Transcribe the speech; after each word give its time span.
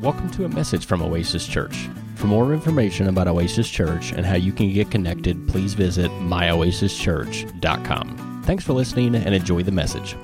Welcome 0.00 0.30
to 0.30 0.46
a 0.46 0.48
message 0.48 0.86
from 0.86 1.02
Oasis 1.02 1.46
Church. 1.46 1.90
For 2.14 2.26
more 2.26 2.54
information 2.54 3.08
about 3.08 3.28
Oasis 3.28 3.68
Church 3.68 4.12
and 4.12 4.24
how 4.24 4.36
you 4.36 4.50
can 4.50 4.72
get 4.72 4.90
connected, 4.90 5.46
please 5.46 5.74
visit 5.74 6.10
myoasischurch.com. 6.12 8.42
Thanks 8.46 8.64
for 8.64 8.72
listening 8.72 9.14
and 9.14 9.34
enjoy 9.34 9.62
the 9.62 9.72
message. 9.72 10.16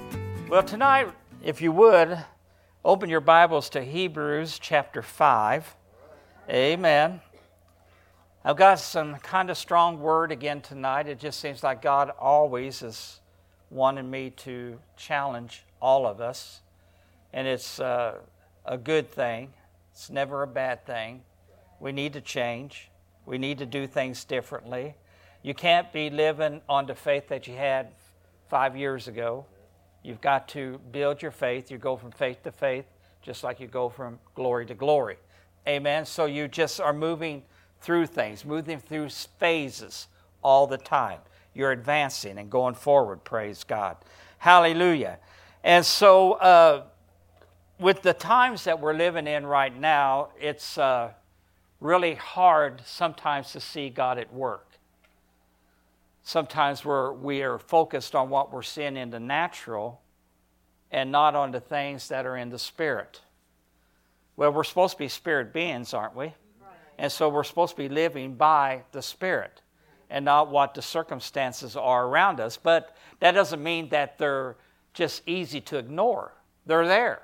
Well, 0.49 0.63
tonight, 0.63 1.09
if 1.45 1.61
you 1.61 1.73
would, 1.73 2.25
open 2.87 3.11
your 3.11 3.21
Bibles 3.21 3.69
to 3.69 3.83
Hebrews 3.83 4.59
chapter 4.59 5.03
5. 5.03 5.77
Amen. 6.49 7.21
I've 8.47 8.57
got 8.57 8.79
some 8.79 9.17
kind 9.17 9.51
of 9.51 9.59
strong 9.59 10.01
word 10.01 10.33
again 10.33 10.63
tonight. 10.63 11.07
It 11.07 11.21
just 11.21 11.39
seems 11.39 11.63
like 11.63 11.83
God 11.83 12.11
always 12.19 12.81
is 12.81 13.21
wanting 13.69 14.11
me 14.11 14.31
to 14.31 14.79
challenge 14.97 15.67
all 15.83 16.07
of 16.07 16.23
us. 16.23 16.63
And 17.35 17.47
it's 17.47 17.79
uh, 17.79 18.21
a 18.65 18.79
good 18.79 19.11
thing, 19.11 19.53
it's 19.97 20.11
never 20.11 20.43
a 20.43 20.47
bad 20.47 20.85
thing. 20.85 21.23
We 21.81 21.91
need 21.91 22.13
to 22.13 22.21
change, 22.21 22.91
we 23.25 23.39
need 23.39 23.57
to 23.59 23.67
do 23.67 23.87
things 23.87 24.25
differently. 24.25 24.95
You 25.43 25.55
can't 25.55 25.91
be 25.91 26.11
living 26.11 26.61
on 26.69 26.85
the 26.85 26.95
faith 26.95 27.29
that 27.29 27.47
you 27.47 27.57
had 27.57 27.89
five 28.51 28.77
years 28.77 29.09
ago. 29.09 29.47
You've 30.03 30.21
got 30.21 30.49
to 30.49 30.79
build 30.93 31.23
your 31.23 31.31
faith. 31.31 31.71
You 31.71 31.79
go 31.79 31.97
from 31.97 32.11
faith 32.11 32.43
to 32.43 32.53
faith, 32.53 32.85
just 33.23 33.43
like 33.43 33.59
you 33.59 33.69
go 33.69 33.89
from 33.89 34.19
glory 34.35 34.67
to 34.67 34.75
glory. 34.75 35.17
Amen. 35.67 36.05
So 36.05 36.27
you 36.27 36.47
just 36.47 36.79
are 36.79 36.93
moving 36.93 37.43
through 37.81 38.09
things, 38.09 38.45
moving 38.45 38.79
through 38.79 39.09
phases 39.09 40.09
all 40.43 40.67
the 40.67 40.77
time. 40.77 41.21
You're 41.55 41.73
advancing 41.73 42.37
and 42.37 42.51
going 42.51 42.75
forward, 42.75 43.25
praise 43.25 43.65
God. 43.65 43.97
Hallelujah. 44.37 45.21
And 45.65 45.87
so, 45.87 46.35
uh, 46.35 46.83
with 47.79 48.03
the 48.03 48.15
times 48.15 48.65
that 48.65 48.81
we're 48.81 48.95
living 48.95 49.27
in 49.27 49.47
right 49.47 49.75
now, 49.77 50.29
it's 50.41 50.79
uh, 50.79 51.13
really 51.81 52.15
hard 52.15 52.83
sometimes 52.85 53.53
to 53.53 53.61
see 53.61 53.91
God 53.91 54.19
at 54.19 54.33
work. 54.33 54.67
Sometimes 56.23 56.85
we're, 56.85 57.13
we 57.13 57.43
are 57.43 57.59
focused 57.59 58.15
on 58.15 58.31
what 58.31 58.53
we're 58.53 58.63
seeing 58.63 58.97
in 58.97 59.11
the 59.11 59.21
natural 59.21 60.01
and 60.91 61.13
not 61.13 61.35
on 61.35 61.53
the 61.53 61.61
things 61.61 62.09
that 62.09 62.27
are 62.27 62.37
in 62.37 62.49
the 62.51 62.59
spirit. 62.59 63.21
Well, 64.37 64.53
we're 64.53 64.65
supposed 64.65 64.95
to 64.95 64.99
be 64.99 65.09
spirit 65.09 65.53
beings, 65.53 65.95
aren't 65.95 66.17
we? 66.17 66.33
And 66.99 67.13
so 67.13 67.29
we're 67.29 67.45
supposed 67.45 67.77
to 67.77 67.83
be 67.83 67.89
living 67.89 68.35
by 68.35 68.83
the 68.93 69.03
Spirit 69.03 69.61
and 70.09 70.25
not 70.25 70.51
what 70.51 70.75
the 70.75 70.83
circumstances 70.83 71.77
are 71.77 72.07
around 72.07 72.41
us. 72.41 72.57
But 72.57 72.97
that 73.21 73.33
doesn't 73.33 73.63
mean 73.63 73.89
that 73.91 74.19
they're 74.19 74.57
just 74.95 75.23
easy 75.27 75.61
to 75.63 75.79
ignore, 75.79 76.33
they're 76.65 76.87
there. 76.87 77.23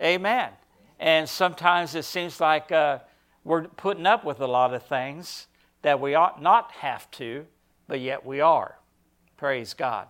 Amen. 0.00 0.50
And 0.98 1.28
sometimes 1.28 1.94
it 1.94 2.04
seems 2.04 2.40
like 2.40 2.70
uh, 2.72 2.98
we're 3.44 3.64
putting 3.64 4.06
up 4.06 4.24
with 4.24 4.40
a 4.40 4.46
lot 4.46 4.74
of 4.74 4.82
things 4.82 5.46
that 5.82 6.00
we 6.00 6.14
ought 6.14 6.42
not 6.42 6.72
have 6.72 7.10
to, 7.12 7.46
but 7.86 8.00
yet 8.00 8.24
we 8.24 8.40
are. 8.40 8.76
Praise 9.36 9.74
God. 9.74 10.08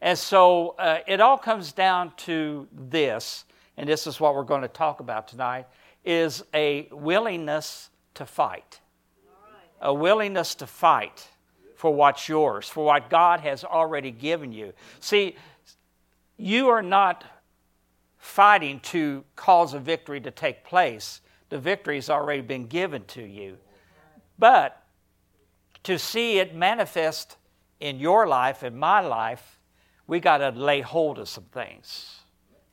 And 0.00 0.18
so 0.18 0.74
uh, 0.78 0.98
it 1.06 1.20
all 1.20 1.38
comes 1.38 1.72
down 1.72 2.12
to 2.18 2.68
this, 2.72 3.44
and 3.76 3.88
this 3.88 4.06
is 4.06 4.20
what 4.20 4.34
we're 4.34 4.44
going 4.44 4.62
to 4.62 4.68
talk 4.68 5.00
about 5.00 5.28
tonight, 5.28 5.66
is 6.04 6.44
a 6.54 6.88
willingness 6.90 7.90
to 8.14 8.26
fight. 8.26 8.80
A 9.80 9.92
willingness 9.92 10.54
to 10.56 10.66
fight 10.66 11.28
for 11.74 11.92
what's 11.92 12.28
yours, 12.28 12.68
for 12.68 12.84
what 12.84 13.10
God 13.10 13.40
has 13.40 13.64
already 13.64 14.10
given 14.10 14.52
you. 14.52 14.72
See, 15.00 15.36
you 16.36 16.68
are 16.68 16.82
not 16.82 17.24
fighting 18.18 18.80
to 18.80 19.24
cause 19.36 19.74
a 19.74 19.78
victory 19.78 20.20
to 20.20 20.30
take 20.30 20.64
place. 20.64 21.20
The 21.48 21.58
victory 21.58 21.96
has 21.96 22.10
already 22.10 22.42
been 22.42 22.66
given 22.66 23.04
to 23.06 23.22
you. 23.22 23.58
But 24.38 24.82
to 25.84 25.98
see 25.98 26.38
it 26.38 26.54
manifest 26.54 27.36
in 27.80 27.98
your 27.98 28.26
life, 28.26 28.62
in 28.62 28.76
my 28.76 29.00
life, 29.00 29.60
we 30.06 30.20
got 30.20 30.38
to 30.38 30.50
lay 30.50 30.80
hold 30.80 31.18
of 31.18 31.28
some 31.28 31.44
things. 31.44 32.20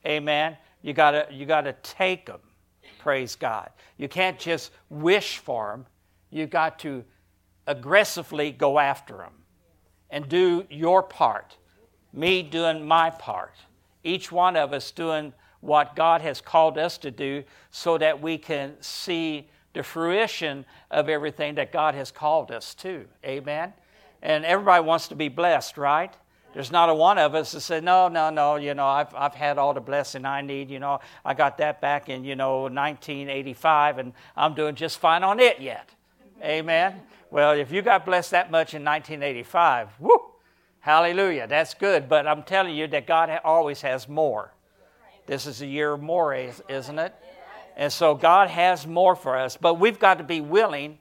Amen. 0.06 0.57
You 0.81 0.94
got 0.94 1.12
to 1.12 1.28
you 1.31 1.45
got 1.45 1.62
to 1.62 1.73
take 1.84 2.25
them. 2.25 2.41
Praise 3.00 3.35
God. 3.35 3.69
You 3.97 4.07
can't 4.07 4.39
just 4.39 4.72
wish 4.89 5.38
for 5.38 5.72
them. 5.72 5.85
You 6.29 6.47
got 6.47 6.79
to 6.79 7.03
aggressively 7.68 8.51
go 8.51 8.79
after 8.79 9.18
them 9.18 9.34
and 10.09 10.28
do 10.28 10.66
your 10.69 11.03
part. 11.03 11.57
Me 12.12 12.44
doing 12.44 12.85
my 12.85 13.09
part. 13.09 13.56
Each 14.03 14.31
one 14.31 14.56
of 14.56 14.74
us 14.74 14.91
doing 14.91 15.34
what 15.62 15.96
God 15.96 16.22
has 16.22 16.41
called 16.41 16.78
us 16.78 16.97
to 17.00 17.12
do 17.12 17.44
so 17.72 17.97
that 17.97 18.22
we 18.22 18.38
can 18.38 18.74
see 18.81 19.47
the 19.74 19.84
fruition 19.84 20.66
of 20.91 21.09
everything 21.09 21.56
that 21.56 21.72
God 21.72 21.96
has 21.96 22.12
called 22.12 22.52
us 22.52 22.75
to. 22.75 23.06
Amen. 23.25 23.74
And 24.22 24.46
everybody 24.46 24.84
wants 24.84 25.08
to 25.08 25.16
be 25.16 25.30
blessed, 25.30 25.78
right? 25.78 26.13
There's 26.53 26.72
not 26.72 26.90
a 26.90 26.94
one 26.94 27.18
of 27.18 27.34
us 27.34 27.53
that 27.53 27.62
said, 27.62 27.84
no, 27.84 28.08
no, 28.08 28.30
no, 28.30 28.58
you 28.58 28.75
know, 28.75 28.86
I've, 28.86 29.13
I've 29.16 29.34
had 29.34 29.58
all 29.58 29.74
the 29.74 29.81
blessing 29.81 30.24
I 30.24 30.42
need. 30.42 30.69
You 30.69 30.80
know, 30.80 31.00
I 31.25 31.34
got 31.34 31.58
that 31.58 31.81
back 31.81 32.09
in, 32.09 32.24
you 32.24 32.36
know, 32.36 32.63
1985, 32.63 33.97
and 33.97 34.13
I'm 34.38 34.53
doing 34.53 34.75
just 34.75 35.00
fine 35.00 35.24
on 35.24 35.40
it 35.40 35.59
yet. 35.59 35.90
Amen. 36.44 37.02
Well, 37.31 37.53
if 37.53 37.72
you 37.72 37.81
got 37.81 38.06
blessed 38.06 38.31
that 38.31 38.52
much 38.52 38.75
in 38.75 38.84
1985, 38.84 39.90
whoo, 40.00 40.32
hallelujah, 40.83 41.47
that's 41.47 41.73
good. 41.73 42.07
But 42.07 42.27
I'm 42.27 42.44
telling 42.44 42.75
you 42.75 42.88
that 42.88 43.07
God 43.07 43.39
always 43.44 43.81
has 43.81 44.07
more. 44.07 44.53
This 45.25 45.47
is 45.47 45.61
a 45.61 45.66
year 45.66 45.94
of 45.94 46.01
more, 46.01 46.35
isn't 46.35 46.99
it? 46.99 47.16
And 47.75 47.91
so 47.91 48.13
God 48.13 48.49
has 48.49 48.85
more 48.85 49.16
for 49.16 49.38
us, 49.38 49.57
but 49.57 49.75
we've 49.75 49.97
got 49.97 50.19
to 50.19 50.23
be 50.23 50.41
willing 50.41 50.99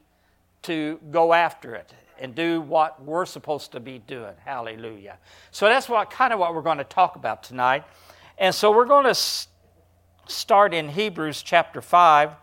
to 0.62 0.98
go 1.10 1.34
after 1.34 1.74
it 1.74 1.92
and 2.18 2.34
do 2.34 2.60
what 2.60 3.02
we're 3.02 3.26
supposed 3.26 3.72
to 3.72 3.80
be 3.80 3.98
doing. 3.98 4.32
Hallelujah. 4.44 5.18
So 5.50 5.66
that's 5.66 5.88
what 5.88 6.10
kind 6.10 6.32
of 6.32 6.38
what 6.38 6.54
we're 6.54 6.62
going 6.62 6.78
to 6.78 6.84
talk 6.84 7.16
about 7.16 7.42
tonight. 7.42 7.84
And 8.38 8.54
so 8.54 8.70
we're 8.70 8.86
going 8.86 9.12
to 9.12 9.18
start 10.28 10.72
in 10.72 10.88
Hebrews 10.88 11.42
chapter 11.42 11.82
5 11.82 12.36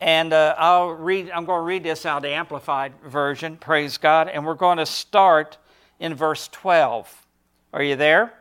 and 0.00 0.32
uh, 0.32 0.54
I'll 0.56 0.90
read 0.90 1.30
I'm 1.30 1.44
going 1.44 1.58
to 1.58 1.64
read 1.64 1.82
this 1.82 2.06
out 2.06 2.22
the 2.22 2.28
amplified 2.28 2.92
version. 3.04 3.56
Praise 3.56 3.98
God. 3.98 4.28
And 4.28 4.46
we're 4.46 4.54
going 4.54 4.78
to 4.78 4.86
start 4.86 5.58
in 6.00 6.14
verse 6.14 6.48
12. 6.48 7.26
Are 7.72 7.82
you 7.82 7.96
there? 7.96 8.34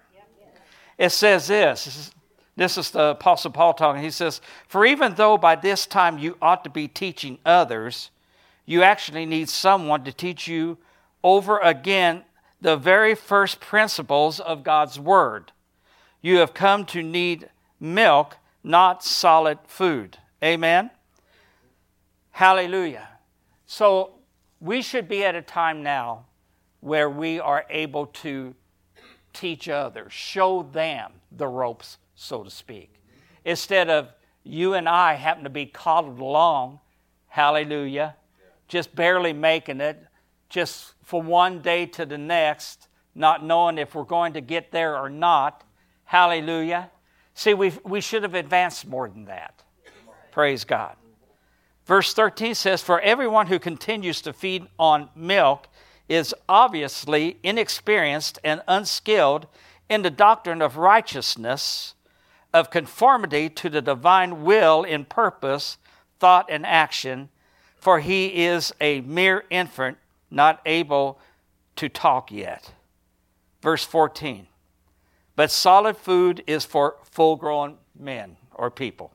It 0.98 1.12
says 1.12 1.48
this. 1.48 2.12
This 2.56 2.78
is 2.78 2.92
the 2.92 3.12
Apostle 3.12 3.52
Paul 3.52 3.74
talking. 3.74 4.02
He 4.02 4.10
says, 4.10 4.42
For 4.68 4.86
even 4.86 5.14
though 5.14 5.38
by 5.38 5.56
this 5.56 5.86
time 5.86 6.18
you 6.18 6.38
ought 6.42 6.64
to 6.64 6.70
be 6.70 6.88
teaching 6.88 7.38
others, 7.46 8.10
you 8.66 8.82
actually 8.82 9.26
need 9.26 9.48
someone 9.48 10.04
to 10.06 10.12
teach 10.12 10.48
you 10.48 10.78
over 11.24 11.60
again 11.60 12.24
the 12.60 12.76
very 12.76 13.14
first 13.14 13.60
principles 13.60 14.40
of 14.40 14.64
God's 14.64 15.00
Word. 15.00 15.52
You 16.22 16.38
have 16.38 16.56
come 16.56 16.86
to 16.86 17.04
need 17.04 17.50
milk, 17.80 18.38
not 18.64 19.04
solid 19.04 19.60
food. 19.68 20.18
Amen? 20.44 20.90
Hallelujah. 22.32 23.08
So 23.68 24.14
we 24.60 24.82
should 24.82 25.08
be 25.08 25.24
at 25.24 25.36
a 25.36 25.42
time 25.42 25.84
now 25.84 26.26
where 26.80 27.10
we 27.10 27.40
are 27.40 27.66
able 27.70 28.08
to 28.08 28.56
teach 29.34 29.70
others, 29.70 30.12
show 30.12 30.64
them 30.64 31.12
the 31.32 31.48
ropes, 31.48 31.98
so 32.16 32.44
to 32.44 32.50
speak. 32.50 32.94
Instead 33.46 33.90
of 33.90 34.10
you 34.44 34.74
and 34.74 34.88
I 34.88 35.14
happen 35.14 35.44
to 35.44 35.50
be 35.50 35.66
coddled 35.66 36.20
along, 36.20 36.80
hallelujah, 37.28 38.16
just 38.68 38.96
barely 38.96 39.34
making 39.34 39.82
it, 39.82 40.04
just 40.50 40.94
from 41.04 41.28
one 41.28 41.62
day 41.62 41.86
to 41.86 42.06
the 42.06 42.18
next, 42.18 42.88
not 43.16 43.44
knowing 43.44 43.78
if 43.78 43.96
we're 43.96 44.04
going 44.04 44.34
to 44.34 44.42
get 44.42 44.72
there 44.72 44.98
or 44.98 45.10
not. 45.10 45.64
Hallelujah. 46.06 46.90
See, 47.34 47.54
we 47.54 47.72
we 47.84 48.02
should 48.02 48.24
have 48.24 48.34
advanced 48.34 48.88
more 48.88 49.08
than 49.10 49.26
that. 49.26 49.64
Praise 50.32 50.64
God. 50.64 50.96
Verse 51.86 52.14
13 52.14 52.54
says, 52.54 52.82
For 52.82 53.00
everyone 53.00 53.48
who 53.48 53.60
continues 53.60 54.22
to 54.24 54.34
feed 54.34 54.68
on 54.78 55.10
milk 55.16 55.68
is 56.08 56.34
obviously 56.48 57.38
inexperienced 57.44 58.40
and 58.44 58.62
unskilled 58.68 59.48
in 59.90 60.02
the 60.02 60.10
doctrine 60.10 60.62
of 60.62 60.78
righteousness, 60.78 61.94
of 62.54 62.70
conformity 62.70 63.50
to 63.50 63.70
the 63.70 63.82
divine 63.82 64.44
will 64.44 64.84
in 64.84 65.06
purpose, 65.06 65.78
thought, 66.20 66.46
and 66.50 66.66
action 66.66 67.30
for 67.78 68.00
he 68.00 68.46
is 68.46 68.74
a 68.82 69.02
mere 69.02 69.46
infant, 69.50 69.98
not 70.30 70.60
able 70.66 71.20
to 71.78 71.88
talk 71.88 72.32
yet. 72.32 72.74
Verse 73.62 73.84
14. 73.86 74.48
But 75.36 75.52
solid 75.52 75.96
food 75.96 76.44
is 76.48 76.66
for 76.66 76.96
full 77.10 77.36
grown 77.36 77.78
men 77.98 78.38
or 78.54 78.72
people. 78.72 79.14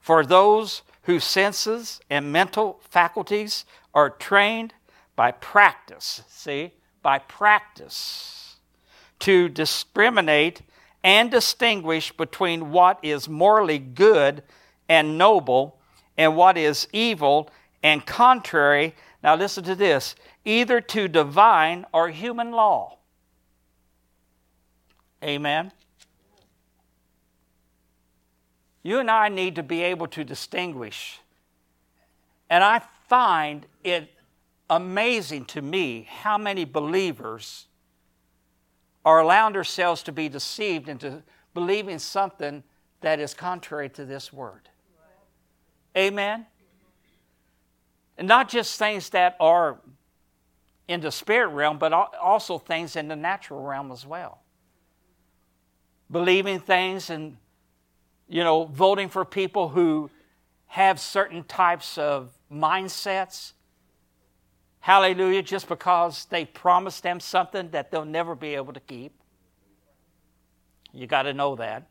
For 0.00 0.24
those 0.24 0.82
whose 1.02 1.24
senses 1.24 2.00
and 2.10 2.32
mental 2.32 2.80
faculties 2.90 3.64
are 3.94 4.10
trained 4.10 4.72
by 5.16 5.32
practice, 5.32 6.22
see, 6.28 6.72
by 7.02 7.18
practice, 7.18 8.56
to 9.20 9.48
discriminate 9.48 10.62
and 11.02 11.30
distinguish 11.30 12.12
between 12.12 12.70
what 12.70 12.98
is 13.02 13.28
morally 13.28 13.78
good 13.78 14.42
and 14.88 15.18
noble, 15.18 15.78
and 16.16 16.36
what 16.36 16.56
is 16.56 16.86
evil 16.92 17.50
and 17.82 18.06
contrary. 18.06 18.94
Now, 19.22 19.34
listen 19.34 19.64
to 19.64 19.74
this 19.74 20.14
either 20.44 20.80
to 20.80 21.08
divine 21.08 21.84
or 21.92 22.08
human 22.10 22.52
law. 22.52 22.98
Amen. 25.24 25.72
You 28.82 29.00
and 29.00 29.10
I 29.10 29.28
need 29.28 29.56
to 29.56 29.64
be 29.64 29.82
able 29.82 30.06
to 30.08 30.22
distinguish. 30.22 31.18
And 32.48 32.62
I 32.62 32.82
find 33.08 33.66
it 33.82 34.10
amazing 34.68 35.44
to 35.46 35.62
me 35.62 36.08
how 36.10 36.36
many 36.38 36.64
believers 36.64 37.66
are 39.04 39.20
allowing 39.20 39.54
ourselves 39.54 40.02
to 40.04 40.12
be 40.12 40.28
deceived 40.28 40.88
into 40.88 41.22
believing 41.54 41.98
something 41.98 42.62
that 43.00 43.20
is 43.20 43.34
contrary 43.34 43.88
to 43.90 44.04
this 44.04 44.32
word. 44.32 44.68
Amen? 45.96 46.46
And 48.18 48.26
not 48.26 48.48
just 48.48 48.78
things 48.78 49.10
that 49.10 49.36
are 49.38 49.78
in 50.88 51.00
the 51.00 51.10
spirit 51.10 51.48
realm, 51.48 51.78
but 51.78 51.92
also 51.92 52.58
things 52.58 52.96
in 52.96 53.08
the 53.08 53.16
natural 53.16 53.62
realm 53.62 53.92
as 53.92 54.06
well. 54.06 54.40
Believing 56.10 56.60
things 56.60 57.10
and 57.10 57.36
you 58.28 58.42
know, 58.42 58.64
voting 58.64 59.08
for 59.08 59.24
people 59.24 59.68
who 59.68 60.10
have 60.66 60.98
certain 60.98 61.44
types 61.44 61.96
of 61.96 62.30
mindsets. 62.52 63.52
Hallelujah, 64.86 65.42
just 65.42 65.66
because 65.66 66.26
they 66.26 66.44
promised 66.44 67.02
them 67.02 67.18
something 67.18 67.70
that 67.70 67.90
they'll 67.90 68.04
never 68.04 68.36
be 68.36 68.54
able 68.54 68.72
to 68.72 68.78
keep. 68.78 69.12
You 70.92 71.08
got 71.08 71.22
to 71.22 71.34
know 71.34 71.56
that. 71.56 71.88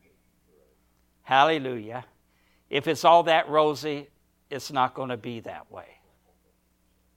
Hallelujah. 1.24 2.06
If 2.70 2.88
it's 2.88 3.04
all 3.04 3.24
that 3.24 3.50
rosy, 3.50 4.08
it's 4.50 4.72
not 4.72 4.94
going 4.94 5.10
to 5.10 5.18
be 5.18 5.42
that 5.42 5.70
way. 5.70 6.00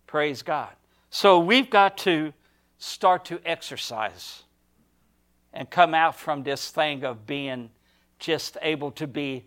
Praise 0.08 0.42
God. 0.42 0.70
So 1.10 1.38
we've 1.38 1.70
got 1.70 1.96
to 1.98 2.32
start 2.78 3.24
to 3.26 3.40
exercise 3.44 4.42
and 5.52 5.70
come 5.70 5.94
out 5.94 6.16
from 6.16 6.42
this 6.42 6.72
thing 6.72 7.04
of 7.04 7.24
being 7.24 7.70
just 8.18 8.56
able 8.62 8.90
to 8.90 9.06
be 9.06 9.44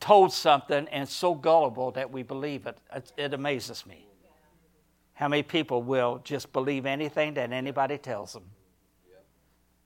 told 0.00 0.34
something 0.34 0.86
and 0.88 1.08
so 1.08 1.34
gullible 1.34 1.92
that 1.92 2.12
we 2.12 2.22
believe 2.22 2.66
it. 2.66 2.76
It, 2.94 3.12
it 3.16 3.32
amazes 3.32 3.86
me. 3.86 4.09
How 5.20 5.28
many 5.28 5.42
people 5.42 5.82
will 5.82 6.22
just 6.24 6.50
believe 6.50 6.86
anything 6.86 7.34
that 7.34 7.52
anybody 7.52 7.98
tells 7.98 8.32
them 8.32 8.44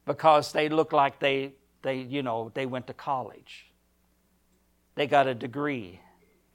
because 0.07 0.53
they 0.53 0.69
look 0.69 0.93
like 0.93 1.19
they, 1.19 1.55
they, 1.83 1.97
you 1.97 2.23
know, 2.23 2.53
they 2.55 2.67
went 2.67 2.87
to 2.87 2.95
college. 2.95 3.67
They 4.95 5.09
got 5.09 5.27
a 5.27 5.35
degree. 5.35 5.99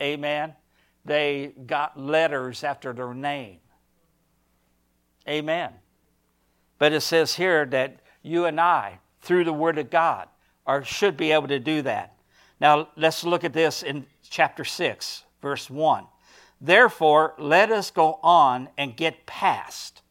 Amen. 0.01 0.53
They 1.03 1.51
got 1.65 1.99
letters 1.99 2.63
after 2.63 2.93
their 2.93 3.13
name. 3.13 3.59
Amen. 5.27 5.73
But 6.77 6.93
it 6.93 7.01
says 7.01 7.35
here 7.35 7.65
that 7.65 7.99
you 8.21 8.45
and 8.45 8.61
I, 8.61 8.99
through 9.19 9.43
the 9.43 9.51
Word 9.51 9.77
of 9.77 9.89
God, 9.89 10.29
or 10.65 10.85
should 10.85 11.17
be 11.17 11.33
able 11.33 11.49
to 11.49 11.59
do 11.59 11.81
that. 11.81 12.15
Now, 12.61 12.87
let's 12.95 13.25
look 13.25 13.43
at 13.43 13.51
this 13.51 13.83
in 13.83 14.05
chapter 14.23 14.63
6, 14.63 15.25
verse 15.41 15.69
1. 15.69 16.05
Therefore, 16.61 17.35
let 17.37 17.71
us 17.71 17.89
go 17.91 18.19
on 18.21 18.69
and 18.77 18.97
get 18.97 19.25
past, 19.25 20.01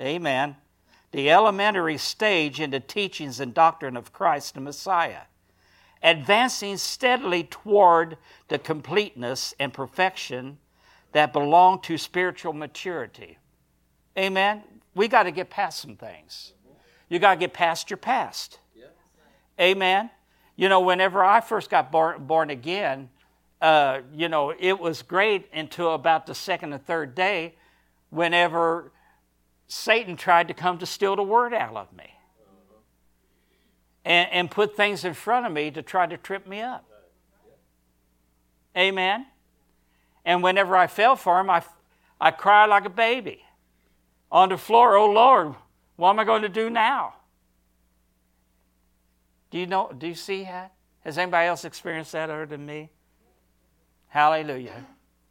amen, 0.00 0.56
the 1.10 1.30
elementary 1.30 1.98
stage 1.98 2.60
into 2.60 2.80
teachings 2.80 3.40
and 3.40 3.52
doctrine 3.52 3.96
of 3.96 4.12
Christ 4.12 4.54
the 4.54 4.60
Messiah, 4.60 5.22
advancing 6.02 6.76
steadily 6.76 7.44
toward 7.44 8.16
the 8.48 8.58
completeness 8.58 9.54
and 9.58 9.72
perfection 9.72 10.58
that 11.12 11.32
belong 11.32 11.80
to 11.82 11.98
spiritual 11.98 12.52
maturity. 12.52 13.38
Amen. 14.16 14.62
We 14.94 15.08
got 15.08 15.24
to 15.24 15.30
get 15.30 15.50
past 15.50 15.80
some 15.80 15.96
things. 15.96 16.52
You 17.08 17.18
got 17.18 17.34
to 17.34 17.40
get 17.40 17.52
past 17.52 17.90
your 17.90 17.96
past. 17.96 18.58
Amen. 19.60 20.10
You 20.56 20.68
know, 20.68 20.80
whenever 20.80 21.24
I 21.24 21.40
first 21.40 21.70
got 21.70 21.90
born, 21.90 22.26
born 22.26 22.50
again, 22.50 23.10
uh, 23.60 24.00
you 24.14 24.28
know, 24.28 24.54
it 24.56 24.78
was 24.78 25.02
great 25.02 25.48
until 25.52 25.94
about 25.94 26.26
the 26.26 26.34
second 26.34 26.72
or 26.72 26.78
third 26.78 27.14
day 27.14 27.54
whenever 28.10 28.92
Satan 29.66 30.16
tried 30.16 30.48
to 30.48 30.54
come 30.54 30.78
to 30.78 30.86
steal 30.86 31.16
the 31.16 31.22
word 31.22 31.52
out 31.52 31.76
of 31.76 31.92
me 31.92 32.14
and, 34.04 34.28
and 34.30 34.50
put 34.50 34.76
things 34.76 35.04
in 35.04 35.12
front 35.12 35.44
of 35.44 35.52
me 35.52 35.70
to 35.70 35.82
try 35.82 36.06
to 36.06 36.16
trip 36.16 36.46
me 36.46 36.60
up. 36.60 36.84
Amen. 38.76 39.26
And 40.24 40.42
whenever 40.42 40.76
I 40.76 40.86
fell 40.86 41.16
for 41.16 41.40
him, 41.40 41.50
I, 41.50 41.62
I 42.20 42.30
cried 42.30 42.66
like 42.66 42.84
a 42.84 42.90
baby 42.90 43.42
on 44.30 44.50
the 44.50 44.58
floor, 44.58 44.96
Oh 44.96 45.10
Lord, 45.10 45.54
what 45.96 46.10
am 46.10 46.18
I 46.20 46.24
going 46.24 46.42
to 46.42 46.48
do 46.48 46.70
now? 46.70 47.14
Do 49.50 49.58
you 49.58 49.66
know? 49.66 49.90
Do 49.96 50.06
you 50.06 50.14
see 50.14 50.44
that? 50.44 50.72
Has 51.00 51.18
anybody 51.18 51.48
else 51.48 51.64
experienced 51.64 52.12
that 52.12 52.30
other 52.30 52.46
than 52.46 52.64
me? 52.64 52.90
Hallelujah. 54.08 54.86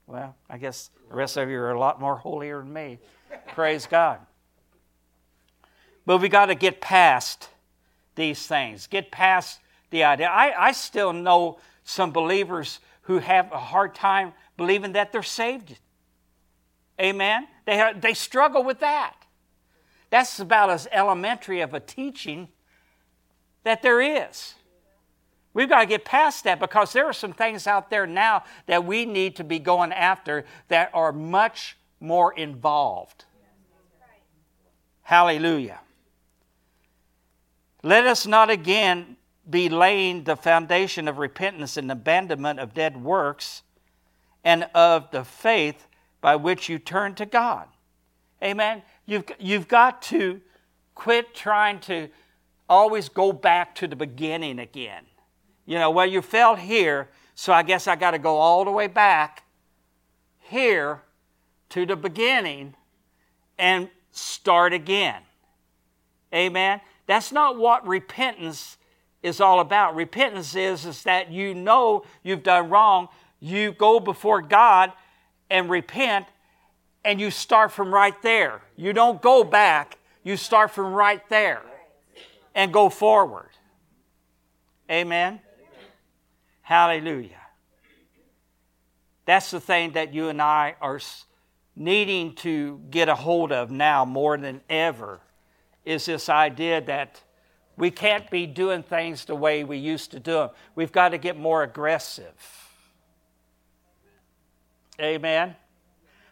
Well, 0.06 0.35
I 0.50 0.57
guess 0.57 0.89
the 1.09 1.15
rest 1.15 1.38
of 1.38 1.50
you 1.50 1.59
are 1.59 1.71
a 1.71 1.79
lot 1.79 2.00
more 2.00 2.15
holier 2.15 2.59
than 2.59 2.71
me. 2.71 3.00
Praise 3.47 3.85
God. 3.85 4.19
But 6.06 6.19
we 6.19 6.29
got 6.29 6.45
to 6.45 6.56
get 6.56 6.79
past 6.79 7.50
these 8.15 8.47
things, 8.47 8.88
get 8.88 9.12
past 9.12 9.59
the 9.89 10.03
idea. 10.03 10.27
I, 10.27 10.68
I 10.68 10.71
still 10.71 11.13
know 11.13 11.59
some 11.83 12.12
believers 12.12 12.79
who 13.03 13.19
have 13.19 13.51
a 13.51 13.59
hard 13.59 13.95
time 13.95 14.33
believing 14.57 14.94
that 14.94 15.12
they're 15.12 15.23
saved. 15.23 15.77
Amen? 17.00 17.47
They, 17.65 17.77
have, 17.77 18.01
they 18.01 18.13
struggle 18.13 18.63
with 18.63 18.80
that. 18.80 19.15
That's 20.09 20.39
about 20.39 20.69
as 20.69 20.88
elementary 20.91 21.62
of 21.62 21.73
a 21.73 21.80
teaching 21.80 22.47
that 23.63 23.81
there 23.81 24.01
is. 24.01 24.56
We've 25.57 25.68
got 25.68 25.80
to 25.80 25.86
get 25.88 26.06
past 26.06 26.44
that 26.44 26.59
because 26.59 26.94
there 26.94 27.07
are 27.07 27.13
some 27.13 27.33
things 27.33 27.65
out 27.65 27.89
there 27.89 28.06
now 28.06 28.44
that 28.68 28.86
we 28.86 29.07
need 29.07 29.38
to 29.38 29.44
be 29.44 29.57
going 29.57 29.92
after 29.92 30.45
that 30.68 30.92
are 30.94 31.12
much 31.12 31.75
more 32.00 32.31
involved. 32.31 33.25
Hallelujah. 35.01 35.80
Let 37.81 38.06
us 38.06 38.27
not 38.27 38.51
again 38.51 39.18
be 39.50 39.68
laying 39.68 40.25
the 40.25 40.36
foundation 40.36 41.07
of 41.07 41.18
repentance 41.18 41.75
and 41.75 41.92
abandonment 41.92 42.59
of 42.59 42.75
dead 42.75 42.95
works 42.95 43.63
and 44.44 44.69
of 44.76 45.09
the 45.09 45.23
faith 45.23 45.87
by 46.21 46.35
which 46.35 46.69
you 46.69 46.78
turn 46.78 47.16
to 47.16 47.26
God. 47.26 47.68
Amen. 48.44 48.83
You've, 49.07 49.26
you've 49.40 49.68
got 49.68 50.04
to 50.04 50.40
quit 50.94 51.33
trying 51.33 51.80
to 51.80 52.09
always 52.69 53.09
go 53.09 53.31
back 53.31 53.73
to 53.73 53.87
the 53.87 53.95
beginning 53.95 54.59
again. 54.59 55.07
You 55.68 55.78
know, 55.78 55.92
well, 55.92 56.07
you 56.07 56.24
fell 56.24 56.56
here, 56.56 57.09
so 57.36 57.54
I 57.54 57.62
guess 57.62 57.88
I 57.88 57.95
got 57.95 58.12
to 58.12 58.19
go 58.19 58.38
all 58.38 58.66
the 58.66 58.71
way 58.71 58.88
back 58.88 59.44
here 60.40 61.02
to 61.69 61.86
the 61.86 61.97
beginning 61.97 62.74
and 63.59 63.90
start 64.12 64.71
again. 64.71 65.21
Amen. 66.33 66.80
That's 67.06 67.33
not 67.33 67.57
what 67.57 67.86
repentance 67.86 68.78
is 69.21 69.42
all 69.42 69.59
about. 69.59 69.94
Repentance 69.94 70.56
is, 70.56 70.86
is 70.86 71.04
that 71.04 71.31
you 71.31 71.54
know 71.54 72.06
you've 72.24 72.44
done 72.44 72.69
wrong, 72.69 73.09
you 73.42 73.74
go 73.74 74.00
before 74.00 74.42
God 74.42 74.94
and 75.50 75.69
repent, 75.69 76.28
and 77.04 77.19
you 77.19 77.30
start 77.30 77.74
from 77.74 77.94
right 77.94 78.19
there. 78.21 78.62
You 78.78 78.94
don't 78.94 79.21
go 79.21 79.44
back, 79.44 79.97
you 80.24 80.38
start 80.38 80.71
from 80.71 80.94
right 80.94 81.28
there 81.30 81.62
and 82.56 82.71
go 82.71 82.90
forward. 82.90 83.50
Amen? 84.90 85.42
Hallelujah. 86.68 87.40
That's 89.24 89.52
the 89.52 89.62
thing 89.62 89.94
that 89.94 90.14
you 90.14 90.28
and 90.28 90.42
I 90.42 90.76
are 90.81 91.00
needing 91.78 92.36
to 92.36 92.81
get 92.90 93.07
a 93.07 93.16
hold 93.16 93.54
of 93.54 93.71
now 93.71 94.04
more 94.04 94.38
than 94.38 94.59
ever 94.69 95.21
is 95.86 96.07
this 96.07 96.28
idea 96.28 96.81
that 96.81 97.21
we 97.78 97.90
can't 97.90 98.30
be 98.30 98.45
doing 98.45 98.83
things 98.83 99.24
the 99.24 99.33
way 99.33 99.64
we 99.64 99.78
used 99.78 100.12
to 100.12 100.19
do 100.19 100.33
them. 100.33 100.50
We've 100.76 100.92
got 100.92 101.09
to 101.09 101.18
get 101.18 101.38
more 101.38 101.64
aggressive. 101.64 102.36
Amen. 105.00 105.56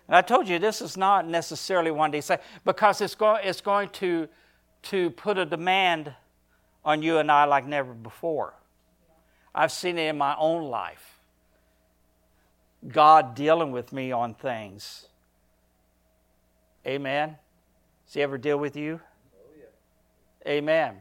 And 0.06 0.16
I 0.18 0.22
told 0.22 0.50
you 0.50 0.60
this 0.60 0.82
is 0.82 0.98
not 0.98 1.26
necessarily 1.26 1.92
one 1.92 2.12
day 2.12 2.20
say 2.20 2.40
because 2.66 3.00
it's, 3.00 3.16
go, 3.16 3.36
it's 3.36 3.62
going 3.62 3.88
to 3.92 4.28
to 4.82 5.12
put 5.12 5.38
a 5.38 5.46
demand 5.46 6.14
on 6.84 7.02
you 7.02 7.20
and 7.20 7.32
I 7.32 7.46
like 7.46 7.66
never 7.66 7.94
before. 7.94 8.54
I've 9.56 9.72
seen 9.72 9.98
it 9.98 10.10
in 10.10 10.18
my 10.18 10.36
own 10.38 10.70
life. 10.70 11.20
God 12.88 13.34
dealing 13.34 13.72
with 13.72 13.94
me 13.94 14.12
on 14.12 14.34
things. 14.34 15.08
Amen. 16.86 17.38
Does 18.06 18.14
he 18.14 18.22
ever 18.22 18.38
deal 18.38 18.58
with 18.58 18.76
you? 18.76 19.00
Amen. 20.46 20.98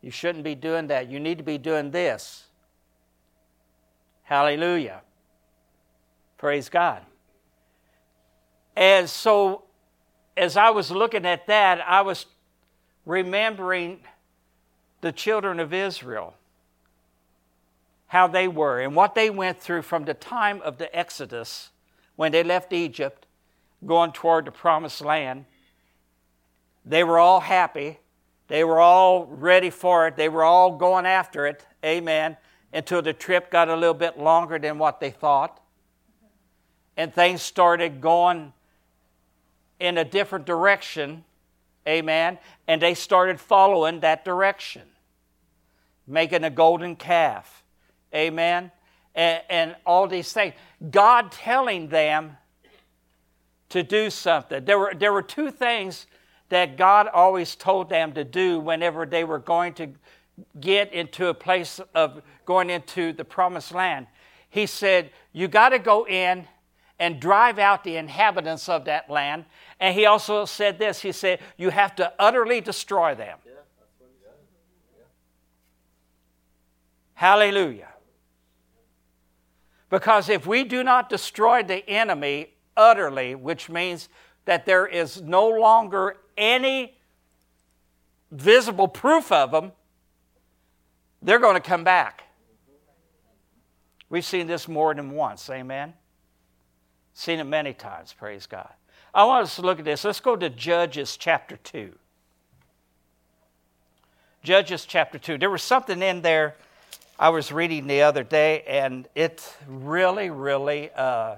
You 0.00 0.10
shouldn't 0.10 0.42
be 0.42 0.54
doing 0.54 0.88
that. 0.88 1.08
You 1.08 1.20
need 1.20 1.38
to 1.38 1.44
be 1.44 1.58
doing 1.58 1.90
this. 1.90 2.44
Hallelujah. 4.22 5.02
Praise 6.38 6.68
God. 6.68 7.02
And 8.74 9.08
so, 9.08 9.64
as 10.36 10.56
I 10.56 10.70
was 10.70 10.90
looking 10.90 11.24
at 11.26 11.46
that, 11.46 11.80
I 11.86 12.00
was 12.00 12.26
remembering 13.06 14.00
the 15.02 15.12
children 15.12 15.60
of 15.60 15.72
Israel, 15.72 16.34
how 18.14 18.28
they 18.28 18.46
were, 18.46 18.78
and 18.78 18.94
what 18.94 19.16
they 19.16 19.28
went 19.28 19.58
through 19.58 19.82
from 19.82 20.04
the 20.04 20.14
time 20.14 20.62
of 20.62 20.78
the 20.78 20.96
Exodus 20.96 21.70
when 22.14 22.30
they 22.30 22.44
left 22.44 22.72
Egypt, 22.72 23.26
going 23.84 24.12
toward 24.12 24.44
the 24.44 24.52
promised 24.52 25.00
land. 25.00 25.44
They 26.84 27.02
were 27.02 27.18
all 27.18 27.40
happy. 27.40 27.98
They 28.46 28.62
were 28.62 28.78
all 28.78 29.26
ready 29.26 29.68
for 29.68 30.06
it. 30.06 30.14
They 30.14 30.28
were 30.28 30.44
all 30.44 30.76
going 30.76 31.06
after 31.06 31.44
it. 31.48 31.66
Amen. 31.84 32.36
Until 32.72 33.02
the 33.02 33.12
trip 33.12 33.50
got 33.50 33.68
a 33.68 33.74
little 33.74 33.94
bit 33.94 34.16
longer 34.16 34.60
than 34.60 34.78
what 34.78 35.00
they 35.00 35.10
thought. 35.10 35.60
And 36.96 37.12
things 37.12 37.42
started 37.42 38.00
going 38.00 38.52
in 39.80 39.98
a 39.98 40.04
different 40.04 40.46
direction. 40.46 41.24
Amen. 41.88 42.38
And 42.68 42.80
they 42.80 42.94
started 42.94 43.40
following 43.40 43.98
that 44.00 44.24
direction, 44.24 44.82
making 46.06 46.44
a 46.44 46.50
golden 46.50 46.94
calf. 46.94 47.63
Amen. 48.14 48.70
And, 49.14 49.42
and 49.48 49.76
all 49.86 50.06
these 50.06 50.32
things. 50.32 50.54
God 50.90 51.32
telling 51.32 51.88
them 51.88 52.36
to 53.70 53.82
do 53.82 54.10
something. 54.10 54.64
There 54.64 54.78
were, 54.78 54.94
there 54.94 55.12
were 55.12 55.22
two 55.22 55.50
things 55.50 56.06
that 56.48 56.76
God 56.76 57.08
always 57.08 57.56
told 57.56 57.88
them 57.88 58.12
to 58.12 58.24
do 58.24 58.60
whenever 58.60 59.06
they 59.06 59.24
were 59.24 59.38
going 59.38 59.74
to 59.74 59.88
get 60.60 60.92
into 60.92 61.28
a 61.28 61.34
place 61.34 61.80
of 61.94 62.22
going 62.44 62.70
into 62.70 63.12
the 63.12 63.24
promised 63.24 63.72
land. 63.72 64.06
He 64.50 64.66
said, 64.66 65.10
You 65.32 65.48
got 65.48 65.70
to 65.70 65.78
go 65.78 66.06
in 66.06 66.46
and 66.98 67.20
drive 67.20 67.58
out 67.58 67.82
the 67.82 67.96
inhabitants 67.96 68.68
of 68.68 68.84
that 68.84 69.10
land. 69.10 69.44
And 69.80 69.94
he 69.94 70.06
also 70.06 70.44
said 70.44 70.78
this 70.78 71.00
He 71.00 71.12
said, 71.12 71.40
You 71.56 71.70
have 71.70 71.96
to 71.96 72.12
utterly 72.18 72.60
destroy 72.60 73.14
them. 73.14 73.38
Yeah, 73.44 73.52
yeah. 74.96 75.04
Hallelujah. 77.14 77.93
Because 79.94 80.28
if 80.28 80.44
we 80.44 80.64
do 80.64 80.82
not 80.82 81.08
destroy 81.08 81.62
the 81.62 81.88
enemy 81.88 82.48
utterly, 82.76 83.36
which 83.36 83.70
means 83.70 84.08
that 84.44 84.66
there 84.66 84.88
is 84.88 85.22
no 85.22 85.48
longer 85.48 86.16
any 86.36 86.96
visible 88.32 88.88
proof 88.88 89.30
of 89.30 89.52
them, 89.52 89.70
they're 91.22 91.38
going 91.38 91.54
to 91.54 91.60
come 91.60 91.84
back. 91.84 92.24
We've 94.08 94.24
seen 94.24 94.48
this 94.48 94.66
more 94.66 94.92
than 94.92 95.12
once, 95.12 95.48
amen? 95.48 95.94
Seen 97.12 97.38
it 97.38 97.44
many 97.44 97.72
times, 97.72 98.12
praise 98.12 98.46
God. 98.46 98.72
I 99.14 99.22
want 99.22 99.44
us 99.44 99.54
to 99.54 99.62
look 99.62 99.78
at 99.78 99.84
this. 99.84 100.02
Let's 100.02 100.18
go 100.18 100.34
to 100.34 100.50
Judges 100.50 101.16
chapter 101.16 101.56
2. 101.56 101.92
Judges 104.42 104.86
chapter 104.86 105.20
2. 105.20 105.38
There 105.38 105.50
was 105.50 105.62
something 105.62 106.02
in 106.02 106.22
there 106.22 106.56
I 107.18 107.28
was 107.28 107.52
reading 107.52 107.86
the 107.86 108.02
other 108.02 108.24
day, 108.24 108.64
and 108.66 109.06
it 109.14 109.56
really, 109.68 110.30
really 110.30 110.90
uh, 110.96 111.36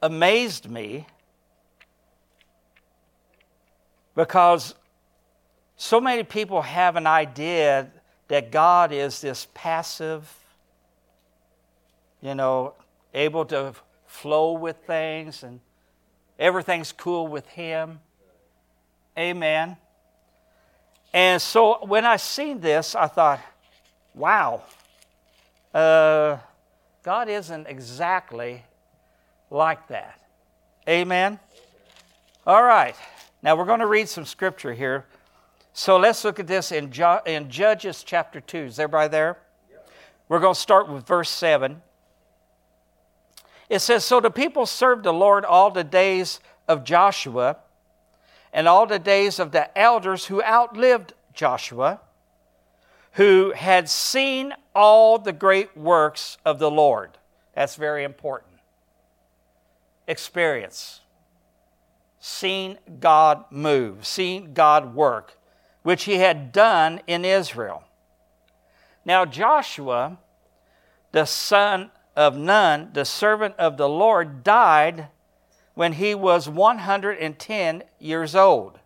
amazed 0.00 0.70
me 0.70 1.06
because 4.14 4.74
so 5.76 6.00
many 6.00 6.22
people 6.22 6.62
have 6.62 6.96
an 6.96 7.06
idea 7.06 7.90
that 8.28 8.50
God 8.50 8.92
is 8.92 9.20
this 9.20 9.46
passive, 9.52 10.32
you 12.22 12.34
know, 12.34 12.72
able 13.12 13.44
to 13.44 13.74
flow 14.06 14.52
with 14.52 14.78
things 14.86 15.42
and 15.42 15.60
everything's 16.38 16.92
cool 16.92 17.26
with 17.26 17.46
Him. 17.48 18.00
Amen. 19.18 19.76
And 21.12 21.40
so 21.42 21.84
when 21.84 22.06
I 22.06 22.16
seen 22.16 22.60
this, 22.60 22.94
I 22.94 23.06
thought, 23.06 23.40
wow, 24.16 24.62
uh, 25.72 26.38
God 27.04 27.28
isn't 27.28 27.68
exactly 27.68 28.64
like 29.50 29.86
that. 29.88 30.18
Amen? 30.88 31.38
All 32.46 32.62
right. 32.62 32.96
Now 33.42 33.54
we're 33.54 33.64
going 33.64 33.80
to 33.80 33.86
read 33.86 34.08
some 34.08 34.24
scripture 34.24 34.72
here. 34.72 35.04
So 35.72 35.98
let's 35.98 36.24
look 36.24 36.40
at 36.40 36.46
this 36.46 36.72
in, 36.72 36.90
in 37.26 37.50
Judges 37.50 38.02
chapter 38.02 38.40
2. 38.40 38.58
Is 38.58 38.78
everybody 38.80 39.08
there? 39.08 39.38
We're 40.28 40.40
going 40.40 40.54
to 40.54 40.60
start 40.60 40.88
with 40.88 41.06
verse 41.06 41.30
7. 41.30 41.82
It 43.68 43.80
says 43.80 44.04
So 44.04 44.20
the 44.20 44.30
people 44.30 44.64
served 44.64 45.04
the 45.04 45.12
Lord 45.12 45.44
all 45.44 45.70
the 45.70 45.84
days 45.84 46.40
of 46.66 46.82
Joshua 46.82 47.58
and 48.52 48.66
all 48.66 48.86
the 48.86 48.98
days 48.98 49.38
of 49.38 49.52
the 49.52 49.76
elders 49.78 50.26
who 50.26 50.42
outlived 50.42 51.12
Joshua, 51.34 52.00
who 53.16 53.52
had 53.52 53.88
seen 53.88 54.52
all 54.74 55.18
the 55.18 55.32
great 55.32 55.76
works 55.76 56.36
of 56.44 56.58
the 56.58 56.70
Lord. 56.70 57.18
That's 57.54 57.74
very 57.74 58.04
important 58.04 58.52
experience. 60.06 61.00
Seen 62.20 62.78
God 63.00 63.44
move, 63.50 64.06
seen 64.06 64.52
God 64.52 64.94
work, 64.94 65.38
which 65.82 66.04
he 66.04 66.16
had 66.16 66.52
done 66.52 67.00
in 67.06 67.24
Israel. 67.24 67.84
Now, 69.04 69.24
Joshua, 69.24 70.18
the 71.12 71.24
son 71.24 71.90
of 72.16 72.36
Nun, 72.36 72.90
the 72.92 73.04
servant 73.04 73.54
of 73.56 73.76
the 73.76 73.88
Lord, 73.88 74.42
died 74.42 75.08
when 75.74 75.94
he 75.94 76.14
was 76.14 76.48
110 76.48 77.82
years 77.98 78.34
old. 78.34 78.78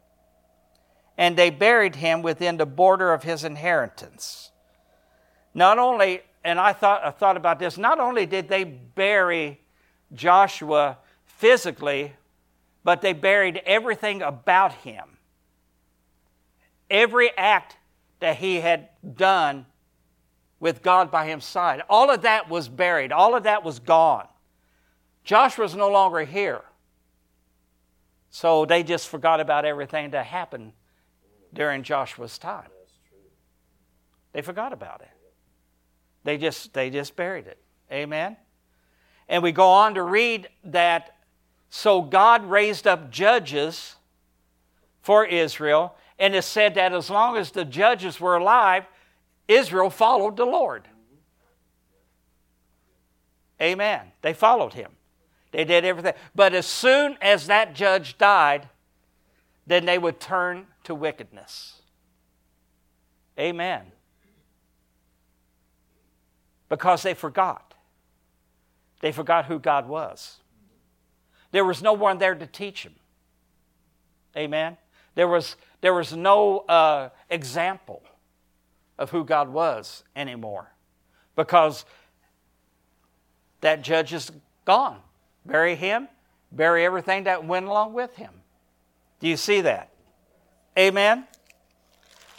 And 1.21 1.37
they 1.37 1.51
buried 1.51 1.97
him 1.97 2.23
within 2.23 2.57
the 2.57 2.65
border 2.65 3.13
of 3.13 3.25
his 3.25 3.45
inheritance. 3.45 4.53
Not 5.53 5.79
only, 5.79 6.23
and 6.43 6.59
I 6.59 6.73
thought, 6.73 7.05
I 7.05 7.11
thought 7.11 7.37
about 7.37 7.59
this, 7.59 7.77
not 7.77 8.01
only 8.01 8.25
did 8.25 8.49
they 8.49 8.65
bury 8.65 9.61
Joshua 10.15 10.97
physically, 11.27 12.15
but 12.85 13.03
they 13.03 13.13
buried 13.13 13.61
everything 13.67 14.23
about 14.23 14.73
him. 14.73 15.19
Every 16.89 17.37
act 17.37 17.77
that 18.21 18.37
he 18.37 18.57
had 18.61 18.89
done 19.15 19.67
with 20.59 20.83
God 20.83 21.11
by 21.11 21.27
his 21.29 21.45
side, 21.45 21.83
all 21.91 22.11
of 22.11 22.23
that 22.23 22.49
was 22.49 22.67
buried, 22.67 23.13
all 23.13 23.35
of 23.35 23.43
that 23.43 23.63
was 23.63 23.79
gone. 23.79 24.27
Joshua's 25.23 25.75
no 25.75 25.91
longer 25.91 26.25
here. 26.25 26.63
So 28.31 28.65
they 28.65 28.83
just 28.83 29.07
forgot 29.07 29.41
about 29.41 29.67
everything 29.67 30.13
that 30.13 30.25
happened 30.25 30.73
during 31.53 31.83
Joshua's 31.83 32.39
time. 32.39 32.69
They 34.33 34.43
forgot 34.43 34.73
about 34.73 35.01
it. 35.01 35.11
They 36.25 36.39
just 36.39 36.73
they 36.73 36.91
just 36.91 37.17
buried 37.17 37.47
it. 37.47 37.59
Amen. 37.91 38.37
And 39.29 39.43
we 39.43 39.53
go 39.53 39.69
on 39.69 39.95
to 39.95 40.03
read 40.03 40.49
that 40.65 41.17
so 41.71 42.03
God 42.03 42.45
raised 42.45 42.87
up 42.87 43.11
judges 43.11 43.97
for 45.03 45.25
Israel, 45.25 45.95
and 46.19 46.35
it 46.35 46.43
said 46.43 46.75
that 46.75 46.93
as 46.93 47.09
long 47.09 47.37
as 47.37 47.53
the 47.53 47.65
judges 47.65 48.21
were 48.21 48.37
alive, 48.37 48.85
Israel 49.49 49.89
followed 49.89 50.37
the 50.37 50.45
Lord. 50.45 50.87
Amen. 53.61 54.01
They 54.23 54.33
followed 54.33 54.75
him. 54.75 54.93
They 55.53 55.65
did 55.65 55.85
everything. 55.85 56.15
But 56.35 56.55
as 56.55 56.67
soon 56.67 57.17
as 57.21 57.47
that 57.49 57.75
judge 57.75 58.17
died, 58.19 58.69
then 59.67 59.85
they 59.85 59.99
would 59.99 60.21
turn 60.21 60.67
to 60.85 60.95
wickedness. 60.95 61.83
Amen. 63.39 63.83
Because 66.69 67.03
they 67.03 67.15
forgot. 67.15 67.75
They 69.01 69.13
forgot 69.13 69.47
who 69.47 69.59
God 69.59 69.89
was. 69.89 70.39
There 71.53 71.65
was 71.65 71.83
no 71.83 71.93
one 71.93 72.19
there 72.19 72.35
to 72.35 72.47
teach 72.47 72.85
them. 72.85 72.95
Amen. 74.37 74.77
There 75.15 75.27
was, 75.27 75.57
there 75.81 75.95
was 75.95 76.15
no 76.15 76.61
uh, 76.61 77.09
example 77.29 78.03
of 78.99 79.11
who 79.11 79.25
God 79.25 79.49
was 79.49 80.05
anymore 80.15 80.73
because 81.35 81.85
that 83.61 83.83
judge 83.83 84.13
is 84.13 84.31
gone. 84.65 84.99
Bury 85.45 85.75
him, 85.75 86.09
bury 86.53 86.85
everything 86.85 87.25
that 87.25 87.45
went 87.45 87.67
along 87.67 87.95
with 87.95 88.15
him. 88.17 88.31
Do 89.19 89.29
you 89.29 89.37
see 89.37 89.63
that? 89.63 89.91
Amen. 90.81 91.27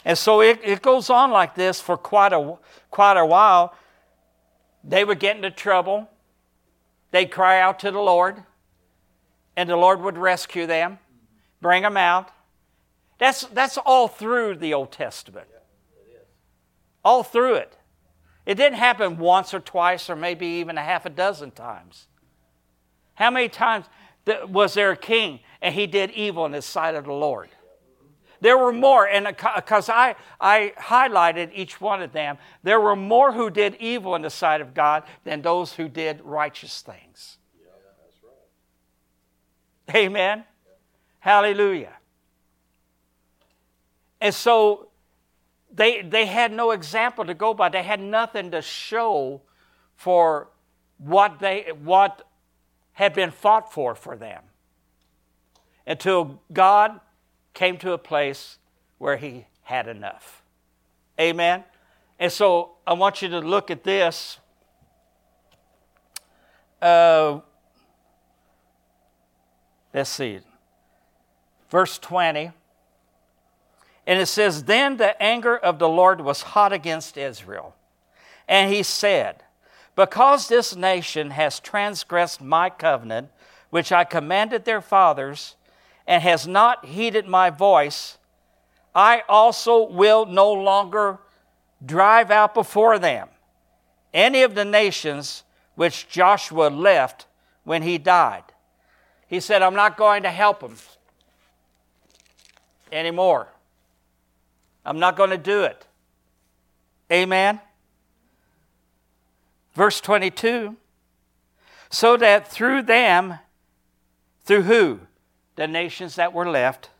And 0.04 0.18
so 0.18 0.40
it, 0.40 0.60
it 0.64 0.82
goes 0.82 1.10
on 1.10 1.30
like 1.30 1.54
this 1.54 1.80
for 1.80 1.96
quite 1.96 2.32
a, 2.32 2.56
quite 2.90 3.16
a 3.16 3.24
while. 3.24 3.74
They 4.82 5.04
would 5.04 5.20
get 5.20 5.36
into 5.36 5.50
trouble. 5.50 6.10
They'd 7.12 7.30
cry 7.30 7.60
out 7.60 7.78
to 7.80 7.92
the 7.92 8.00
Lord 8.00 8.42
and 9.56 9.68
the 9.68 9.76
Lord 9.76 10.00
would 10.00 10.18
rescue 10.18 10.66
them, 10.66 10.98
bring 11.60 11.82
them 11.82 11.96
out. 11.96 12.30
That's, 13.18 13.42
that's 13.42 13.78
all 13.78 14.08
through 14.08 14.56
the 14.56 14.74
Old 14.74 14.90
Testament. 14.90 15.46
All 17.04 17.22
through 17.22 17.54
it. 17.56 17.76
It 18.44 18.56
didn't 18.56 18.78
happen 18.78 19.18
once 19.18 19.54
or 19.54 19.60
twice 19.60 20.10
or 20.10 20.16
maybe 20.16 20.46
even 20.46 20.78
a 20.78 20.82
half 20.82 21.06
a 21.06 21.10
dozen 21.10 21.52
times. 21.52 22.08
How 23.14 23.30
many 23.30 23.48
times 23.48 23.86
was 24.48 24.74
there 24.74 24.90
a 24.90 24.96
king 24.96 25.40
and 25.60 25.74
he 25.74 25.86
did 25.86 26.10
evil 26.10 26.44
in 26.44 26.52
the 26.52 26.62
sight 26.62 26.96
of 26.96 27.04
the 27.04 27.12
Lord? 27.12 27.50
There 28.42 28.58
were 28.58 28.72
more, 28.72 29.06
and 29.06 29.24
because 29.54 29.88
I, 29.88 30.16
I 30.40 30.72
highlighted 30.76 31.52
each 31.54 31.80
one 31.80 32.02
of 32.02 32.12
them, 32.12 32.38
there 32.64 32.80
were 32.80 32.96
more 32.96 33.30
who 33.30 33.50
did 33.50 33.76
evil 33.76 34.16
in 34.16 34.22
the 34.22 34.30
sight 34.30 34.60
of 34.60 34.74
God 34.74 35.04
than 35.22 35.42
those 35.42 35.74
who 35.74 35.88
did 35.88 36.20
righteous 36.24 36.80
things. 36.80 37.38
Yeah, 37.56 37.68
right. 39.86 39.96
Amen. 39.96 40.38
Yeah. 40.38 40.72
Hallelujah. 41.20 41.92
And 44.20 44.34
so 44.34 44.88
they, 45.72 46.02
they 46.02 46.26
had 46.26 46.50
no 46.50 46.72
example 46.72 47.24
to 47.24 47.34
go 47.34 47.54
by. 47.54 47.68
They 47.68 47.84
had 47.84 48.00
nothing 48.00 48.50
to 48.50 48.60
show 48.60 49.42
for 49.94 50.48
what, 50.98 51.38
they, 51.38 51.70
what 51.80 52.26
had 52.94 53.14
been 53.14 53.30
fought 53.30 53.72
for 53.72 53.94
for 53.94 54.16
them 54.16 54.42
until 55.86 56.40
God 56.52 56.98
came 57.54 57.76
to 57.78 57.92
a 57.92 57.98
place 57.98 58.58
where 58.98 59.16
he 59.16 59.46
had 59.62 59.88
enough. 59.88 60.42
Amen? 61.20 61.64
And 62.18 62.30
so 62.30 62.72
I 62.86 62.92
want 62.92 63.22
you 63.22 63.28
to 63.28 63.40
look 63.40 63.70
at 63.70 63.84
this. 63.84 64.38
Uh, 66.80 67.40
let's 69.92 70.10
see. 70.10 70.40
Verse 71.70 71.98
20. 71.98 72.52
And 74.06 74.20
it 74.20 74.26
says, 74.26 74.64
Then 74.64 74.96
the 74.96 75.20
anger 75.22 75.56
of 75.56 75.78
the 75.78 75.88
Lord 75.88 76.20
was 76.20 76.42
hot 76.42 76.72
against 76.72 77.16
Israel. 77.16 77.76
And 78.48 78.72
he 78.72 78.82
said, 78.82 79.42
Because 79.94 80.48
this 80.48 80.74
nation 80.74 81.30
has 81.30 81.60
transgressed 81.60 82.40
my 82.40 82.68
covenant, 82.68 83.30
which 83.70 83.92
I 83.92 84.04
commanded 84.04 84.64
their 84.64 84.80
fathers, 84.80 85.56
and 86.06 86.22
has 86.22 86.46
not 86.46 86.84
heeded 86.84 87.26
my 87.26 87.50
voice, 87.50 88.18
I 88.94 89.22
also 89.28 89.88
will 89.88 90.26
no 90.26 90.52
longer 90.52 91.18
drive 91.84 92.30
out 92.30 92.54
before 92.54 92.98
them 92.98 93.28
any 94.12 94.42
of 94.42 94.54
the 94.54 94.64
nations 94.64 95.44
which 95.74 96.08
Joshua 96.08 96.68
left 96.68 97.26
when 97.64 97.82
he 97.82 97.98
died. 97.98 98.44
He 99.26 99.40
said, 99.40 99.62
I'm 99.62 99.74
not 99.74 99.96
going 99.96 100.24
to 100.24 100.30
help 100.30 100.60
them 100.60 100.76
anymore. 102.90 103.48
I'm 104.84 104.98
not 104.98 105.16
going 105.16 105.30
to 105.30 105.38
do 105.38 105.62
it. 105.62 105.86
Amen. 107.10 107.60
Verse 109.74 110.00
22 110.00 110.76
so 111.92 112.16
that 112.16 112.48
through 112.48 112.82
them, 112.82 113.38
through 114.44 114.62
who? 114.62 115.00
The 115.56 115.66
nations 115.66 116.16
that 116.16 116.32
were 116.32 116.48
left, 116.48 116.90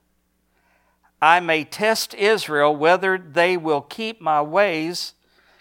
I 1.20 1.40
may 1.40 1.64
test 1.64 2.14
Israel 2.14 2.74
whether 2.74 3.16
they 3.16 3.56
will 3.56 3.80
keep 3.80 4.20
my 4.20 4.42
ways, 4.42 5.14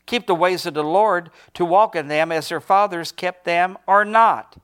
keep 0.05 0.27
the 0.27 0.35
ways 0.35 0.65
of 0.65 0.73
the 0.73 0.83
Lord, 0.83 1.29
to 1.53 1.63
walk 1.63 1.95
in 1.95 2.07
them 2.07 2.31
as 2.31 2.49
their 2.49 2.59
fathers 2.59 3.11
kept 3.11 3.45
them 3.45 3.77
or 3.87 4.03
not. 4.03 4.57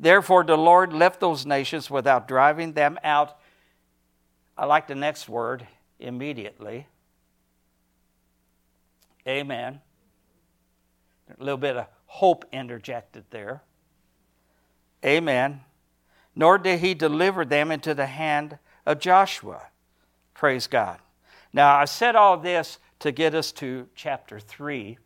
Therefore, 0.00 0.44
the 0.44 0.56
Lord 0.56 0.92
left 0.92 1.20
those 1.20 1.46
nations 1.46 1.90
without 1.90 2.28
driving 2.28 2.72
them 2.72 2.98
out. 3.02 3.38
I 4.56 4.66
like 4.66 4.86
the 4.86 4.94
next 4.94 5.28
word 5.28 5.66
immediately. 5.98 6.86
Amen. 9.26 9.80
A 11.38 11.42
little 11.42 11.58
bit 11.58 11.76
of 11.76 11.86
hope 12.06 12.44
interjected 12.52 13.24
there. 13.30 13.62
Amen. 15.04 15.60
Nor 16.38 16.56
did 16.58 16.78
he 16.78 16.94
deliver 16.94 17.44
them 17.44 17.72
into 17.72 17.94
the 17.94 18.06
hand 18.06 18.58
of 18.86 19.00
Joshua. 19.00 19.60
Praise 20.34 20.68
God. 20.68 21.00
Now, 21.52 21.76
I 21.76 21.84
said 21.84 22.14
all 22.14 22.36
this 22.36 22.78
to 23.00 23.10
get 23.10 23.34
us 23.34 23.50
to 23.52 23.88
chapter 23.96 24.38
3, 24.38 24.98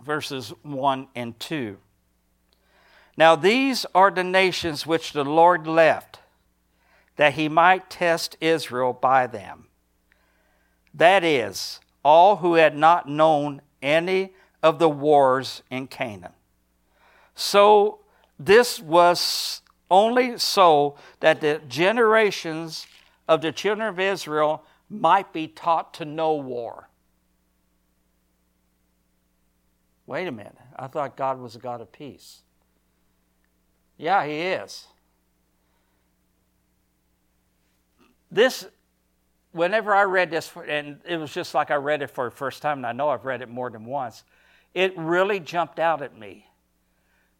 verses 0.00 0.52
1 0.62 1.08
and 1.16 1.38
2. 1.40 1.76
Now, 3.16 3.34
these 3.34 3.84
are 3.96 4.12
the 4.12 4.22
nations 4.22 4.86
which 4.86 5.12
the 5.12 5.24
Lord 5.24 5.66
left 5.66 6.20
that 7.16 7.34
he 7.34 7.48
might 7.48 7.90
test 7.90 8.36
Israel 8.40 8.92
by 8.92 9.26
them. 9.26 9.66
That 10.94 11.24
is, 11.24 11.80
all 12.04 12.36
who 12.36 12.54
had 12.54 12.76
not 12.76 13.08
known 13.08 13.60
any 13.82 14.34
of 14.62 14.78
the 14.78 14.88
wars 14.88 15.64
in 15.68 15.88
Canaan. 15.88 16.32
So 17.34 17.98
this 18.38 18.80
was 18.80 19.62
only 19.90 20.38
so 20.38 20.96
that 21.20 21.40
the 21.40 21.60
generations 21.68 22.86
of 23.28 23.40
the 23.40 23.52
children 23.52 23.88
of 23.88 24.00
Israel 24.00 24.64
might 24.90 25.32
be 25.32 25.46
taught 25.48 25.94
to 25.94 26.04
know 26.04 26.34
war. 26.34 26.88
Wait 30.06 30.26
a 30.26 30.32
minute. 30.32 30.56
I 30.76 30.86
thought 30.86 31.16
God 31.16 31.38
was 31.38 31.56
a 31.56 31.58
God 31.58 31.80
of 31.80 31.90
peace. 31.90 32.40
Yeah, 33.96 34.26
He 34.26 34.32
is. 34.32 34.86
This, 38.30 38.66
whenever 39.52 39.94
I 39.94 40.02
read 40.02 40.30
this, 40.30 40.50
and 40.68 40.98
it 41.08 41.16
was 41.16 41.32
just 41.32 41.54
like 41.54 41.70
I 41.70 41.76
read 41.76 42.02
it 42.02 42.10
for 42.10 42.24
the 42.24 42.34
first 42.34 42.60
time, 42.60 42.78
and 42.78 42.86
I 42.86 42.92
know 42.92 43.08
I've 43.08 43.24
read 43.24 43.40
it 43.40 43.48
more 43.48 43.70
than 43.70 43.84
once, 43.84 44.24
it 44.74 44.92
really 44.98 45.38
jumped 45.38 45.78
out 45.78 46.02
at 46.02 46.18
me 46.18 46.48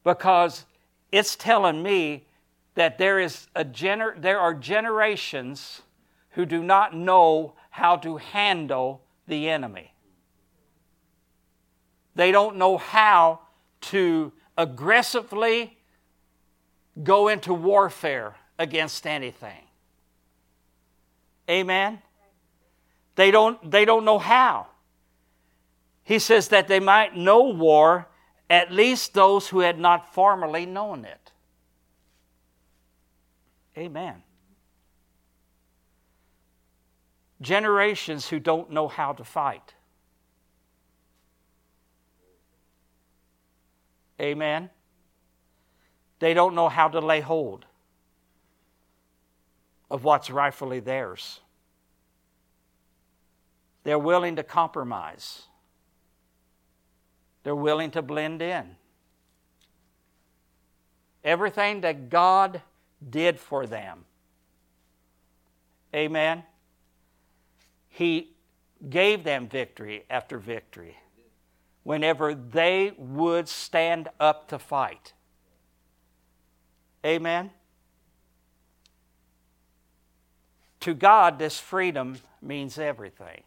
because 0.05 0.65
it's 1.15 1.37
telling 1.37 1.81
me 1.81 2.27
that 2.75 2.99
there, 2.99 3.21
is 3.21 3.47
a 3.55 3.65
gener- 3.65 4.21
there 4.21 4.41
are 4.41 4.53
generations 4.53 5.83
who 6.31 6.45
do 6.45 6.61
not 6.61 6.93
know 6.93 7.55
how 7.71 7.95
to 7.99 8.17
handle 8.17 9.01
the 9.29 9.49
enemy. 9.49 9.95
They 12.17 12.33
don't 12.33 12.57
know 12.57 12.79
how 12.79 13.39
to 13.83 14.33
aggressively 14.59 15.79
go 17.01 17.29
into 17.29 17.55
warfare 17.55 18.35
against 18.59 19.07
anything. 19.07 19.69
Amen? 21.49 22.03
They 23.15 23.31
don't, 23.31 23.71
they 23.71 23.85
don't 23.85 24.05
know 24.05 24.19
how. 24.19 24.67
He 26.03 26.19
says 26.19 26.49
that 26.49 26.67
they 26.67 26.81
might 26.81 27.17
know 27.17 27.45
war, 27.45 28.09
at 28.55 28.71
least 28.71 29.15
those 29.15 29.49
who 29.49 29.61
had 29.61 29.81
not 29.81 30.15
formerly 30.15 30.65
known 30.65 31.05
it. 31.05 31.33
Amen. 33.77 34.23
Generations 37.41 38.29
who 38.29 38.39
don't 38.39 38.71
know 38.71 38.87
how 38.87 39.13
to 39.13 39.25
fight. 39.25 39.75
Amen. 44.21 44.71
They 46.21 46.33
don't 46.33 46.55
know 46.55 46.69
how 46.69 46.87
to 46.87 47.01
lay 47.01 47.21
hold 47.21 47.67
of 49.91 50.05
what's 50.05 50.31
rightfully 50.31 50.79
theirs. 50.79 51.41
They're 53.83 53.99
willing 53.99 54.37
to 54.37 54.45
compromise, 54.45 55.43
they're 57.45 57.55
willing 57.55 57.93
to 57.93 58.03
blend 58.03 58.43
in. 58.43 58.75
Everything 61.23 61.83
that 61.83 62.11
God 62.11 62.61
did 63.09 63.39
for 63.39 63.67
them. 63.67 64.05
Amen. 65.95 66.43
He 67.89 68.33
gave 68.91 69.23
them 69.23 69.49
victory 69.49 70.05
after 70.11 70.39
victory 70.39 70.97
whenever 71.85 72.35
they 72.35 72.93
would 72.97 73.49
stand 73.49 74.09
up 74.19 74.49
to 74.49 74.59
fight. 74.59 75.13
Amen. 77.05 77.51
To 80.81 80.95
God, 80.95 81.39
this 81.39 81.59
freedom 81.59 82.17
means 82.43 82.79
everything. 82.79 83.43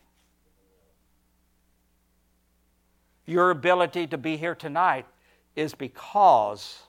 Your 3.28 3.52
ability 3.52 4.08
to 4.08 4.18
be 4.18 4.38
here 4.38 4.56
tonight 4.56 5.06
is 5.56 5.76
because 5.76 6.80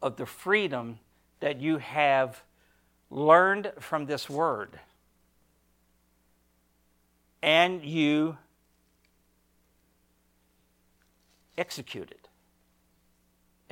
of 0.00 0.16
the 0.16 0.26
freedom 0.26 1.00
that 1.40 1.60
you 1.60 1.78
have 1.78 2.42
learned 3.10 3.72
from 3.80 4.06
this 4.06 4.30
word. 4.30 4.78
And 7.42 7.82
you 7.82 8.36
executed. 11.58 12.18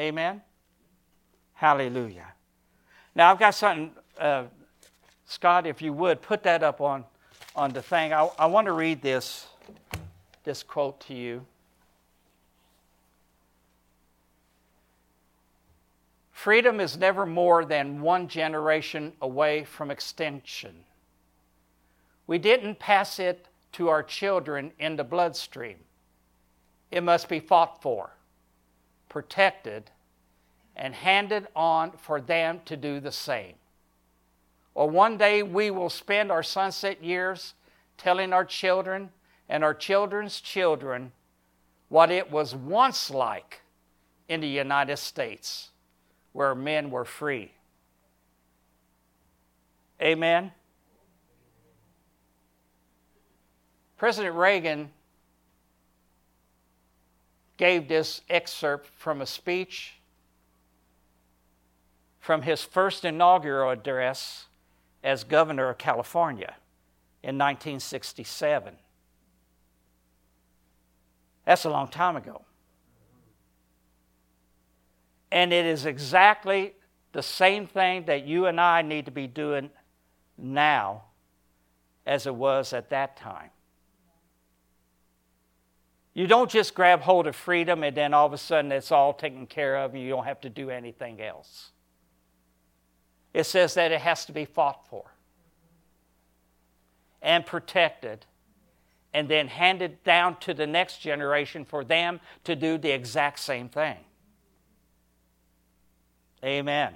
Amen? 0.01 0.43
Hallelujah. 1.55 2.33
Now, 3.15 3.31
I've 3.31 3.39
got 3.39 3.55
something 3.55 3.93
uh, 4.19 4.45
Scott, 5.29 5.67
if 5.67 5.83
you 5.83 5.93
would, 5.93 6.23
put 6.23 6.43
that 6.45 6.63
up 6.63 6.81
on, 6.81 7.05
on 7.55 7.71
the 7.73 7.83
thing. 7.83 8.15
I, 8.15 8.31
I 8.39 8.47
want 8.47 8.67
to 8.67 8.73
read 8.73 9.03
this, 9.03 9.47
this 10.45 10.63
quote 10.63 10.99
to 11.01 11.15
you. 11.15 11.45
Freedom 16.49 16.81
is 16.81 16.97
never 16.97 17.27
more 17.27 17.67
than 17.67 18.01
one 18.01 18.27
generation 18.27 19.13
away 19.21 19.65
from 19.65 19.91
extinction. 19.91 20.75
We 22.27 22.39
didn't 22.39 22.79
pass 22.79 23.19
it 23.19 23.49
to 23.73 23.91
our 23.91 24.03
children 24.03 24.73
in 24.79 24.97
the 24.97 25.05
bloodstream. 25.05 25.77
It 26.91 27.03
must 27.03 27.29
be 27.29 27.39
fought 27.39 27.83
for, 27.83 28.13
protected, 29.11 29.91
and 30.75 30.95
handed 30.95 31.49
on 31.55 31.93
for 31.99 32.19
them 32.19 32.63
to 32.65 32.79
do 32.79 32.99
the 32.99 33.13
same. 33.13 33.57
Or 34.75 34.89
one 34.89 35.19
day 35.19 35.43
we 35.43 35.71
will 35.71 35.91
spend 35.91 36.33
our 36.33 36.43
sunset 36.43 37.05
years 37.05 37.53
telling 37.99 38.33
our 38.33 38.47
children 38.47 39.11
and 39.51 39.63
our 39.63 39.75
children's 39.75 40.41
children 40.41 41.13
what 41.91 42.11
it 42.11 42.31
was 42.31 42.55
once 42.55 43.11
like 43.11 43.61
in 44.31 44.41
the 44.41 44.49
United 44.49 44.97
States 44.97 45.73
where 46.33 46.55
men 46.55 46.91
were 46.91 47.05
free. 47.05 47.53
Amen. 50.01 50.53
President 53.97 54.37
Reagan 54.37 54.91
gave 57.57 57.89
this 57.89 58.21
excerpt 58.31 58.87
from 58.97 59.21
a 59.21 59.27
speech 59.27 59.95
from 62.21 62.43
his 62.43 62.63
first 62.63 63.05
inaugural 63.05 63.71
address 63.71 64.47
as 65.03 65.25
governor 65.25 65.71
of 65.71 65.79
California 65.79 66.55
in 67.23 67.37
1967. 67.37 68.75
That's 71.45 71.65
a 71.65 71.71
long 71.71 71.89
time 71.89 72.17
ago. 72.17 72.43
And 75.31 75.53
it 75.53 75.67
is 75.67 75.87
exactly 75.87 76.75
the 77.13 77.23
same 77.23 77.67
thing 77.67 78.05
that 78.07 78.27
you 78.27 78.47
and 78.47 78.61
I 78.61 78.83
need 78.83 79.05
to 79.07 79.11
be 79.11 79.27
doing 79.27 79.71
now 80.37 81.03
as 82.07 82.27
it 82.27 82.35
was 82.35 82.73
at 82.73 82.91
that 82.91 83.17
time. 83.17 83.51
You 86.15 86.27
don't 86.27 86.51
just 86.51 86.75
grab 86.75 87.03
hold 87.03 87.27
of 87.27 87.37
freedom 87.37 87.85
and 87.85 87.97
then 87.97 88.13
all 88.13 88.27
of 88.27 88.33
a 88.33 88.39
sudden 88.39 88.73
it's 88.73 88.91
all 88.91 89.13
taken 89.13 89.47
care 89.47 89.77
of 89.77 89.95
and 89.95 90.03
you 90.03 90.09
don't 90.09 90.25
have 90.25 90.41
to 90.41 90.51
do 90.51 90.71
anything 90.71 91.21
else. 91.21 91.71
It 93.33 93.45
says 93.45 93.75
that 93.75 93.93
it 93.93 94.01
has 94.01 94.25
to 94.25 94.33
be 94.33 94.45
fought 94.45 94.87
for 94.89 95.13
and 97.23 97.45
protected 97.45 98.27
and 99.15 99.29
then 99.29 99.49
handed 99.49 100.03
down 100.03 100.39
to 100.41 100.55
the 100.55 100.67
next 100.67 100.99
generation 100.99 101.65
for 101.65 101.85
them 101.85 102.21
to 102.45 102.57
do 102.57 102.79
the 102.79 102.91
exact 102.91 103.39
same 103.39 103.69
thing. 103.69 103.99
Amen. 106.45 106.95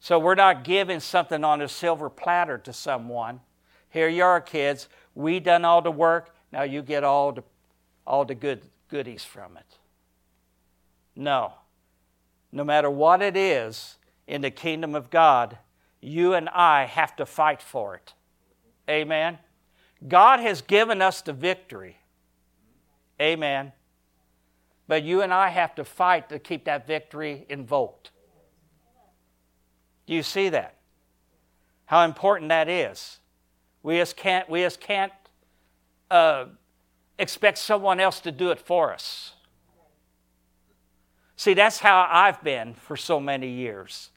So 0.00 0.18
we're 0.18 0.34
not 0.34 0.64
giving 0.64 1.00
something 1.00 1.42
on 1.42 1.60
a 1.60 1.68
silver 1.68 2.08
platter 2.08 2.58
to 2.58 2.72
someone. 2.72 3.40
Here 3.90 4.08
you 4.08 4.22
are, 4.22 4.40
kids. 4.40 4.88
We 5.14 5.40
done 5.40 5.64
all 5.64 5.82
the 5.82 5.90
work. 5.90 6.34
Now 6.52 6.62
you 6.62 6.82
get 6.82 7.02
all 7.02 7.32
the 7.32 7.42
all 8.06 8.24
the 8.24 8.34
good 8.34 8.62
goodies 8.88 9.24
from 9.24 9.56
it. 9.56 9.78
No. 11.16 11.54
No 12.52 12.62
matter 12.62 12.88
what 12.88 13.20
it 13.20 13.36
is 13.36 13.96
in 14.26 14.42
the 14.42 14.50
kingdom 14.50 14.94
of 14.94 15.10
God, 15.10 15.58
you 16.00 16.34
and 16.34 16.48
I 16.50 16.84
have 16.84 17.16
to 17.16 17.26
fight 17.26 17.60
for 17.60 17.96
it. 17.96 18.14
Amen. 18.88 19.38
God 20.06 20.40
has 20.40 20.62
given 20.62 21.02
us 21.02 21.20
the 21.20 21.32
victory. 21.32 21.98
Amen. 23.20 23.72
But 24.88 25.02
you 25.02 25.22
and 25.22 25.32
I 25.32 25.48
have 25.48 25.74
to 25.76 25.84
fight 25.84 26.28
to 26.28 26.38
keep 26.38 26.64
that 26.64 26.86
victory 26.86 27.44
invoked. 27.48 28.10
Do 30.06 30.14
you 30.14 30.22
see 30.22 30.48
that? 30.50 30.76
How 31.86 32.04
important 32.04 32.48
that 32.50 32.68
is. 32.68 33.18
We 33.82 33.96
just 33.98 34.16
can't, 34.16 34.48
we 34.48 34.60
just 34.60 34.80
can't 34.80 35.12
uh, 36.10 36.46
expect 37.18 37.58
someone 37.58 38.00
else 38.00 38.20
to 38.20 38.32
do 38.32 38.50
it 38.50 38.60
for 38.60 38.92
us. 38.92 39.32
See, 41.36 41.54
that's 41.54 41.78
how 41.78 42.08
I've 42.10 42.42
been 42.42 42.74
for 42.74 42.96
so 42.96 43.20
many 43.20 43.48
years. 43.48 44.10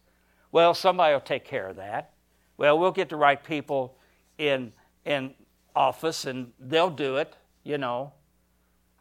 Well, 0.52 0.74
somebody 0.74 1.14
will 1.14 1.20
take 1.22 1.46
care 1.46 1.68
of 1.68 1.76
that. 1.76 2.14
Well, 2.58 2.80
we'll 2.80 2.92
get 2.92 3.10
the 3.10 3.16
right 3.16 3.44
people 3.44 3.98
in, 4.38 4.72
in 5.06 5.34
office 5.76 6.26
and 6.26 6.52
they'll 6.60 6.90
do 6.90 7.18
it, 7.18 7.36
you 7.64 7.78
know. 7.78 8.14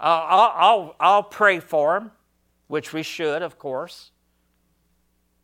I'll, 0.01 0.53
I'll, 0.55 0.97
I'll 1.01 1.23
pray 1.23 1.61
for 1.61 1.99
them, 1.99 2.13
which 2.69 2.93
we 2.93 3.03
should, 3.03 3.43
of 3.43 3.59
course. 3.59 4.11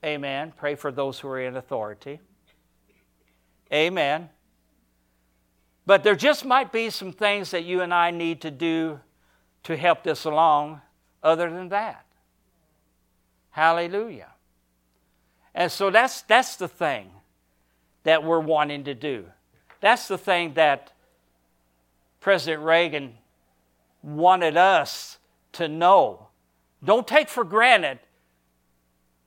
Amen. 0.04 0.52
Pray 0.56 0.74
for 0.74 0.92
those 0.92 1.18
who 1.18 1.28
are 1.28 1.40
in 1.40 1.56
authority. 1.56 2.20
Amen. 3.72 4.28
But 5.86 6.04
there 6.04 6.14
just 6.14 6.44
might 6.44 6.72
be 6.72 6.90
some 6.90 7.12
things 7.12 7.50
that 7.50 7.64
you 7.64 7.80
and 7.80 7.92
I 7.92 8.10
need 8.10 8.40
to 8.42 8.50
do 8.50 9.00
to 9.64 9.76
help 9.76 10.02
this 10.02 10.24
along 10.24 10.80
other 11.22 11.50
than 11.50 11.70
that. 11.70 12.04
Hallelujah. 13.50 14.28
And 15.54 15.70
so 15.70 15.90
that's, 15.90 16.22
that's 16.22 16.56
the 16.56 16.68
thing 16.68 17.10
that 18.02 18.24
we're 18.24 18.40
wanting 18.40 18.84
to 18.84 18.94
do. 18.94 19.26
That's 19.80 20.08
the 20.08 20.18
thing 20.18 20.54
that 20.54 20.92
President 22.20 22.62
Reagan 22.62 23.14
wanted 24.04 24.56
us 24.56 25.18
to 25.52 25.66
know. 25.66 26.28
Don't 26.84 27.08
take 27.08 27.28
for 27.28 27.42
granted 27.42 27.98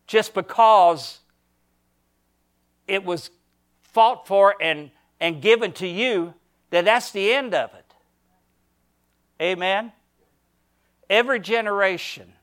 just 0.06 0.34
because 0.34 1.20
it 2.88 3.04
was 3.04 3.32
fought 3.82 4.28
for 4.28 4.56
and, 4.62 4.92
and 5.20 5.42
given 5.42 5.72
to 5.74 5.88
you 5.88 6.34
that 6.70 6.86
that's 6.86 7.12
the 7.12 7.34
end 7.34 7.54
of 7.56 7.74
it. 7.74 7.94
Amen? 9.42 9.92
Every 11.10 11.40
generation 11.40 12.34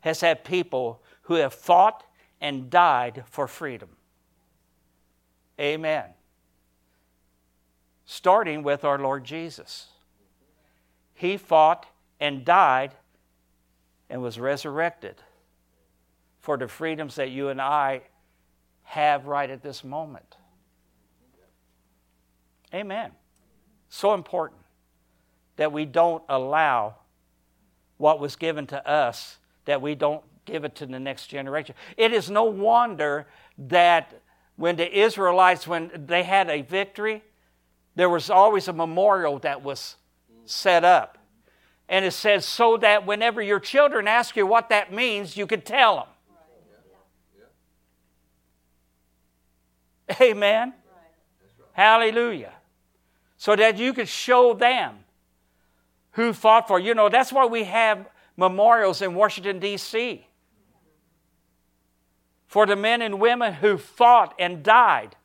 has 0.00 0.20
had 0.20 0.44
people 0.44 1.02
who 1.22 1.34
have 1.34 1.54
fought 1.54 2.04
and 2.40 2.70
died 2.70 3.24
for 3.26 3.48
freedom. 3.48 3.88
Amen. 5.58 6.04
Starting 8.04 8.62
with 8.62 8.84
our 8.84 8.98
Lord 8.98 9.24
Jesus. 9.24 9.86
He 11.14 11.36
fought 11.36 11.86
and 12.20 12.44
died 12.44 12.92
and 14.10 14.20
was 14.20 14.38
resurrected 14.38 15.16
for 16.40 16.56
the 16.56 16.68
freedoms 16.68 17.14
that 17.14 17.30
you 17.30 17.48
and 17.48 17.60
I 17.60 18.02
have 18.82 19.26
right 19.26 19.48
at 19.48 19.62
this 19.62 19.82
moment. 19.82 20.36
Amen. 22.74 23.12
So 23.88 24.12
important 24.12 24.60
that 25.56 25.72
we 25.72 25.84
don't 25.84 26.22
allow 26.28 26.96
what 27.96 28.18
was 28.18 28.36
given 28.36 28.66
to 28.66 28.88
us, 28.88 29.38
that 29.64 29.80
we 29.80 29.94
don't 29.94 30.22
give 30.44 30.64
it 30.64 30.74
to 30.76 30.86
the 30.86 30.98
next 30.98 31.28
generation. 31.28 31.74
It 31.96 32.12
is 32.12 32.28
no 32.28 32.44
wonder 32.44 33.26
that 33.56 34.20
when 34.56 34.76
the 34.76 34.98
Israelites, 34.98 35.66
when 35.66 35.90
they 36.06 36.24
had 36.24 36.50
a 36.50 36.62
victory, 36.62 37.22
there 37.94 38.10
was 38.10 38.28
always 38.30 38.68
a 38.68 38.72
memorial 38.72 39.38
that 39.38 39.62
was 39.62 39.96
set 40.46 40.84
up. 40.84 41.18
And 41.88 42.04
it 42.04 42.12
says, 42.12 42.44
so 42.44 42.76
that 42.78 43.06
whenever 43.06 43.42
your 43.42 43.60
children 43.60 44.08
ask 44.08 44.36
you 44.36 44.46
what 44.46 44.70
that 44.70 44.92
means, 44.92 45.36
you 45.36 45.46
can 45.46 45.60
tell 45.60 45.96
them. 45.96 46.06
Amen. 50.20 50.74
Hallelujah. 51.72 52.52
So 53.36 53.56
that 53.56 53.78
you 53.78 53.92
could 53.92 54.08
show 54.08 54.54
them 54.54 54.96
who 56.12 56.32
fought 56.32 56.68
for. 56.68 56.78
You 56.78 56.94
know, 56.94 57.08
that's 57.08 57.32
why 57.32 57.46
we 57.46 57.64
have 57.64 58.08
memorials 58.36 59.02
in 59.02 59.14
Washington, 59.14 59.58
D.C. 59.58 60.26
For 62.46 62.66
the 62.66 62.76
men 62.76 63.02
and 63.02 63.20
women 63.20 63.54
who 63.54 63.76
fought 63.76 64.34
and 64.38 64.62
died 64.62 65.16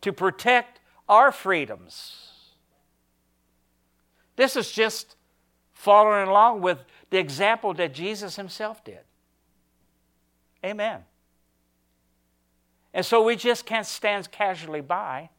to 0.00 0.12
protect 0.12 0.80
our 1.08 1.32
freedoms. 1.32 2.27
This 4.38 4.54
is 4.54 4.70
just 4.70 5.16
following 5.72 6.28
along 6.28 6.60
with 6.60 6.84
the 7.10 7.18
example 7.18 7.74
that 7.74 7.92
Jesus 7.92 8.36
himself 8.36 8.84
did. 8.84 9.00
Amen. 10.64 11.00
And 12.94 13.04
so 13.04 13.24
we 13.24 13.34
just 13.34 13.66
can't 13.66 13.84
stand 13.84 14.30
casually 14.30 14.80
by 14.80 15.30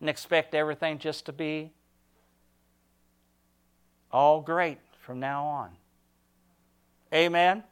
and 0.00 0.08
expect 0.08 0.54
everything 0.54 0.98
just 0.98 1.26
to 1.26 1.32
be 1.34 1.70
all 4.10 4.40
great 4.40 4.78
from 5.00 5.20
now 5.20 5.44
on. 5.44 5.70
Amen. 7.12 7.62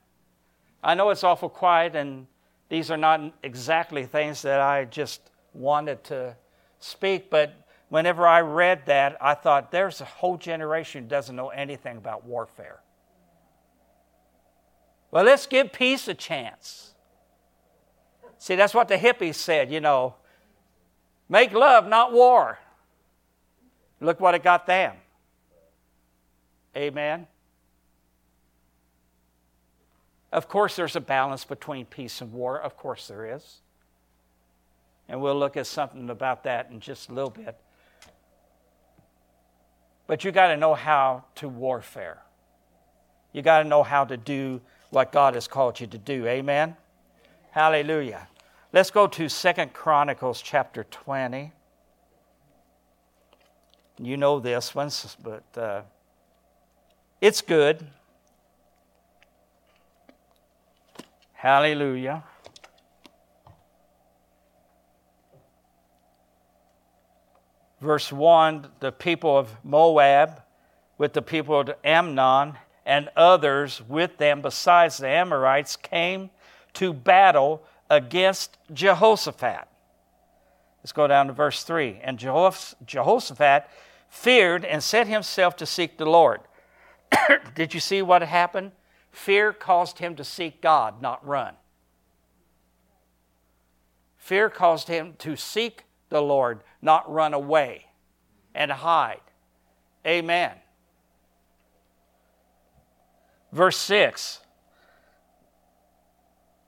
I 0.84 0.94
know 0.94 1.08
it's 1.08 1.24
awful 1.24 1.48
quiet, 1.48 1.96
and 1.96 2.26
these 2.68 2.90
are 2.90 2.98
not 2.98 3.32
exactly 3.42 4.04
things 4.04 4.42
that 4.42 4.60
I 4.60 4.84
just 4.84 5.22
wanted 5.54 6.04
to 6.04 6.36
speak, 6.80 7.30
but 7.30 7.65
whenever 7.88 8.26
I 8.26 8.40
read 8.40 8.86
that, 8.86 9.16
I 9.20 9.34
thought 9.34 9.70
there's 9.70 10.00
a 10.00 10.04
whole 10.04 10.36
generation 10.36 11.04
who 11.04 11.08
doesn't 11.08 11.34
know 11.34 11.48
anything 11.48 11.96
about 11.96 12.24
warfare. 12.24 12.80
Well, 15.10 15.24
let's 15.24 15.46
give 15.46 15.72
peace 15.72 16.08
a 16.08 16.14
chance. 16.14 16.94
See, 18.38 18.54
that's 18.54 18.74
what 18.74 18.88
the 18.88 18.96
hippies 18.96 19.36
said, 19.36 19.70
you 19.72 19.80
know. 19.80 20.14
Make 21.28 21.52
love, 21.52 21.88
not 21.88 22.12
war. 22.12 22.58
Look 24.00 24.20
what 24.20 24.34
it 24.34 24.42
got 24.42 24.66
them. 24.66 24.94
Amen. 26.76 27.26
Of 30.30 30.48
course, 30.48 30.76
there's 30.76 30.96
a 30.96 31.00
balance 31.00 31.44
between 31.44 31.86
peace 31.86 32.20
and 32.20 32.32
war. 32.32 32.60
Of 32.60 32.76
course, 32.76 33.08
there 33.08 33.34
is. 33.34 33.60
And 35.08 35.22
we'll 35.22 35.38
look 35.38 35.56
at 35.56 35.66
something 35.66 36.10
about 36.10 36.44
that 36.44 36.70
in 36.70 36.80
just 36.80 37.08
a 37.08 37.14
little 37.14 37.30
bit. 37.30 37.56
But 40.06 40.24
you 40.24 40.32
got 40.32 40.48
to 40.48 40.56
know 40.56 40.74
how 40.74 41.24
to 41.36 41.48
warfare. 41.48 42.18
You 43.32 43.42
got 43.42 43.62
to 43.62 43.68
know 43.68 43.82
how 43.82 44.04
to 44.04 44.16
do 44.16 44.60
what 44.90 45.12
God 45.12 45.34
has 45.34 45.48
called 45.48 45.80
you 45.80 45.86
to 45.88 45.98
do. 45.98 46.26
Amen. 46.26 46.76
Hallelujah. 47.50 48.28
Let's 48.72 48.90
go 48.90 49.06
to 49.08 49.28
Second 49.28 49.72
Chronicles 49.72 50.40
chapter 50.40 50.84
20. 50.84 51.52
You 53.98 54.16
know 54.16 54.40
this 54.40 54.74
one, 54.74 54.90
but 55.22 55.44
uh, 55.56 55.82
it's 57.20 57.40
good. 57.40 57.86
Hallelujah. 61.32 62.22
Verse 67.80 68.12
1 68.12 68.68
the 68.80 68.92
people 68.92 69.36
of 69.36 69.54
Moab 69.64 70.42
with 70.98 71.12
the 71.12 71.22
people 71.22 71.60
of 71.60 71.70
Ammon 71.84 72.54
and 72.84 73.10
others 73.16 73.82
with 73.88 74.16
them 74.18 74.40
besides 74.40 74.98
the 74.98 75.08
Amorites 75.08 75.76
came 75.76 76.30
to 76.74 76.92
battle 76.92 77.62
against 77.90 78.56
Jehoshaphat. 78.72 79.68
Let's 80.82 80.92
go 80.92 81.06
down 81.06 81.26
to 81.26 81.32
verse 81.32 81.64
3. 81.64 82.00
And 82.02 82.18
Jehoshaphat 82.18 83.68
feared 84.08 84.64
and 84.64 84.82
set 84.82 85.08
himself 85.08 85.56
to 85.56 85.66
seek 85.66 85.98
the 85.98 86.06
Lord. 86.06 86.40
Did 87.54 87.74
you 87.74 87.80
see 87.80 88.02
what 88.02 88.22
happened? 88.22 88.72
Fear 89.10 89.52
caused 89.54 89.98
him 89.98 90.14
to 90.16 90.24
seek 90.24 90.60
God, 90.60 91.02
not 91.02 91.26
run. 91.26 91.54
Fear 94.16 94.50
caused 94.50 94.88
him 94.88 95.14
to 95.18 95.36
seek 95.36 95.84
the 96.08 96.20
Lord, 96.22 96.60
not 96.86 97.12
run 97.12 97.34
away 97.34 97.84
and 98.54 98.72
hide. 98.72 99.20
Amen. 100.06 100.52
Verse 103.52 103.76
6 103.76 104.40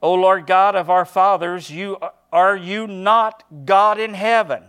O 0.03 0.15
Lord 0.15 0.47
God 0.47 0.77
of 0.77 0.91
our 0.91 1.05
fathers, 1.05 1.71
you, 1.71 1.99
are 2.33 2.57
you 2.57 2.87
not 2.87 3.43
God 3.65 3.99
in 3.99 4.15
heaven? 4.15 4.63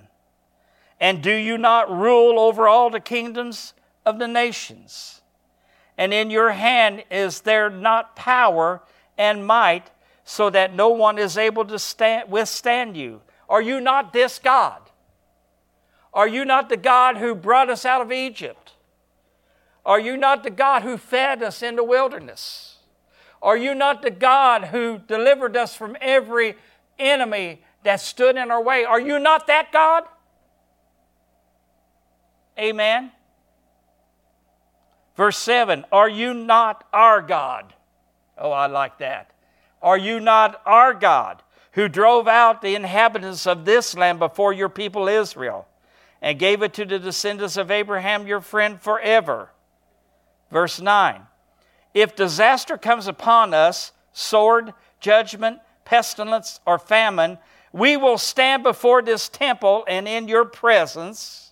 And 0.99 1.21
do 1.21 1.33
you 1.33 1.57
not 1.57 1.91
rule 1.91 2.39
over 2.39 2.67
all 2.67 2.89
the 2.89 2.99
kingdoms 2.99 3.73
of 4.05 4.19
the 4.19 4.27
nations? 4.27 5.21
And 5.97 6.13
in 6.13 6.29
your 6.29 6.51
hand 6.51 7.03
is 7.12 7.41
there 7.41 7.69
not 7.69 8.15
power 8.15 8.81
and 9.17 9.45
might 9.45 9.91
so 10.23 10.49
that 10.49 10.73
no 10.73 10.89
one 10.89 11.17
is 11.17 11.38
able 11.38 11.65
to 11.65 11.77
stand, 11.77 12.31
withstand 12.31 12.97
you? 12.97 13.21
Are 13.47 13.62
you 13.62 13.79
not 13.79 14.13
this 14.13 14.39
God? 14.39 14.88
Are 16.13 16.28
you 16.28 16.45
not 16.45 16.69
the 16.69 16.78
God 16.78 17.17
who 17.17 17.36
brought 17.36 17.69
us 17.69 17.86
out 17.86 18.02
of 18.02 18.12
Egypt? 18.12 18.74
Are 19.86 20.00
you 20.00 20.17
not 20.17 20.43
the 20.43 20.50
God 20.50 20.84
who 20.84 20.98
fed 20.98 21.41
us 21.41 21.63
in 21.63 21.76
the 21.76 21.84
wilderness? 21.84 22.78
Are 23.41 23.58
you 23.58 23.74
not 23.74 24.02
the 24.02 24.12
God 24.12 24.65
who 24.65 25.00
delivered 25.00 25.56
us 25.56 25.76
from 25.76 25.95
every 26.02 26.56
enemy 26.98 27.62
that 27.84 28.02
stood 28.02 28.36
in 28.36 28.52
our 28.52 28.62
way? 28.62 28.84
Are 28.84 29.00
you 29.00 29.19
not 29.19 29.48
that 29.48 29.72
God? 29.72 30.04
Amen. 32.58 33.12
Verse 35.15 35.38
7 35.38 35.86
Are 35.91 36.10
you 36.10 36.34
not 36.34 36.86
our 36.91 37.22
God? 37.22 37.74
Oh, 38.38 38.52
I 38.52 38.67
like 38.67 38.98
that. 39.00 39.32
Are 39.82 39.98
you 39.98 40.19
not 40.19 40.62
our 40.65 40.93
God 40.93 41.41
who 41.74 41.88
drove 41.88 42.28
out 42.28 42.62
the 42.62 42.76
inhabitants 42.76 43.48
of 43.48 43.63
this 43.63 43.95
land 43.95 44.19
before 44.19 44.52
your 44.52 44.69
people 44.69 45.08
Israel 45.08 45.68
and 46.21 46.39
gave 46.39 46.62
it 46.62 46.73
to 46.73 46.86
the 46.86 46.99
descendants 46.99 47.58
of 47.58 47.71
Abraham, 47.71 48.27
your 48.27 48.41
friend, 48.41 48.82
forever? 48.82 49.49
Verse 50.51 50.79
9 50.79 51.21
If 51.93 52.15
disaster 52.15 52.77
comes 52.77 53.08
upon 53.08 53.53
us, 53.53 53.91
sword, 54.13 54.73
judgment, 54.99 55.60
pestilence, 55.86 56.60
or 56.65 56.77
famine, 56.77 57.38
we 57.71 57.97
will 57.97 58.17
stand 58.17 58.63
before 58.63 59.01
this 59.01 59.29
temple 59.29 59.86
and 59.88 60.08
in 60.08 60.27
your 60.27 60.45
presence, 60.45 61.51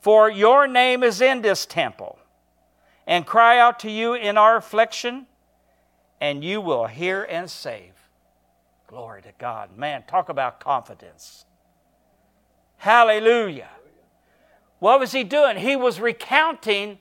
for 0.00 0.30
your 0.30 0.66
name 0.66 1.02
is 1.02 1.20
in 1.20 1.42
this 1.42 1.64
temple, 1.64 2.18
and 3.06 3.26
cry 3.26 3.58
out 3.58 3.80
to 3.80 3.90
you 3.90 4.14
in 4.14 4.36
our 4.36 4.56
affliction, 4.56 5.26
and 6.20 6.44
you 6.44 6.60
will 6.60 6.86
hear 6.86 7.22
and 7.24 7.50
save. 7.50 7.92
Glory 8.86 9.22
to 9.22 9.32
God. 9.38 9.76
Man, 9.76 10.04
talk 10.06 10.28
about 10.28 10.60
confidence. 10.60 11.46
Hallelujah. 12.76 13.68
What 14.78 15.00
was 15.00 15.12
he 15.12 15.24
doing? 15.24 15.56
He 15.56 15.76
was 15.76 16.00
recounting 16.00 16.98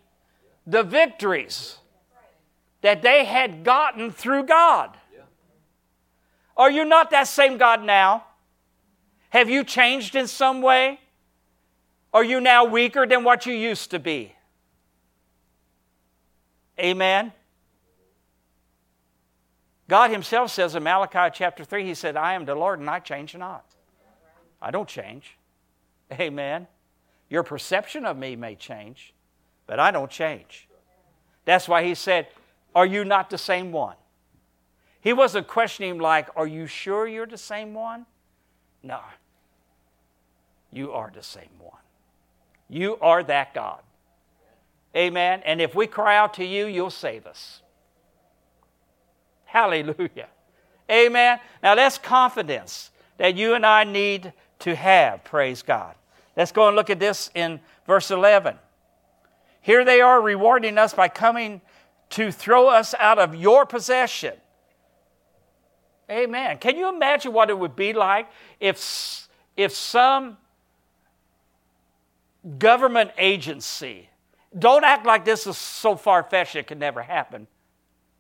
the 0.66 0.84
victories 0.84 1.78
that 2.82 3.02
they 3.02 3.26
had 3.26 3.64
gotten 3.64 4.12
through 4.12 4.44
God. 4.44 4.98
Are 6.56 6.72
you 6.72 6.86
not 6.86 7.12
that 7.12 7.28
same 7.28 7.58
God 7.58 7.84
now? 7.84 8.26
Have 9.30 9.50
you 9.50 9.64
changed 9.64 10.16
in 10.16 10.28
some 10.28 10.62
way? 10.62 11.00
Are 12.14 12.24
you 12.24 12.40
now 12.40 12.66
weaker 12.66 13.08
than 13.08 13.24
what 13.24 13.46
you 13.46 13.54
used 13.54 13.90
to 13.92 14.00
be? 14.00 14.34
Amen. 16.80 17.34
God 19.88 20.12
Himself 20.12 20.52
says 20.52 20.76
in 20.76 20.84
Malachi 20.84 21.32
chapter 21.34 21.64
3, 21.64 21.86
He 21.86 21.94
said, 21.94 22.16
I 22.16 22.34
am 22.34 22.46
the 22.46 22.56
Lord 22.56 22.80
and 22.80 22.90
I 22.90 23.00
change 23.00 23.36
not. 23.36 23.66
I 24.62 24.72
don't 24.72 24.88
change. 24.88 25.38
Amen. 26.20 26.68
Your 27.30 27.44
perception 27.44 28.06
of 28.06 28.18
me 28.18 28.36
may 28.36 28.56
change, 28.56 29.14
but 29.66 29.80
I 29.80 29.92
don't 29.92 30.12
change. 30.12 30.68
That's 31.46 31.68
why 31.68 31.84
he 31.84 31.96
said, 31.96 32.28
Are 32.76 32.86
you 32.86 33.04
not 33.04 33.30
the 33.30 33.38
same 33.38 33.72
one? 33.72 33.96
He 35.02 35.14
wasn't 35.14 35.48
questioning 35.48 35.92
him 35.92 36.00
like, 36.00 36.30
Are 36.36 36.48
you 36.48 36.68
sure 36.68 37.08
you're 37.08 37.26
the 37.26 37.38
same 37.38 37.74
one? 37.74 38.06
No. 38.82 39.00
You 40.72 40.92
are 40.92 41.12
the 41.14 41.24
same 41.24 41.50
one. 41.60 41.80
You 42.70 42.98
are 43.02 43.24
that 43.24 43.54
God. 43.54 43.82
Amen. 44.96 45.42
And 45.46 45.62
if 45.62 45.76
we 45.76 45.88
cry 45.88 46.18
out 46.18 46.36
to 46.36 46.46
you, 46.46 46.66
you'll 46.66 46.90
save 46.90 47.26
us. 47.26 47.62
Hallelujah. 49.46 50.28
Amen. 50.90 51.40
Now 51.62 51.76
that's 51.76 51.98
confidence 51.98 52.92
that 53.18 53.36
you 53.36 53.54
and 53.54 53.66
I 53.66 53.84
need 53.84 54.34
to 54.60 54.76
have. 54.76 55.24
Praise 55.24 55.62
God. 55.62 55.96
Let's 56.36 56.52
go 56.52 56.68
and 56.68 56.76
look 56.76 56.90
at 56.90 57.00
this 57.00 57.30
in 57.36 57.60
verse 57.86 58.12
11. 58.12 58.58
Here 59.62 59.86
they 59.86 60.02
are 60.02 60.22
rewarding 60.22 60.78
us 60.78 60.94
by 60.94 61.08
coming 61.08 61.62
to 62.12 62.32
throw 62.32 62.68
us 62.68 62.94
out 63.00 63.20
of 63.20 63.36
your 63.36 63.66
possession. 63.66 64.34
Amen. 66.10 66.58
Can 66.58 66.78
you 66.78 66.90
imagine 66.90 67.34
what 67.34 67.50
it 67.50 67.58
would 67.58 67.76
be 67.76 67.94
like 67.94 68.30
if, 68.60 69.28
if 69.56 69.74
some 69.74 70.38
government 72.58 73.12
agency, 73.18 74.10
don't 74.58 74.84
act 74.84 75.06
like 75.06 75.26
this 75.26 75.48
is 75.48 75.58
so 75.58 75.96
far 75.96 76.24
fetched 76.24 76.56
it 76.56 76.68
could 76.68 76.80
never 76.80 77.02
happen, 77.02 77.48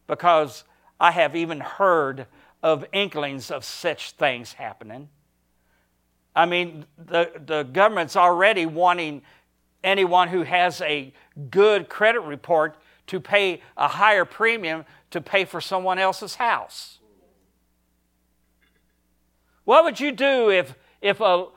because 0.07 0.63
I 0.99 1.11
have 1.11 1.35
even 1.35 1.59
heard 1.59 2.27
of 2.61 2.85
inklings 2.93 3.51
of 3.51 3.65
such 3.65 4.11
things 4.11 4.53
happening. 4.53 5.09
I 6.35 6.45
mean, 6.45 6.85
the, 6.97 7.31
the 7.45 7.63
government's 7.63 8.15
already 8.15 8.65
wanting 8.65 9.21
anyone 9.83 10.29
who 10.29 10.43
has 10.43 10.81
a 10.81 11.13
good 11.49 11.89
credit 11.89 12.21
report 12.21 12.77
to 13.07 13.19
pay 13.19 13.61
a 13.77 13.87
higher 13.87 14.25
premium 14.25 14.85
to 15.11 15.21
pay 15.21 15.45
for 15.45 15.61
someone 15.61 15.99
else's 15.99 16.35
house. 16.35 16.99
What 19.65 19.83
would 19.83 19.99
you 19.99 20.11
do 20.11 20.49
if, 20.49 20.75
if 21.01 21.19
a, 21.21 21.47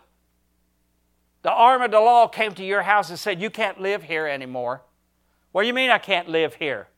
the 1.43 1.51
arm 1.51 1.83
of 1.83 1.91
the 1.91 2.01
law 2.01 2.29
came 2.29 2.53
to 2.55 2.65
your 2.65 2.83
house 2.83 3.11
and 3.11 3.19
said, 3.19 3.41
You 3.41 3.51
can't 3.51 3.81
live 3.81 4.03
here 4.03 4.27
anymore? 4.27 4.83
What 5.53 5.63
do 5.63 5.69
you 5.69 5.75
mean 5.75 5.91
I 5.91 5.99
can't 5.99 6.29
live 6.29 6.55
here? 6.55 6.89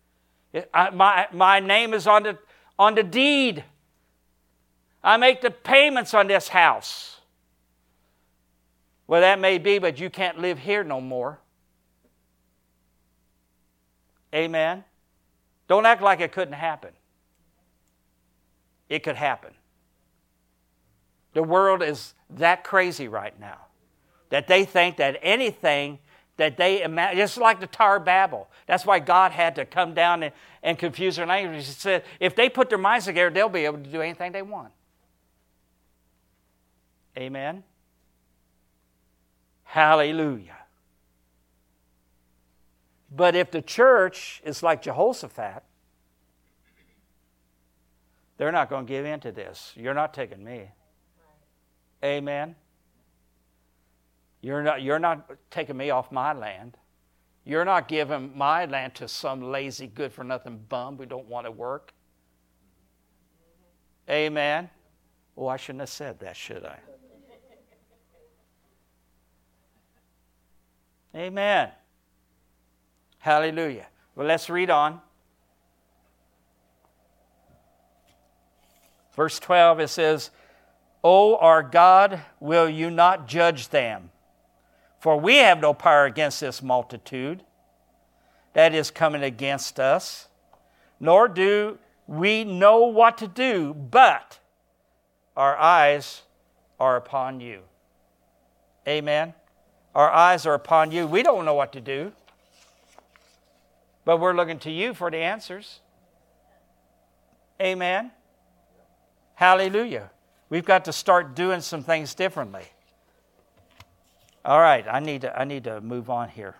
I, 0.75 0.91
my, 0.91 1.29
my 1.33 1.61
name 1.61 1.95
is 1.95 2.07
on 2.07 2.25
the, 2.25 2.39
on 2.79 2.95
the 2.95 3.03
deed. 3.03 3.65
I 5.03 5.17
make 5.17 5.41
the 5.41 5.51
payments 5.51 6.13
on 6.15 6.27
this 6.27 6.49
house. 6.49 7.18
Well, 9.09 9.23
that 9.23 9.41
may 9.41 9.59
be, 9.59 9.81
but 9.81 9.99
you 9.99 10.11
can't 10.11 10.39
live 10.39 10.61
here 10.61 10.85
no 10.85 11.01
more. 11.01 11.41
Amen. 14.33 14.85
Don't 15.67 15.87
act 15.87 16.03
like 16.03 16.21
it 16.21 16.31
couldn't 16.31 16.55
happen. 16.55 16.91
It 18.89 19.03
could 19.03 19.17
happen. 19.17 19.53
The 21.33 21.43
world 21.43 21.83
is 21.83 22.15
that 22.31 22.63
crazy 22.63 23.09
right 23.09 23.39
now 23.41 23.59
that 24.29 24.47
they 24.47 24.65
think 24.65 24.99
that 24.99 25.19
anything 25.23 25.99
that 26.37 26.57
they 26.57 26.83
imagine, 26.83 27.19
just 27.19 27.37
like 27.37 27.61
the 27.61 27.67
Tower 27.67 27.97
of 27.97 28.05
Babel. 28.05 28.49
That's 28.67 28.87
why 28.87 29.01
God 29.01 29.33
had 29.33 29.57
to 29.57 29.65
come 29.65 29.93
down 29.93 30.23
and, 30.23 30.33
and 30.63 30.79
confuse 30.79 31.17
their 31.17 31.27
language. 31.27 31.67
He 31.67 31.73
said, 31.73 32.05
if 32.21 32.37
they 32.37 32.49
put 32.49 32.69
their 32.69 32.79
minds 32.79 33.07
together, 33.07 33.31
they'll 33.31 33.49
be 33.49 33.65
able 33.65 33.79
to 33.79 33.91
do 33.91 34.01
anything 34.01 34.33
they 34.33 34.43
want. 34.43 34.73
Amen. 37.17 37.65
Hallelujah. 39.69 40.57
But 43.15 43.35
if 43.35 43.51
the 43.51 43.61
church 43.61 44.41
is 44.43 44.63
like 44.63 44.81
Jehoshaphat, 44.81 45.63
they're 48.39 48.51
not 48.51 48.71
going 48.71 48.87
to 48.87 48.89
give 48.91 49.05
in 49.05 49.21
to 49.21 49.31
this. 49.31 49.75
You're 49.77 49.93
not 49.93 50.15
taking 50.15 50.43
me. 50.43 50.71
Amen. 52.03 52.55
You're 54.41 54.63
not, 54.63 54.81
you're 54.81 54.99
not 54.99 55.29
taking 55.51 55.77
me 55.77 55.91
off 55.91 56.11
my 56.11 56.33
land. 56.33 56.79
You're 57.45 57.67
not 57.67 57.89
giving 57.89 58.33
my 58.35 58.65
land 58.65 58.95
to 58.95 59.07
some 59.07 59.43
lazy, 59.43 59.87
good 59.87 60.15
for 60.15 60.25
nothing 60.25 60.65
bum 60.71 60.97
who 60.97 61.05
don't 61.05 61.29
want 61.29 61.47
to 61.47 61.51
work. 61.51 61.93
Amen. 64.09 64.71
Oh, 65.37 65.47
I 65.47 65.59
shouldn't 65.59 65.81
have 65.81 65.91
said 65.91 66.21
that, 66.21 66.37
should 66.37 66.65
I? 66.65 66.79
Amen. 71.19 71.71
Hallelujah. 73.19 73.89
Well, 74.15 74.29
let's 74.29 74.49
read 74.49 74.71
on. 74.71 75.01
Verse 79.17 79.41
12, 79.41 79.81
it 79.81 79.89
says, 79.89 80.31
O 81.03 81.37
our 81.37 81.65
God, 81.65 82.21
will 82.39 82.69
you 82.69 82.89
not 82.89 83.27
judge 83.27 83.71
them? 83.71 84.11
For 85.01 85.19
we 85.19 85.37
have 85.37 85.61
no 85.61 85.75
power 85.75 86.05
against 86.05 86.41
this 86.41 86.63
multitude 86.63 87.43
that 88.53 88.73
is 88.73 88.93
coming 88.93 89.25
against 89.25 89.81
us, 89.81 90.29
nor 91.01 91.27
do 91.27 91.79
we 92.07 92.45
know 92.45 92.87
what 92.87 93.19
to 93.19 93.27
do, 93.27 93.75
but 93.75 94.39
our 95.37 95.57
eyes 95.57 96.23
are 96.79 96.97
upon 96.97 97.41
you. 97.41 97.63
Amen. 98.87 99.35
Our 99.99 100.13
eyes 100.13 100.47
are 100.47 100.55
upon 100.55 100.93
you. 100.93 101.09
We 101.09 101.25
don't 101.25 101.45
know 101.45 101.55
what 101.55 101.73
to 101.73 101.81
do, 101.81 102.13
but 104.05 104.21
we're 104.21 104.33
looking 104.33 104.61
to 104.61 104.71
you 104.71 104.95
for 104.95 105.11
the 105.11 105.17
answers. 105.17 105.81
Amen. 107.61 108.13
Hallelujah. 109.35 110.13
We've 110.51 110.65
got 110.65 110.85
to 110.85 110.93
start 110.93 111.35
doing 111.35 111.61
some 111.63 111.83
things 111.83 112.15
differently. 112.15 112.63
All 114.45 114.61
right, 114.61 114.87
I 114.89 115.01
need 115.01 115.23
to, 115.23 115.37
I 115.37 115.43
need 115.43 115.65
to 115.65 115.81
move 115.81 116.11
on 116.11 116.29
here. 116.29 116.55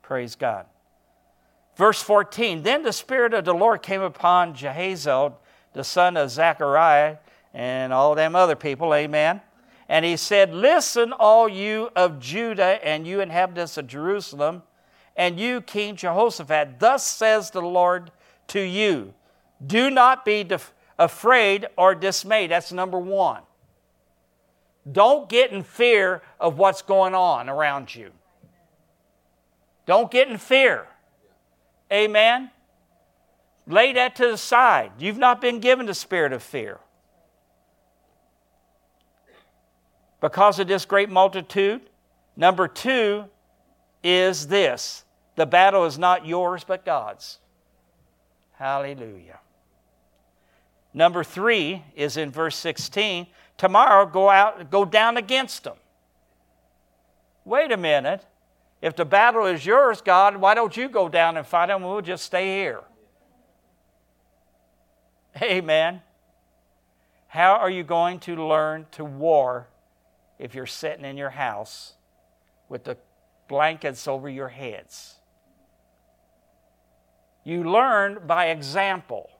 Praise 0.00 0.34
God. 0.34 0.64
Verse 1.76 2.02
14 2.02 2.62
Then 2.62 2.82
the 2.82 2.94
Spirit 2.94 3.34
of 3.34 3.44
the 3.44 3.52
Lord 3.52 3.82
came 3.82 4.00
upon 4.00 4.54
Jahaziel, 4.54 5.34
the 5.74 5.84
son 5.84 6.16
of 6.16 6.30
Zechariah, 6.30 7.18
and 7.52 7.92
all 7.92 8.14
them 8.14 8.34
other 8.34 8.56
people, 8.56 8.94
amen. 8.94 9.42
And 9.90 10.04
he 10.04 10.16
said, 10.16 10.54
Listen, 10.54 11.12
all 11.12 11.48
you 11.48 11.90
of 11.96 12.20
Judah 12.20 12.78
and 12.86 13.08
you 13.08 13.20
inhabitants 13.20 13.76
of 13.76 13.88
Jerusalem, 13.88 14.62
and 15.16 15.38
you, 15.38 15.60
King 15.60 15.96
Jehoshaphat, 15.96 16.78
thus 16.78 17.04
says 17.04 17.50
the 17.50 17.60
Lord 17.60 18.12
to 18.46 18.60
you 18.60 19.12
Do 19.66 19.90
not 19.90 20.24
be 20.24 20.44
def- 20.44 20.72
afraid 20.96 21.66
or 21.76 21.96
dismayed. 21.96 22.52
That's 22.52 22.70
number 22.70 23.00
one. 23.00 23.42
Don't 24.90 25.28
get 25.28 25.50
in 25.50 25.64
fear 25.64 26.22
of 26.38 26.56
what's 26.56 26.82
going 26.82 27.16
on 27.16 27.48
around 27.48 27.92
you. 27.92 28.12
Don't 29.86 30.08
get 30.08 30.28
in 30.28 30.38
fear. 30.38 30.86
Amen. 31.92 32.52
Lay 33.66 33.92
that 33.94 34.14
to 34.16 34.28
the 34.28 34.38
side. 34.38 34.92
You've 35.00 35.18
not 35.18 35.40
been 35.40 35.58
given 35.58 35.86
the 35.86 35.94
spirit 35.94 36.32
of 36.32 36.44
fear. 36.44 36.78
Because 40.20 40.58
of 40.58 40.68
this 40.68 40.84
great 40.84 41.08
multitude. 41.08 41.82
Number 42.36 42.68
two 42.68 43.24
is 44.02 44.46
this 44.48 45.04
the 45.36 45.46
battle 45.46 45.84
is 45.84 45.98
not 45.98 46.26
yours, 46.26 46.64
but 46.64 46.84
God's. 46.84 47.38
Hallelujah. 48.52 49.40
Number 50.92 51.24
three 51.24 51.84
is 51.94 52.16
in 52.16 52.30
verse 52.30 52.56
16 52.56 53.26
tomorrow 53.60 54.06
go 54.06 54.30
out 54.30 54.70
go 54.70 54.86
down 54.86 55.18
against 55.18 55.64
them 55.64 55.76
wait 57.44 57.70
a 57.70 57.76
minute 57.76 58.24
if 58.80 58.96
the 58.96 59.04
battle 59.04 59.44
is 59.44 59.66
yours 59.66 60.00
god 60.00 60.34
why 60.34 60.54
don't 60.54 60.78
you 60.78 60.88
go 60.88 61.10
down 61.10 61.36
and 61.36 61.46
fight 61.46 61.66
them 61.66 61.82
we'll 61.82 62.00
just 62.00 62.24
stay 62.24 62.62
here 62.62 62.80
amen 65.42 66.00
how 67.28 67.52
are 67.52 67.68
you 67.68 67.82
going 67.82 68.18
to 68.18 68.34
learn 68.34 68.86
to 68.90 69.04
war 69.04 69.68
if 70.40 70.54
you're 70.54 70.66
sitting 70.66 71.04
in 71.04 71.16
your 71.16 71.30
house 71.30 71.94
with 72.68 72.82
the 72.82 72.96
blankets 73.48 74.08
over 74.08 74.28
your 74.28 74.48
heads 74.48 75.14
you 77.44 77.62
learn 77.62 78.18
by 78.26 78.46
example 78.46 79.30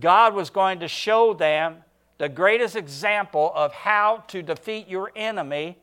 god 0.00 0.34
was 0.34 0.48
going 0.48 0.80
to 0.80 0.88
show 0.88 1.34
them 1.34 1.82
the 2.18 2.28
greatest 2.28 2.74
example 2.74 3.52
of 3.54 3.72
how 3.72 4.24
to 4.28 4.42
defeat 4.42 4.88
your 4.88 5.12
enemy 5.14 5.78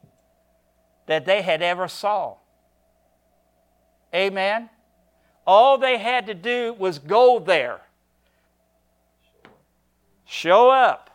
that 1.07 1.25
they 1.25 1.41
had 1.41 1.61
ever 1.61 1.87
saw. 1.87 2.35
Amen. 4.13 4.69
All 5.47 5.77
they 5.77 5.97
had 5.97 6.27
to 6.27 6.33
do 6.33 6.73
was 6.73 6.99
go 6.99 7.39
there. 7.39 7.81
Show 10.25 10.69
up. 10.69 11.09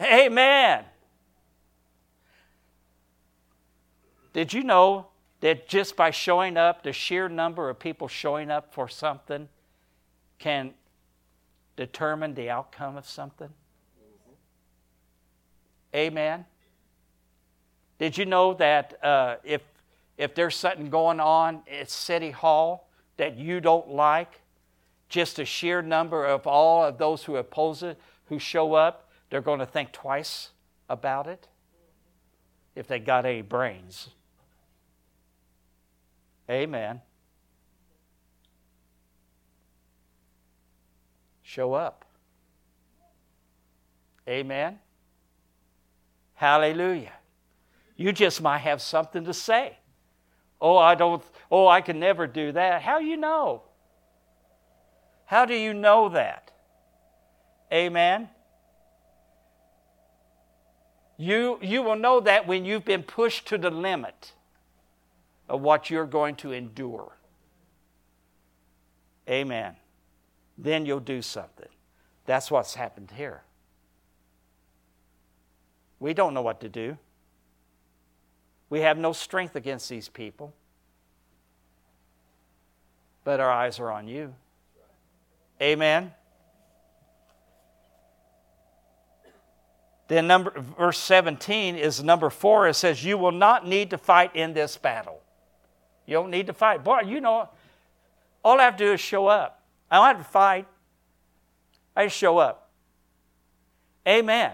Amen. 0.00 0.84
Did 4.32 4.52
you 4.52 4.62
know 4.62 5.08
that 5.40 5.68
just 5.68 5.96
by 5.96 6.10
showing 6.10 6.56
up, 6.56 6.82
the 6.82 6.92
sheer 6.92 7.28
number 7.28 7.68
of 7.68 7.78
people 7.78 8.08
showing 8.08 8.50
up 8.50 8.72
for 8.72 8.88
something 8.88 9.48
can 10.38 10.72
determine 11.76 12.34
the 12.34 12.50
outcome 12.50 12.96
of 12.96 13.06
something? 13.08 13.50
Amen. 15.94 16.46
Did 17.98 18.16
you 18.16 18.24
know 18.24 18.54
that 18.54 19.04
uh, 19.04 19.36
if 19.44 19.62
if 20.16 20.34
there's 20.34 20.56
something 20.56 20.90
going 20.90 21.20
on 21.20 21.62
at 21.70 21.90
City 21.90 22.30
Hall 22.30 22.88
that 23.16 23.36
you 23.36 23.60
don't 23.60 23.88
like, 23.88 24.40
just 25.08 25.38
a 25.38 25.44
sheer 25.44 25.82
number 25.82 26.24
of 26.24 26.46
all 26.46 26.84
of 26.84 26.98
those 26.98 27.24
who 27.24 27.36
oppose 27.36 27.82
it, 27.82 27.98
who 28.26 28.38
show 28.38 28.74
up, 28.74 29.08
they're 29.30 29.40
going 29.40 29.58
to 29.58 29.66
think 29.66 29.92
twice 29.92 30.50
about 30.88 31.26
it 31.26 31.48
if 32.74 32.86
they 32.86 32.98
got 32.98 33.26
any 33.26 33.42
brains. 33.42 34.10
Amen. 36.50 37.00
show 41.52 41.74
up. 41.74 42.06
Amen. 44.26 44.78
Hallelujah. 46.32 47.12
You 47.94 48.12
just 48.12 48.40
might 48.40 48.60
have 48.60 48.80
something 48.80 49.24
to 49.24 49.34
say. 49.34 49.76
Oh, 50.62 50.78
I 50.78 50.94
don't, 50.94 51.22
oh, 51.50 51.68
I 51.68 51.82
can 51.82 52.00
never 52.00 52.26
do 52.26 52.52
that. 52.52 52.80
How 52.80 53.00
you 53.00 53.18
know? 53.18 53.64
How 55.26 55.44
do 55.44 55.54
you 55.54 55.74
know 55.74 56.08
that? 56.08 56.52
Amen. 57.70 58.30
You, 61.18 61.58
you 61.60 61.82
will 61.82 61.96
know 61.96 62.20
that 62.20 62.46
when 62.46 62.64
you've 62.64 62.86
been 62.86 63.02
pushed 63.02 63.46
to 63.48 63.58
the 63.58 63.70
limit 63.70 64.32
of 65.52 65.60
what 65.60 65.88
you're 65.88 66.04
going 66.04 66.34
to 66.34 66.50
endure. 66.50 67.12
Amen 69.30 69.76
then 70.58 70.86
you'll 70.86 71.00
do 71.00 71.22
something. 71.22 71.68
That's 72.26 72.50
what's 72.50 72.74
happened 72.74 73.12
here. 73.16 73.42
We 75.98 76.14
don't 76.14 76.34
know 76.34 76.42
what 76.42 76.60
to 76.60 76.68
do. 76.68 76.96
We 78.70 78.80
have 78.80 78.96
no 78.96 79.12
strength 79.12 79.56
against 79.56 79.88
these 79.88 80.08
people. 80.08 80.54
But 83.24 83.40
our 83.40 83.50
eyes 83.50 83.78
are 83.78 83.90
on 83.90 84.08
you. 84.08 84.34
Amen. 85.60 86.12
Then 90.08 90.26
number 90.26 90.52
verse 90.76 90.98
17 90.98 91.76
is 91.76 92.02
number 92.02 92.28
4 92.28 92.68
it 92.68 92.74
says 92.74 93.04
you 93.04 93.16
will 93.16 93.32
not 93.32 93.66
need 93.66 93.90
to 93.90 93.98
fight 93.98 94.34
in 94.34 94.52
this 94.52 94.76
battle. 94.76 95.21
You 96.12 96.18
don't 96.18 96.30
need 96.30 96.48
to 96.48 96.52
fight. 96.52 96.84
Boy, 96.84 97.00
you 97.06 97.22
know 97.22 97.48
all 98.44 98.60
I 98.60 98.64
have 98.64 98.76
to 98.76 98.84
do 98.84 98.92
is 98.92 99.00
show 99.00 99.28
up. 99.28 99.62
I 99.90 99.96
don't 99.96 100.16
have 100.16 100.26
to 100.26 100.30
fight. 100.30 100.66
I 101.96 102.04
just 102.04 102.18
show 102.18 102.36
up. 102.36 102.68
Amen. 104.06 104.52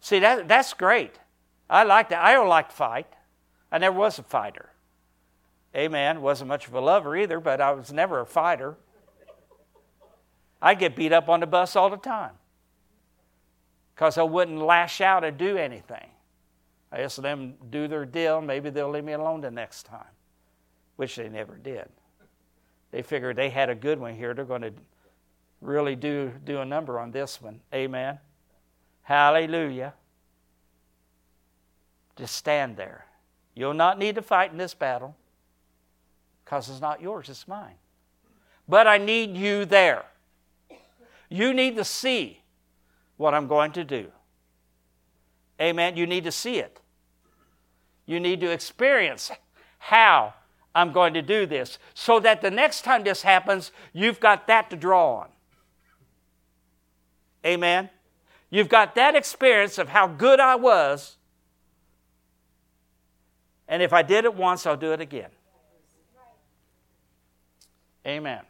See 0.00 0.18
that 0.18 0.48
that's 0.48 0.74
great. 0.74 1.18
I 1.70 1.84
like 1.84 2.10
that. 2.10 2.22
I 2.22 2.34
don't 2.34 2.48
like 2.48 2.68
to 2.68 2.74
fight. 2.74 3.06
I 3.72 3.78
never 3.78 3.96
was 3.96 4.18
a 4.18 4.22
fighter. 4.22 4.68
Amen. 5.74 6.20
Wasn't 6.20 6.48
much 6.48 6.66
of 6.66 6.74
a 6.74 6.80
lover 6.80 7.16
either, 7.16 7.40
but 7.40 7.62
I 7.62 7.72
was 7.72 7.90
never 7.90 8.20
a 8.20 8.26
fighter. 8.26 8.76
I 10.60 10.74
get 10.74 10.94
beat 10.94 11.14
up 11.14 11.30
on 11.30 11.40
the 11.40 11.46
bus 11.46 11.74
all 11.74 11.88
the 11.88 11.96
time 11.96 12.32
because 13.94 14.18
I 14.18 14.24
wouldn't 14.24 14.58
lash 14.58 15.00
out 15.00 15.24
and 15.24 15.38
do 15.38 15.56
anything. 15.56 16.10
I 16.92 16.98
asked 17.00 17.22
them 17.22 17.54
do 17.70 17.88
their 17.88 18.04
deal. 18.04 18.42
Maybe 18.42 18.68
they'll 18.68 18.90
leave 18.90 19.04
me 19.04 19.12
alone 19.12 19.40
the 19.40 19.50
next 19.50 19.84
time, 19.84 20.10
which 21.00 21.16
they 21.16 21.30
never 21.30 21.56
did. 21.56 21.88
They 22.90 23.00
figured 23.00 23.34
they 23.34 23.48
had 23.48 23.70
a 23.70 23.74
good 23.74 23.98
one 23.98 24.14
here. 24.14 24.34
They're 24.34 24.44
going 24.44 24.60
to 24.60 24.74
really 25.62 25.96
do, 25.96 26.30
do 26.44 26.58
a 26.58 26.64
number 26.66 27.00
on 27.00 27.10
this 27.10 27.40
one. 27.40 27.60
Amen. 27.72 28.18
Hallelujah. 29.00 29.94
Just 32.16 32.36
stand 32.36 32.76
there. 32.76 33.06
You'll 33.54 33.72
not 33.72 33.98
need 33.98 34.14
to 34.16 34.20
fight 34.20 34.52
in 34.52 34.58
this 34.58 34.74
battle 34.74 35.16
because 36.44 36.68
it's 36.68 36.82
not 36.82 37.00
yours, 37.00 37.30
it's 37.30 37.48
mine. 37.48 37.76
But 38.68 38.86
I 38.86 38.98
need 38.98 39.34
you 39.38 39.64
there. 39.64 40.04
You 41.30 41.54
need 41.54 41.76
to 41.76 41.84
see 41.84 42.42
what 43.16 43.32
I'm 43.32 43.46
going 43.46 43.72
to 43.72 43.84
do. 43.84 44.08
Amen. 45.58 45.96
You 45.96 46.06
need 46.06 46.24
to 46.24 46.32
see 46.32 46.58
it. 46.58 46.78
You 48.04 48.20
need 48.20 48.42
to 48.42 48.50
experience 48.50 49.30
how 49.78 50.34
I'm 50.74 50.92
going 50.92 51.14
to 51.14 51.22
do 51.22 51.46
this 51.46 51.78
so 51.94 52.20
that 52.20 52.42
the 52.42 52.50
next 52.50 52.82
time 52.82 53.02
this 53.04 53.22
happens, 53.22 53.72
you've 53.92 54.20
got 54.20 54.46
that 54.46 54.70
to 54.70 54.76
draw 54.76 55.20
on. 55.20 55.28
Amen. 57.44 57.90
You've 58.50 58.68
got 58.68 58.94
that 58.96 59.14
experience 59.14 59.78
of 59.78 59.88
how 59.88 60.06
good 60.06 60.40
I 60.40 60.56
was. 60.56 61.16
And 63.68 63.82
if 63.82 63.92
I 63.92 64.02
did 64.02 64.24
it 64.24 64.34
once, 64.34 64.66
I'll 64.66 64.76
do 64.76 64.92
it 64.92 65.00
again. 65.00 65.30
Amen. 68.06 68.40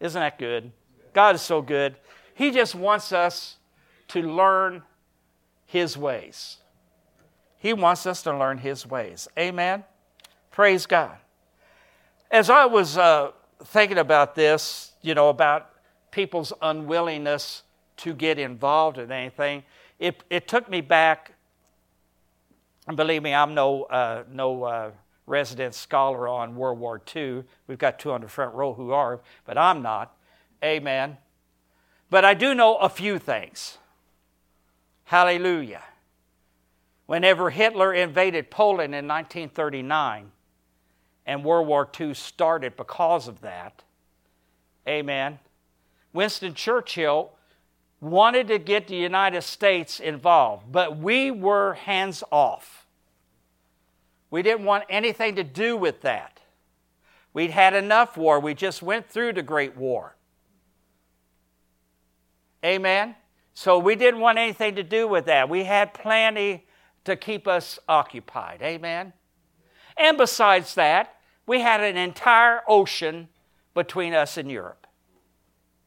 Isn't 0.00 0.20
that 0.20 0.38
good? 0.38 0.72
God 1.12 1.34
is 1.34 1.42
so 1.42 1.60
good. 1.60 1.96
He 2.34 2.50
just 2.50 2.74
wants 2.74 3.12
us 3.12 3.56
to 4.08 4.22
learn 4.22 4.82
His 5.66 5.96
ways. 5.96 6.58
He 7.58 7.72
wants 7.72 8.06
us 8.06 8.22
to 8.22 8.36
learn 8.36 8.58
His 8.58 8.86
ways. 8.86 9.28
Amen. 9.38 9.84
Praise 10.50 10.86
God. 10.86 11.16
As 12.30 12.50
I 12.50 12.66
was 12.66 12.98
uh, 12.98 13.30
thinking 13.64 13.96
about 13.96 14.34
this, 14.34 14.92
you 15.00 15.14
know, 15.14 15.30
about 15.30 15.70
people's 16.10 16.52
unwillingness 16.60 17.62
to 17.98 18.12
get 18.12 18.38
involved 18.38 18.98
in 18.98 19.10
anything, 19.10 19.62
it, 19.98 20.22
it 20.28 20.46
took 20.46 20.68
me 20.68 20.82
back. 20.82 21.32
And 22.86 22.98
believe 22.98 23.22
me, 23.22 23.32
I'm 23.32 23.54
no, 23.54 23.84
uh, 23.84 24.24
no 24.30 24.62
uh, 24.64 24.90
resident 25.26 25.74
scholar 25.74 26.28
on 26.28 26.54
World 26.54 26.78
War 26.78 27.00
II. 27.14 27.44
We've 27.66 27.78
got 27.78 27.98
two 27.98 28.12
on 28.12 28.20
the 28.20 28.28
front 28.28 28.54
row 28.54 28.74
who 28.74 28.92
are, 28.92 29.20
but 29.46 29.56
I'm 29.56 29.80
not. 29.80 30.14
Amen. 30.62 31.16
But 32.10 32.26
I 32.26 32.34
do 32.34 32.54
know 32.54 32.76
a 32.76 32.90
few 32.90 33.18
things. 33.18 33.78
Hallelujah. 35.04 35.82
Whenever 37.06 37.48
Hitler 37.48 37.94
invaded 37.94 38.50
Poland 38.50 38.94
in 38.94 39.08
1939 39.08 40.32
and 41.28 41.44
World 41.44 41.68
War 41.68 41.86
II 42.00 42.14
started 42.14 42.74
because 42.74 43.28
of 43.28 43.42
that, 43.42 43.84
amen, 44.88 45.38
Winston 46.14 46.54
Churchill 46.54 47.30
wanted 48.00 48.48
to 48.48 48.58
get 48.58 48.88
the 48.88 48.96
United 48.96 49.42
States 49.42 50.00
involved, 50.00 50.72
but 50.72 50.96
we 50.96 51.30
were 51.30 51.74
hands 51.74 52.24
off. 52.30 52.86
We 54.30 54.42
didn't 54.42 54.64
want 54.64 54.84
anything 54.88 55.36
to 55.36 55.44
do 55.44 55.76
with 55.76 56.00
that. 56.00 56.40
We'd 57.34 57.50
had 57.50 57.74
enough 57.74 58.16
war. 58.16 58.40
We 58.40 58.54
just 58.54 58.82
went 58.82 59.06
through 59.06 59.34
the 59.34 59.42
Great 59.42 59.76
War. 59.76 60.16
Amen? 62.64 63.14
So 63.52 63.78
we 63.78 63.96
didn't 63.96 64.20
want 64.20 64.38
anything 64.38 64.76
to 64.76 64.82
do 64.82 65.06
with 65.06 65.26
that. 65.26 65.50
We 65.50 65.64
had 65.64 65.92
plenty 65.92 66.66
to 67.04 67.16
keep 67.16 67.46
us 67.46 67.78
occupied. 67.86 68.62
Amen? 68.62 69.12
And 69.96 70.16
besides 70.16 70.74
that, 70.76 71.17
we 71.48 71.60
had 71.60 71.82
an 71.82 71.96
entire 71.96 72.60
ocean 72.68 73.28
between 73.74 74.12
us 74.12 74.36
and 74.36 74.50
Europe. 74.50 74.86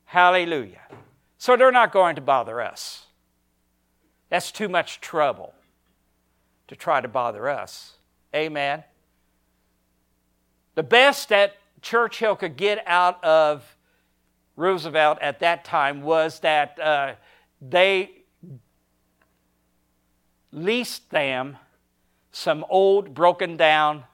Hallelujah. 0.06 0.82
So 1.38 1.56
they're 1.56 1.72
not 1.72 1.92
going 1.92 2.16
to 2.16 2.22
bother 2.22 2.60
us. 2.60 3.06
That's 4.30 4.52
too 4.52 4.68
much 4.68 5.00
trouble 5.02 5.54
to 6.68 6.76
try 6.76 7.00
to 7.00 7.08
bother 7.08 7.48
us. 7.48 7.94
Amen. 8.36 8.84
The 10.74 10.84
best 10.84 11.30
that 11.30 11.58
Churchill 11.82 12.36
could 12.36 12.58
get 12.58 12.84
out 12.88 13.24
of 13.24 13.76
Roosevelt 14.56 15.20
at 15.22 15.40
that 15.42 15.64
time 15.64 16.02
was 16.02 16.40
that 16.40 16.80
uh, 16.80 17.14
they 17.62 18.24
leased 20.52 21.10
them 21.12 21.58
some 22.32 22.66
old, 22.70 23.14
broken 23.14 23.58
down 23.58 24.06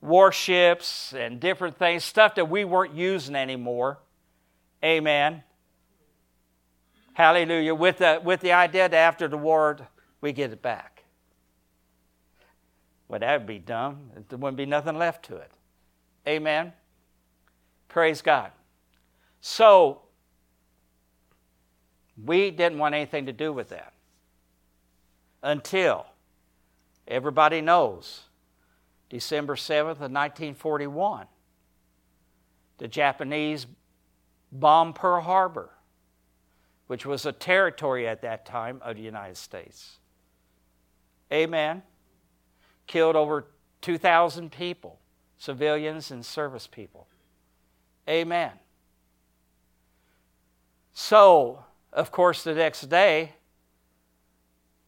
warships 0.00 1.12
and 1.12 1.40
different 1.40 1.78
things, 1.78 2.04
stuff 2.04 2.34
that 2.36 2.48
we 2.48 2.64
weren't 2.64 2.94
using 2.94 3.34
anymore. 3.34 3.98
Amen. 4.84 5.42
Hallelujah. 7.14 7.74
With 7.74 7.98
the, 7.98 8.20
with 8.22 8.40
the 8.40 8.52
idea 8.52 8.88
that 8.88 8.96
after 8.96 9.26
the 9.26 9.38
war, 9.38 9.78
we 10.20 10.32
get 10.32 10.52
it 10.52 10.62
back. 10.62 11.04
Well, 13.08 13.20
that 13.20 13.38
would 13.38 13.46
be 13.46 13.58
dumb. 13.58 14.10
There 14.28 14.38
wouldn't 14.38 14.56
be 14.56 14.66
nothing 14.66 14.98
left 14.98 15.24
to 15.26 15.36
it. 15.36 15.50
Amen. 16.26 16.72
Praise 17.88 18.20
God. 18.20 18.50
So, 19.40 20.02
we 22.22 22.50
didn't 22.50 22.78
want 22.78 22.94
anything 22.94 23.26
to 23.26 23.32
do 23.32 23.52
with 23.52 23.68
that 23.68 23.92
until 25.42 26.06
everybody 27.06 27.60
knows 27.60 28.25
December 29.08 29.54
7th 29.54 30.00
of 30.00 30.10
1941, 30.12 31.26
the 32.78 32.88
Japanese 32.88 33.66
bombed 34.52 34.94
Pearl 34.94 35.22
Harbor, 35.22 35.70
which 36.86 37.06
was 37.06 37.26
a 37.26 37.32
territory 37.32 38.06
at 38.08 38.22
that 38.22 38.46
time 38.46 38.80
of 38.84 38.96
the 38.96 39.02
United 39.02 39.36
States. 39.36 39.98
Amen 41.32 41.82
killed 42.86 43.16
over 43.16 43.46
2,000 43.82 44.50
people, 44.50 44.98
civilians 45.38 46.10
and 46.10 46.24
service 46.24 46.66
people. 46.66 47.06
Amen. 48.08 48.52
So, 50.92 51.64
of 51.92 52.10
course, 52.10 52.44
the 52.44 52.54
next 52.54 52.82
day, 52.82 53.32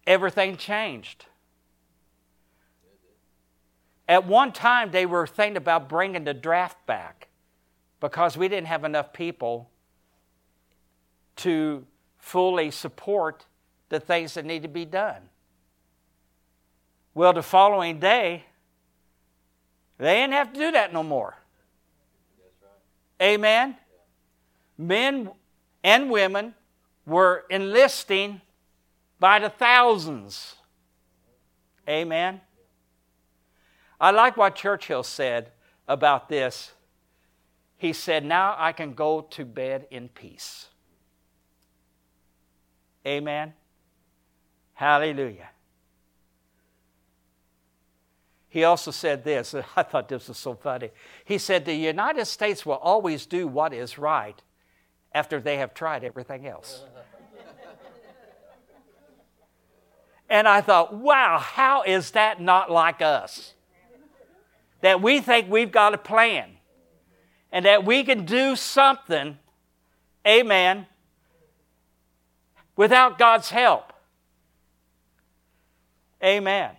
everything 0.06 0.56
changed. 0.56 1.26
At 4.08 4.26
one 4.26 4.52
time, 4.52 4.90
they 4.90 5.04
were 5.04 5.26
thinking 5.26 5.58
about 5.58 5.88
bringing 5.88 6.24
the 6.24 6.32
draft 6.32 6.86
back 6.86 7.28
because 8.00 8.36
we 8.36 8.48
didn't 8.48 8.68
have 8.68 8.84
enough 8.84 9.12
people 9.12 9.68
to 11.36 11.86
fully 12.16 12.70
support 12.70 13.44
the 13.90 14.00
things 14.00 14.34
that 14.34 14.46
need 14.46 14.62
to 14.62 14.68
be 14.68 14.86
done. 14.86 15.28
Well, 17.14 17.32
the 17.34 17.42
following 17.42 18.00
day, 18.00 18.44
they 19.98 20.14
didn't 20.14 20.34
have 20.34 20.52
to 20.52 20.58
do 20.58 20.70
that 20.72 20.92
no 20.92 21.02
more. 21.02 21.36
Amen? 23.20 23.76
Men 24.78 25.30
and 25.82 26.10
women 26.10 26.54
were 27.04 27.44
enlisting 27.50 28.40
by 29.18 29.40
the 29.40 29.50
thousands. 29.50 30.54
Amen? 31.88 32.40
I 34.00 34.10
like 34.10 34.36
what 34.36 34.54
Churchill 34.54 35.02
said 35.02 35.50
about 35.86 36.28
this. 36.28 36.72
He 37.76 37.92
said, 37.92 38.24
Now 38.24 38.54
I 38.58 38.72
can 38.72 38.94
go 38.94 39.22
to 39.30 39.44
bed 39.44 39.86
in 39.90 40.08
peace. 40.08 40.66
Amen? 43.06 43.54
Hallelujah. 44.74 45.48
He 48.48 48.64
also 48.64 48.90
said 48.90 49.24
this, 49.24 49.54
I 49.76 49.82
thought 49.82 50.08
this 50.08 50.28
was 50.28 50.38
so 50.38 50.54
funny. 50.54 50.90
He 51.24 51.38
said, 51.38 51.64
The 51.64 51.74
United 51.74 52.26
States 52.26 52.64
will 52.64 52.74
always 52.74 53.26
do 53.26 53.46
what 53.46 53.72
is 53.72 53.98
right 53.98 54.40
after 55.12 55.40
they 55.40 55.56
have 55.56 55.74
tried 55.74 56.04
everything 56.04 56.46
else. 56.46 56.84
And 60.30 60.46
I 60.46 60.60
thought, 60.60 60.94
wow, 60.94 61.38
how 61.38 61.82
is 61.82 62.10
that 62.10 62.40
not 62.40 62.70
like 62.70 63.00
us? 63.00 63.54
That 64.80 65.02
we 65.02 65.20
think 65.20 65.50
we've 65.50 65.72
got 65.72 65.94
a 65.94 65.98
plan 65.98 66.50
and 67.50 67.64
that 67.64 67.84
we 67.84 68.04
can 68.04 68.24
do 68.24 68.56
something, 68.56 69.38
amen, 70.26 70.86
without 72.76 73.18
God's 73.18 73.50
help. 73.50 73.92
Amen. 76.22 76.70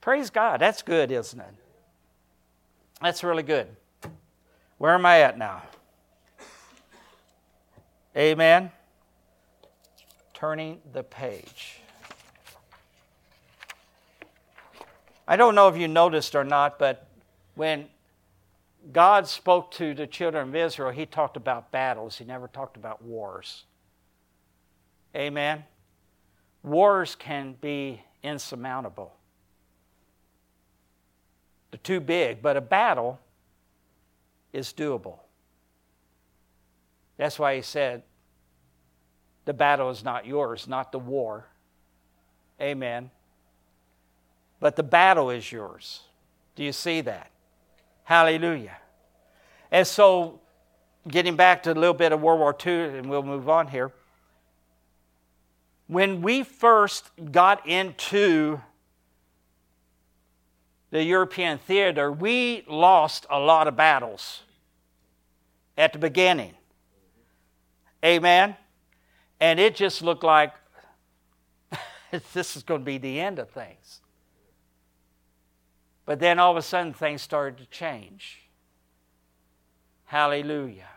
Praise 0.00 0.30
God. 0.30 0.60
That's 0.60 0.82
good, 0.82 1.10
isn't 1.10 1.40
it? 1.40 1.54
That's 3.00 3.22
really 3.24 3.42
good. 3.42 3.68
Where 4.78 4.94
am 4.94 5.04
I 5.04 5.20
at 5.20 5.38
now? 5.38 5.62
Amen. 8.16 8.70
Turning 10.32 10.80
the 10.92 11.02
page. 11.02 11.75
I 15.28 15.36
don't 15.36 15.54
know 15.54 15.68
if 15.68 15.76
you 15.76 15.88
noticed 15.88 16.34
or 16.34 16.44
not, 16.44 16.78
but 16.78 17.06
when 17.54 17.88
God 18.92 19.26
spoke 19.26 19.70
to 19.72 19.94
the 19.94 20.06
children 20.06 20.48
of 20.48 20.54
Israel, 20.54 20.90
He 20.90 21.06
talked 21.06 21.36
about 21.36 21.72
battles. 21.72 22.18
He 22.18 22.24
never 22.24 22.48
talked 22.48 22.76
about 22.76 23.02
wars. 23.02 23.64
Amen. 25.14 25.64
Wars 26.62 27.14
can 27.14 27.56
be 27.60 28.02
insurmountable. 28.22 29.12
They're 31.70 31.80
too 31.82 32.00
big, 32.00 32.42
but 32.42 32.56
a 32.56 32.60
battle 32.60 33.18
is 34.52 34.72
doable. 34.72 35.18
That's 37.16 37.38
why 37.38 37.56
he 37.56 37.62
said, 37.62 38.02
the 39.44 39.54
battle 39.54 39.90
is 39.90 40.04
not 40.04 40.26
yours, 40.26 40.68
not 40.68 40.92
the 40.92 40.98
war. 40.98 41.46
Amen. 42.60 43.10
But 44.60 44.76
the 44.76 44.82
battle 44.82 45.30
is 45.30 45.50
yours. 45.50 46.02
Do 46.54 46.64
you 46.64 46.72
see 46.72 47.02
that? 47.02 47.30
Hallelujah. 48.04 48.78
And 49.70 49.86
so, 49.86 50.40
getting 51.06 51.36
back 51.36 51.62
to 51.64 51.72
a 51.72 51.74
little 51.74 51.94
bit 51.94 52.12
of 52.12 52.20
World 52.20 52.40
War 52.40 52.56
II, 52.64 52.98
and 52.98 53.10
we'll 53.10 53.22
move 53.22 53.48
on 53.48 53.68
here. 53.68 53.92
When 55.88 56.22
we 56.22 56.42
first 56.42 57.10
got 57.30 57.66
into 57.66 58.60
the 60.90 61.02
European 61.02 61.58
theater, 61.58 62.10
we 62.10 62.64
lost 62.68 63.26
a 63.28 63.38
lot 63.38 63.68
of 63.68 63.76
battles 63.76 64.42
at 65.76 65.92
the 65.92 65.98
beginning. 65.98 66.54
Amen? 68.04 68.56
And 69.40 69.60
it 69.60 69.74
just 69.74 70.02
looked 70.02 70.24
like 70.24 70.54
this 72.32 72.56
is 72.56 72.62
going 72.62 72.80
to 72.80 72.84
be 72.84 72.98
the 72.98 73.20
end 73.20 73.38
of 73.38 73.50
things. 73.50 74.00
But 76.06 76.20
then 76.20 76.38
all 76.38 76.52
of 76.52 76.56
a 76.56 76.62
sudden 76.62 76.94
things 76.94 77.20
started 77.20 77.58
to 77.58 77.66
change. 77.66 78.42
Hallelujah. 80.04 80.88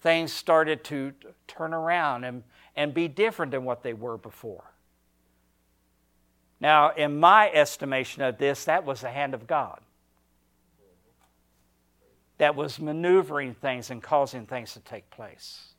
Things 0.00 0.32
started 0.32 0.84
to 0.84 1.12
turn 1.48 1.74
around 1.74 2.24
and, 2.24 2.44
and 2.76 2.94
be 2.94 3.08
different 3.08 3.52
than 3.52 3.64
what 3.64 3.82
they 3.82 3.92
were 3.92 4.16
before. 4.16 4.64
Now, 6.60 6.90
in 6.90 7.18
my 7.18 7.50
estimation 7.50 8.22
of 8.22 8.38
this, 8.38 8.64
that 8.64 8.84
was 8.84 9.00
the 9.00 9.10
hand 9.10 9.34
of 9.34 9.46
God 9.46 9.80
that 12.38 12.54
was 12.54 12.78
maneuvering 12.78 13.54
things 13.54 13.90
and 13.90 14.02
causing 14.02 14.46
things 14.46 14.72
to 14.72 14.80
take 14.80 15.10
place. 15.10 15.74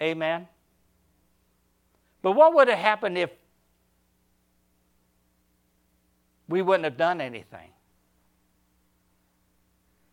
Amen? 0.00 0.48
But 2.22 2.32
what 2.32 2.54
would 2.54 2.68
have 2.68 2.78
happened 2.78 3.18
if 3.18 3.30
we 6.48 6.62
wouldn't 6.62 6.84
have 6.84 6.96
done 6.96 7.20
anything? 7.20 7.70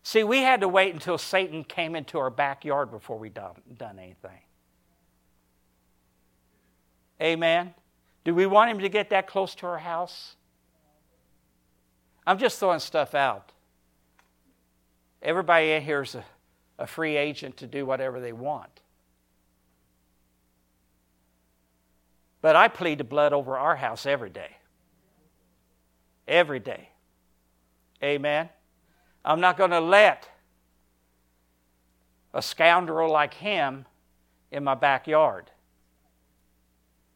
See, 0.02 0.22
we 0.22 0.42
had 0.42 0.60
to 0.60 0.68
wait 0.68 0.94
until 0.94 1.18
Satan 1.18 1.64
came 1.64 1.96
into 1.96 2.18
our 2.18 2.30
backyard 2.30 2.90
before 2.90 3.18
we 3.18 3.28
done, 3.28 3.54
done 3.76 3.98
anything. 3.98 4.38
Amen? 7.20 7.74
Do 8.24 8.34
we 8.34 8.46
want 8.46 8.70
him 8.70 8.78
to 8.80 8.88
get 8.88 9.10
that 9.10 9.26
close 9.26 9.54
to 9.56 9.66
our 9.66 9.78
house? 9.78 10.36
I'm 12.26 12.38
just 12.38 12.58
throwing 12.58 12.80
stuff 12.80 13.14
out. 13.14 13.52
Everybody 15.22 15.72
in 15.72 15.82
here 15.82 16.02
is 16.02 16.14
a, 16.14 16.24
a 16.78 16.86
free 16.86 17.16
agent 17.16 17.56
to 17.56 17.66
do 17.66 17.86
whatever 17.86 18.20
they 18.20 18.32
want. 18.32 18.80
But 22.42 22.54
I 22.54 22.68
plead 22.68 22.98
the 22.98 23.04
blood 23.04 23.32
over 23.32 23.56
our 23.56 23.74
house 23.74 24.06
every 24.06 24.30
day. 24.30 24.56
Every 26.28 26.58
day. 26.58 26.88
Amen. 28.02 28.48
I'm 29.24 29.40
not 29.40 29.56
going 29.56 29.70
to 29.70 29.80
let 29.80 30.28
a 32.34 32.42
scoundrel 32.42 33.10
like 33.10 33.34
him 33.34 33.86
in 34.50 34.62
my 34.62 34.74
backyard. 34.74 35.50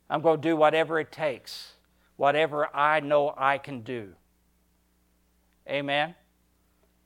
I'm 0.08 0.22
going 0.22 0.40
to 0.40 0.48
do 0.48 0.56
whatever 0.56 0.98
it 0.98 1.12
takes, 1.12 1.74
whatever 2.16 2.74
I 2.74 3.00
know 3.00 3.32
I 3.36 3.58
can 3.58 3.82
do. 3.82 4.14
Amen. 5.68 6.14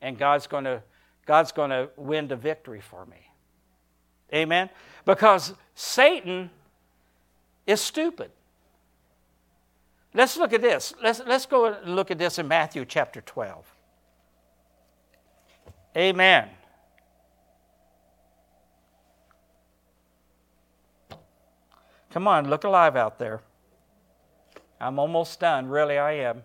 And 0.01 0.17
God's 0.17 0.47
going 0.47 0.65
to 0.65 0.83
God's 1.27 1.53
going 1.53 1.71
to 1.71 1.89
win 1.97 2.29
the 2.29 2.37
victory 2.37 2.81
for 2.81 3.07
me. 3.07 3.31
Amen. 4.33 4.69
Because 5.05 5.55
Satan 5.75 6.51
is 7.67 7.81
stupid. 7.81 8.31
Let's 10.15 10.37
look 10.37 10.53
at 10.53 10.63
this. 10.63 10.95
Let's, 11.03 11.21
let's 11.27 11.45
go 11.45 11.67
and 11.67 11.97
look 11.97 12.13
at 12.13 12.19
this 12.19 12.39
in 12.39 12.47
Matthew 12.47 12.85
chapter 12.85 13.21
12. 13.21 13.67
Amen. 15.97 16.49
Come 22.11 22.29
on, 22.29 22.49
look 22.49 22.63
alive 22.63 22.95
out 22.95 23.19
there. 23.19 23.41
I'm 24.81 25.01
almost 25.01 25.41
done. 25.41 25.69
Really, 25.69 25.99
I 25.99 26.13
am. 26.13 26.45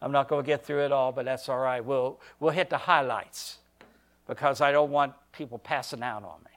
I'm 0.00 0.12
not 0.12 0.28
going 0.28 0.42
to 0.42 0.46
get 0.46 0.64
through 0.64 0.84
it 0.86 0.92
all, 0.92 1.12
but 1.12 1.26
that's 1.26 1.46
all 1.50 1.58
right. 1.58 1.84
We'll, 1.84 2.18
we'll 2.38 2.52
hit 2.52 2.70
the 2.70 2.78
highlights 2.78 3.58
because 4.26 4.62
I 4.62 4.72
don't 4.72 4.90
want 4.90 5.12
people 5.32 5.58
passing 5.58 6.02
out 6.02 6.24
on 6.24 6.40
me. 6.42 6.50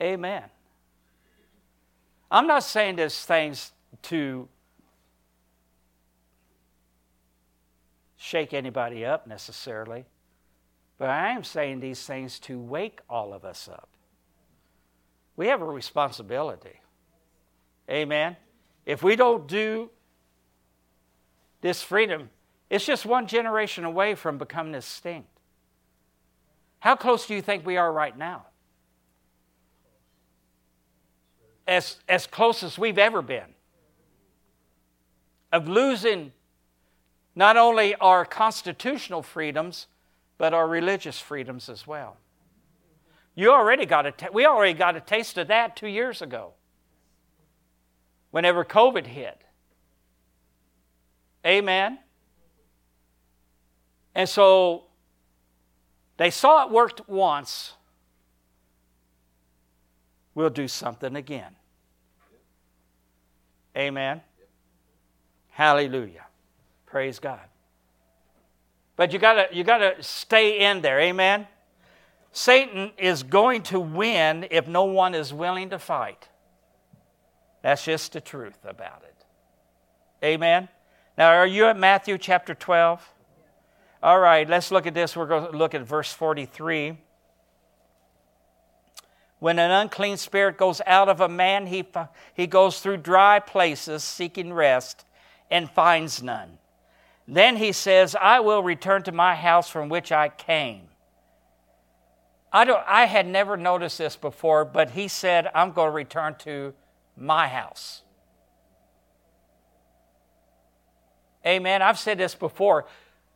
Amen. 0.00 0.44
I'm 2.30 2.46
not 2.46 2.62
saying 2.62 2.96
these 2.96 3.24
things 3.24 3.72
to 4.02 4.48
shake 8.16 8.52
anybody 8.52 9.04
up 9.04 9.26
necessarily, 9.26 10.04
but 10.98 11.08
I 11.08 11.30
am 11.30 11.44
saying 11.44 11.80
these 11.80 12.04
things 12.04 12.38
to 12.40 12.58
wake 12.58 13.00
all 13.08 13.32
of 13.32 13.44
us 13.44 13.68
up. 13.68 13.88
We 15.36 15.46
have 15.46 15.62
a 15.62 15.66
responsibility. 15.66 16.80
Amen. 17.88 18.36
If 18.84 19.02
we 19.02 19.16
don't 19.16 19.46
do 19.46 19.90
this 21.60 21.82
freedom, 21.82 22.30
it's 22.68 22.84
just 22.84 23.06
one 23.06 23.26
generation 23.26 23.84
away 23.84 24.14
from 24.14 24.36
becoming 24.36 24.74
extinct. 24.74 25.28
How 26.80 26.96
close 26.96 27.26
do 27.26 27.34
you 27.34 27.42
think 27.42 27.64
we 27.64 27.76
are 27.76 27.92
right 27.92 28.16
now? 28.16 28.47
As, 31.68 31.98
as 32.08 32.26
close 32.26 32.64
as 32.64 32.78
we've 32.78 32.98
ever 32.98 33.22
been. 33.22 33.54
Of 35.52 35.68
losing 35.68 36.32
not 37.36 37.56
only 37.56 37.94
our 37.94 38.24
constitutional 38.24 39.22
freedoms, 39.22 39.86
but 40.38 40.52
our 40.52 40.66
religious 40.66 41.20
freedoms 41.20 41.68
as 41.68 41.86
well. 41.86 42.16
You 43.36 43.52
already 43.52 43.86
got 43.86 44.06
a 44.06 44.12
we 44.32 44.46
already 44.46 44.76
got 44.76 44.96
a 44.96 45.00
taste 45.00 45.38
of 45.38 45.46
that 45.46 45.76
two 45.76 45.86
years 45.86 46.22
ago. 46.22 46.54
Whenever 48.32 48.64
COVID 48.64 49.06
hit. 49.06 49.40
Amen. 51.46 52.00
And 54.16 54.28
so 54.28 54.86
they 56.16 56.30
saw 56.30 56.66
it 56.66 56.72
worked 56.72 57.08
once. 57.08 57.74
We'll 60.34 60.50
do 60.50 60.66
something 60.66 61.14
again. 61.14 61.54
Amen. 63.76 64.20
Hallelujah. 65.48 66.26
Praise 66.86 67.18
God. 67.18 67.40
But 68.96 69.12
you 69.12 69.18
gotta 69.18 69.46
you 69.52 69.64
gotta 69.64 70.02
stay 70.02 70.68
in 70.68 70.80
there, 70.80 71.00
amen. 71.00 71.46
Satan 72.32 72.92
is 72.98 73.22
going 73.22 73.62
to 73.64 73.80
win 73.80 74.46
if 74.50 74.68
no 74.68 74.84
one 74.84 75.14
is 75.14 75.32
willing 75.32 75.70
to 75.70 75.78
fight. 75.78 76.28
That's 77.62 77.84
just 77.84 78.12
the 78.12 78.20
truth 78.20 78.58
about 78.64 79.02
it. 79.04 79.14
Amen. 80.24 80.68
Now, 81.16 81.30
are 81.30 81.46
you 81.46 81.64
at 81.64 81.76
Matthew 81.76 82.18
chapter 82.18 82.54
12? 82.54 83.06
All 84.02 84.20
right, 84.20 84.48
let's 84.48 84.70
look 84.70 84.86
at 84.86 84.94
this. 84.94 85.16
We're 85.16 85.26
going 85.26 85.50
to 85.50 85.56
look 85.56 85.74
at 85.74 85.82
verse 85.82 86.12
43. 86.12 86.98
When 89.40 89.58
an 89.58 89.70
unclean 89.70 90.16
spirit 90.16 90.58
goes 90.58 90.80
out 90.86 91.08
of 91.08 91.20
a 91.20 91.28
man, 91.28 91.66
he, 91.66 91.84
he 92.34 92.46
goes 92.46 92.80
through 92.80 92.98
dry 92.98 93.38
places 93.38 94.02
seeking 94.02 94.52
rest 94.52 95.04
and 95.50 95.70
finds 95.70 96.22
none. 96.22 96.58
Then 97.26 97.56
he 97.56 97.72
says, 97.72 98.16
I 98.20 98.40
will 98.40 98.62
return 98.62 99.02
to 99.04 99.12
my 99.12 99.34
house 99.34 99.68
from 99.68 99.88
which 99.88 100.10
I 100.10 100.28
came. 100.28 100.88
I, 102.52 102.64
don't, 102.64 102.82
I 102.86 103.04
had 103.04 103.26
never 103.26 103.56
noticed 103.56 103.98
this 103.98 104.16
before, 104.16 104.64
but 104.64 104.90
he 104.90 105.06
said, 105.06 105.50
I'm 105.54 105.72
going 105.72 105.88
to 105.88 105.94
return 105.94 106.34
to 106.40 106.72
my 107.16 107.46
house. 107.46 108.02
Amen. 111.46 111.82
I've 111.82 111.98
said 111.98 112.18
this 112.18 112.34
before. 112.34 112.86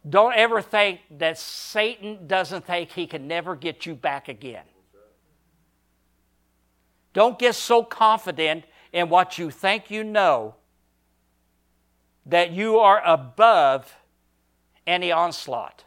Don't 0.08 0.34
ever 0.34 0.60
think 0.60 1.00
that 1.18 1.38
Satan 1.38 2.26
doesn't 2.26 2.66
think 2.66 2.90
he 2.90 3.06
can 3.06 3.28
never 3.28 3.54
get 3.54 3.86
you 3.86 3.94
back 3.94 4.28
again. 4.28 4.64
Don't 7.12 7.38
get 7.38 7.54
so 7.54 7.82
confident 7.82 8.64
in 8.92 9.08
what 9.08 9.38
you 9.38 9.50
think 9.50 9.90
you 9.90 10.04
know 10.04 10.54
that 12.26 12.52
you 12.52 12.78
are 12.78 13.02
above 13.04 13.96
any 14.86 15.12
onslaught 15.12 15.84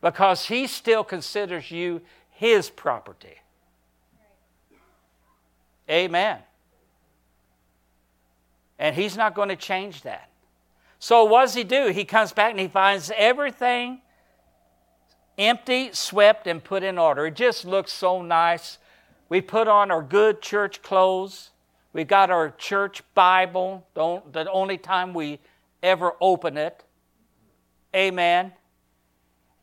because 0.00 0.46
he 0.46 0.66
still 0.66 1.04
considers 1.04 1.70
you 1.70 2.00
his 2.30 2.70
property. 2.70 3.36
Amen. 5.88 6.38
And 8.78 8.94
he's 8.94 9.16
not 9.16 9.34
going 9.34 9.48
to 9.48 9.56
change 9.56 10.02
that. 10.02 10.28
So, 10.98 11.24
what 11.24 11.42
does 11.42 11.54
he 11.54 11.64
do? 11.64 11.88
He 11.88 12.04
comes 12.04 12.32
back 12.32 12.50
and 12.50 12.60
he 12.60 12.68
finds 12.68 13.10
everything 13.16 14.00
empty, 15.38 15.90
swept, 15.92 16.46
and 16.46 16.62
put 16.62 16.82
in 16.82 16.98
order. 16.98 17.26
It 17.26 17.34
just 17.34 17.64
looks 17.64 17.92
so 17.92 18.22
nice. 18.22 18.78
We 19.28 19.40
put 19.40 19.68
on 19.68 19.90
our 19.90 20.02
good 20.02 20.40
church 20.40 20.82
clothes. 20.82 21.50
We 21.92 22.04
got 22.04 22.30
our 22.30 22.50
church 22.50 23.02
Bible, 23.14 23.86
the 23.94 24.48
only 24.50 24.78
time 24.78 25.14
we 25.14 25.40
ever 25.82 26.12
open 26.20 26.56
it. 26.56 26.84
Amen. 27.94 28.52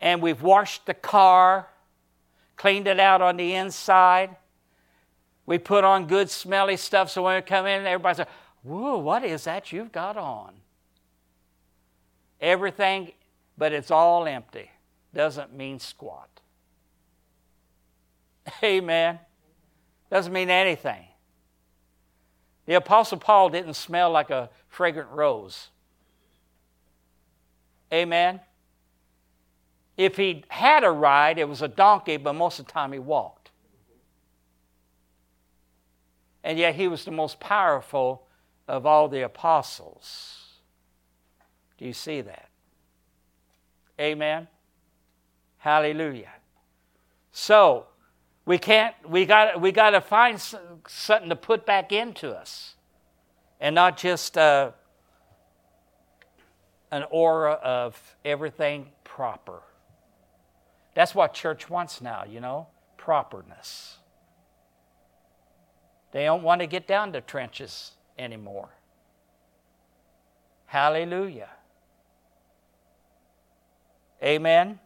And 0.01 0.22
we've 0.22 0.41
washed 0.41 0.86
the 0.86 0.93
car, 0.93 1.70
cleaned 2.57 2.88
it 2.88 2.99
out 2.99 3.22
on 3.22 3.38
the 3.38 3.53
inside. 3.53 4.36
We 5.45 5.59
put 5.59 5.84
on 5.84 6.07
good 6.07 6.30
smelly 6.30 6.78
stuff 6.78 7.09
so 7.09 7.24
when 7.24 7.36
we 7.36 7.41
come 7.41 7.68
in, 7.68 7.86
everybody 7.86 8.18
says, 8.18 8.28
Whoa, 8.64 8.97
what 8.97 9.24
is 9.24 9.43
that 9.43 9.72
you've 9.72 9.91
got 9.91 10.18
on? 10.18 10.53
Everything, 12.39 13.11
but 13.57 13.74
it's 13.74 13.91
all 13.91 14.26
empty. 14.26 14.72
Doesn't 15.14 15.53
mean 15.53 15.80
squat. 15.80 16.30
Amen. 18.64 19.20
Doesn't 20.14 20.32
mean 20.32 20.51
anything. 20.51 21.07
The 22.68 22.76
Apostle 22.76 23.18
Paul 23.18 23.49
didn't 23.49 23.74
smell 23.74 24.11
like 24.11 24.30
a 24.30 24.51
fragrant 24.68 25.09
rose. 25.09 25.70
Amen. 27.91 28.39
If 29.97 30.16
he 30.16 30.43
had 30.49 30.84
a 30.84 30.91
ride, 30.91 31.39
it 31.39 31.49
was 31.49 31.64
a 31.64 31.68
donkey, 31.68 32.18
but 32.18 32.34
most 32.34 32.59
of 32.59 32.68
the 32.68 32.72
time 32.72 32.93
he 32.93 32.99
walked. 32.99 33.49
And 36.43 36.59
yet 36.59 36.76
he 36.76 36.88
was 36.88 37.05
the 37.05 37.11
most 37.11 37.39
powerful 37.39 38.28
of 38.68 38.86
all 38.86 39.07
the 39.07 39.22
apostles. 39.22 40.59
Do 41.80 41.86
you 41.86 41.93
see 41.93 42.22
that? 42.22 42.49
Amen. 43.99 44.47
Hallelujah. 45.57 46.34
So, 47.32 47.88
we 48.46 48.58
can't, 48.58 48.94
we 49.08 49.26
got, 49.26 49.62
we 49.62 49.72
got 49.72 49.91
to 49.91 50.02
find 50.02 50.39
something 50.88 51.30
to 51.30 51.36
put 51.36 51.66
back 51.66 51.91
into 51.91 52.32
us 52.32 52.76
and 53.62 53.74
not 53.74 53.98
just 53.98 54.38
uh, 54.38 54.72
an 56.91 57.06
aura 57.10 57.54
of 57.54 58.16
everything 58.26 58.88
proper. 59.04 59.62
That's 60.94 61.16
what 61.16 61.34
church 61.34 61.70
wants 61.70 62.02
now, 62.02 62.26
you 62.30 62.39
know, 62.39 62.68
properness. 62.98 63.98
They 66.12 66.26
don't 66.26 66.44
want 66.44 66.62
to 66.62 66.68
get 66.68 66.86
down 66.86 67.14
to 67.14 67.22
trenches 67.22 67.94
anymore. 68.20 68.70
Hallelujah. 70.66 71.50
Amen. 74.22 74.80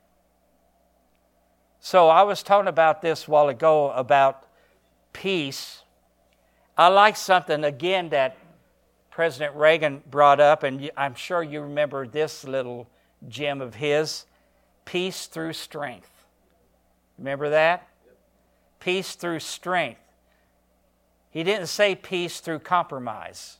So 1.89 2.09
I 2.09 2.23
was 2.23 2.43
talking 2.43 2.67
about 2.67 3.01
this 3.01 3.29
a 3.29 3.31
while 3.31 3.47
ago 3.47 3.91
about 3.91 4.45
peace. 5.13 5.83
I 6.77 6.89
like 6.89 7.15
something 7.15 7.63
again 7.63 8.09
that 8.09 8.35
President 9.09 9.55
Reagan 9.55 10.03
brought 10.11 10.41
up, 10.41 10.63
and 10.63 10.91
I'm 10.97 11.15
sure 11.15 11.41
you 11.41 11.61
remember 11.61 12.05
this 12.05 12.43
little 12.43 12.89
gem 13.29 13.61
of 13.61 13.75
his 13.75 14.25
peace 14.83 15.27
through 15.27 15.53
strength. 15.53 16.11
Remember 17.17 17.51
that? 17.51 17.87
Peace 18.81 19.15
through 19.15 19.39
strength. 19.39 20.01
He 21.29 21.41
didn't 21.41 21.67
say 21.67 21.95
peace 21.95 22.41
through 22.41 22.59
compromise, 22.59 23.59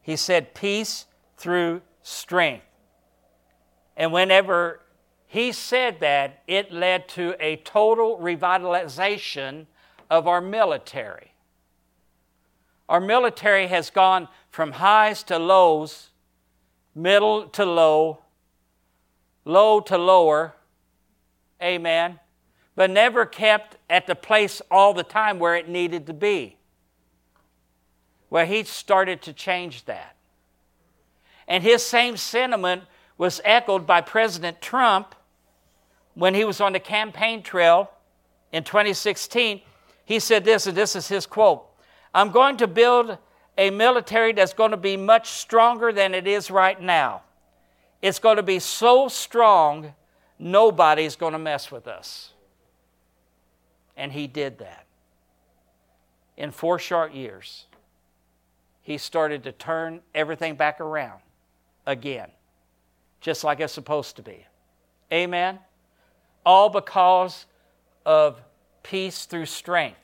he 0.00 0.14
said 0.14 0.54
peace 0.54 1.06
through 1.36 1.82
strength. 2.04 2.66
And 3.96 4.12
whenever 4.12 4.78
he 5.32 5.50
said 5.50 6.00
that 6.00 6.42
it 6.46 6.70
led 6.70 7.08
to 7.08 7.34
a 7.40 7.56
total 7.56 8.18
revitalization 8.18 9.64
of 10.10 10.28
our 10.28 10.42
military. 10.42 11.32
Our 12.86 13.00
military 13.00 13.68
has 13.68 13.88
gone 13.88 14.28
from 14.50 14.72
highs 14.72 15.22
to 15.22 15.38
lows, 15.38 16.10
middle 16.94 17.48
to 17.48 17.64
low, 17.64 18.18
low 19.46 19.80
to 19.80 19.96
lower, 19.96 20.54
amen, 21.62 22.20
but 22.74 22.90
never 22.90 23.24
kept 23.24 23.78
at 23.88 24.06
the 24.06 24.14
place 24.14 24.60
all 24.70 24.92
the 24.92 25.02
time 25.02 25.38
where 25.38 25.56
it 25.56 25.66
needed 25.66 26.06
to 26.08 26.12
be. 26.12 26.58
Well, 28.28 28.44
he 28.44 28.64
started 28.64 29.22
to 29.22 29.32
change 29.32 29.86
that. 29.86 30.14
And 31.48 31.64
his 31.64 31.82
same 31.82 32.18
sentiment 32.18 32.82
was 33.16 33.40
echoed 33.46 33.86
by 33.86 34.02
President 34.02 34.60
Trump 34.60 35.14
when 36.14 36.34
he 36.34 36.44
was 36.44 36.60
on 36.60 36.72
the 36.72 36.80
campaign 36.80 37.42
trail 37.42 37.90
in 38.52 38.64
2016, 38.64 39.62
he 40.04 40.18
said 40.18 40.44
this, 40.44 40.66
and 40.66 40.76
this 40.76 40.94
is 40.94 41.08
his 41.08 41.26
quote 41.26 41.64
I'm 42.14 42.30
going 42.30 42.58
to 42.58 42.66
build 42.66 43.16
a 43.56 43.70
military 43.70 44.32
that's 44.32 44.52
going 44.52 44.70
to 44.70 44.76
be 44.76 44.96
much 44.96 45.30
stronger 45.30 45.92
than 45.92 46.14
it 46.14 46.26
is 46.26 46.50
right 46.50 46.80
now. 46.80 47.22
It's 48.00 48.18
going 48.18 48.36
to 48.36 48.42
be 48.42 48.58
so 48.58 49.08
strong, 49.08 49.94
nobody's 50.38 51.16
going 51.16 51.32
to 51.32 51.38
mess 51.38 51.70
with 51.70 51.86
us. 51.86 52.32
And 53.96 54.10
he 54.12 54.26
did 54.26 54.58
that. 54.58 54.86
In 56.36 56.50
four 56.50 56.78
short 56.78 57.12
years, 57.12 57.66
he 58.80 58.98
started 58.98 59.44
to 59.44 59.52
turn 59.52 60.00
everything 60.14 60.56
back 60.56 60.80
around 60.80 61.20
again, 61.86 62.30
just 63.20 63.44
like 63.44 63.60
it's 63.60 63.72
supposed 63.72 64.16
to 64.16 64.22
be. 64.22 64.46
Amen 65.12 65.58
all 66.44 66.68
because 66.68 67.46
of 68.04 68.40
peace 68.82 69.26
through 69.26 69.46
strength 69.46 69.98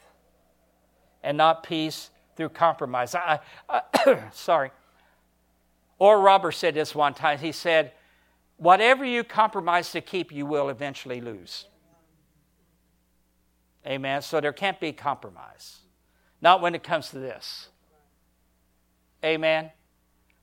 and 1.22 1.36
not 1.36 1.62
peace 1.62 2.10
through 2.36 2.50
compromise. 2.50 3.14
I, 3.14 3.40
I, 3.68 4.28
sorry. 4.32 4.70
Or 5.98 6.20
Robert 6.20 6.52
said 6.52 6.74
this 6.74 6.94
one 6.94 7.14
time. 7.14 7.38
He 7.38 7.52
said, 7.52 7.92
Whatever 8.56 9.04
you 9.04 9.22
compromise 9.22 9.92
to 9.92 10.00
keep, 10.00 10.32
you 10.32 10.44
will 10.44 10.68
eventually 10.68 11.20
lose. 11.20 11.66
Amen. 13.86 14.20
So 14.22 14.40
there 14.40 14.52
can't 14.52 14.80
be 14.80 14.92
compromise. 14.92 15.78
Not 16.40 16.60
when 16.60 16.74
it 16.74 16.82
comes 16.82 17.10
to 17.10 17.18
this. 17.18 17.68
Amen. 19.24 19.70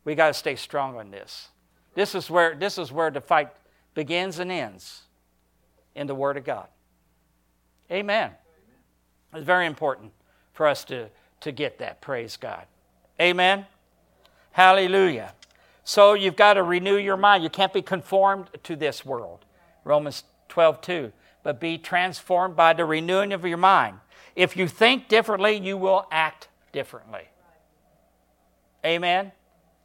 We 0.05 0.15
got 0.15 0.27
to 0.27 0.33
stay 0.33 0.55
strong 0.55 0.97
on 0.97 1.11
this. 1.11 1.49
This 1.93 2.15
is 2.15 2.29
where 2.29 2.55
this 2.55 2.77
is 2.77 2.91
where 2.91 3.09
the 3.09 3.21
fight 3.21 3.49
begins 3.93 4.39
and 4.39 4.51
ends 4.51 5.04
in 5.95 6.07
the 6.07 6.15
Word 6.15 6.37
of 6.37 6.43
God. 6.43 6.67
Amen. 7.91 8.31
It's 9.33 9.45
very 9.45 9.65
important 9.65 10.11
for 10.53 10.67
us 10.67 10.83
to, 10.85 11.09
to 11.41 11.51
get 11.51 11.79
that. 11.79 12.01
Praise 12.01 12.37
God. 12.37 12.65
Amen. 13.19 13.65
Hallelujah. 14.51 15.33
So 15.83 16.13
you've 16.13 16.35
got 16.35 16.53
to 16.53 16.63
renew 16.63 16.97
your 16.97 17.17
mind. 17.17 17.43
You 17.43 17.49
can't 17.49 17.73
be 17.73 17.81
conformed 17.81 18.47
to 18.63 18.75
this 18.75 19.05
world. 19.05 19.45
Romans 19.83 20.23
12, 20.49 20.81
2. 20.81 21.11
But 21.43 21.59
be 21.59 21.77
transformed 21.77 22.55
by 22.55 22.73
the 22.73 22.85
renewing 22.85 23.33
of 23.33 23.45
your 23.45 23.57
mind. 23.57 23.99
If 24.35 24.57
you 24.57 24.67
think 24.67 25.07
differently, 25.07 25.57
you 25.57 25.77
will 25.77 26.07
act 26.11 26.47
differently. 26.71 27.29
Amen. 28.85 29.31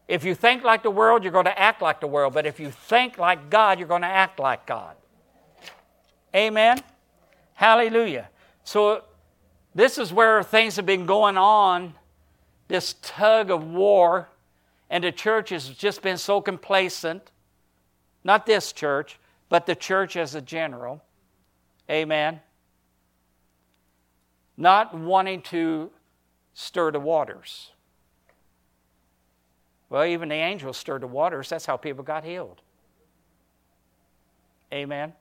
If 0.09 0.25
you 0.25 0.35
think 0.35 0.65
like 0.65 0.83
the 0.83 0.91
world, 0.91 1.23
you're 1.23 1.33
going 1.33 1.45
to 1.45 1.59
act 1.59 1.83
like 1.83 2.01
the 2.01 2.07
world. 2.07 2.35
But 2.35 2.47
if 2.47 2.59
you 2.59 2.71
think 2.71 3.19
like 3.19 3.51
God, 3.51 3.79
you're 3.79 3.89
going 3.89 4.03
to 4.03 4.09
act 4.09 4.41
like 4.41 4.67
God. 4.67 4.97
Amen. 6.35 6.83
Hallelujah. 7.55 8.29
So, 8.65 9.05
this 9.75 9.99
is 9.99 10.13
where 10.13 10.43
things 10.43 10.77
have 10.77 10.87
been 10.87 11.07
going 11.07 11.37
on 11.37 11.95
this 12.69 12.95
tug 13.03 13.51
of 13.51 13.65
war, 13.65 14.29
and 14.89 15.03
the 15.05 15.13
church 15.13 15.51
has 15.51 15.69
just 15.69 16.03
been 16.03 16.17
so 16.17 16.41
complacent. 16.41 17.31
Not 18.23 18.47
this 18.47 18.73
church, 18.73 19.19
but 19.49 19.67
the 19.67 19.75
church 19.75 20.17
as 20.17 20.35
a 20.35 20.41
general. 20.41 21.03
Amen. 21.91 22.41
Not 24.57 24.95
wanting 24.97 25.43
to 25.43 25.91
stir 26.55 26.93
the 26.93 27.01
waters. 27.01 27.73
Well, 29.89 30.05
even 30.05 30.29
the 30.29 30.37
angels 30.37 30.77
stirred 30.77 31.03
the 31.03 31.09
waters. 31.09 31.49
That's 31.49 31.67
how 31.67 31.77
people 31.77 32.05
got 32.05 32.25
healed. 32.25 32.61
Amen. 34.73 35.13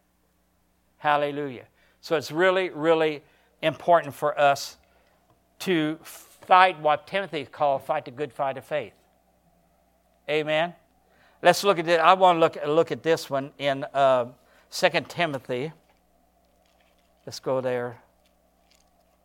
Hallelujah. 0.99 1.65
So 2.01 2.15
it's 2.15 2.31
really, 2.31 2.69
really 2.69 3.23
important 3.61 4.13
for 4.13 4.39
us 4.39 4.77
to 5.59 5.97
fight 6.01 6.79
what 6.79 7.07
Timothy 7.07 7.45
called 7.45 7.83
fight 7.83 8.05
the 8.05 8.11
good 8.11 8.31
fight 8.31 8.57
of 8.57 8.63
faith. 8.63 8.93
Amen. 10.29 10.73
Let's 11.41 11.63
look 11.63 11.79
at 11.79 11.87
it. 11.87 11.99
I 11.99 12.13
want 12.13 12.35
to 12.35 12.39
look, 12.39 12.57
look 12.67 12.91
at 12.91 13.01
this 13.01 13.29
one 13.29 13.51
in 13.57 13.85
uh, 13.93 14.25
2 14.71 14.89
Timothy. 15.07 15.71
Let's 17.25 17.39
go 17.39 17.61
there. 17.61 17.97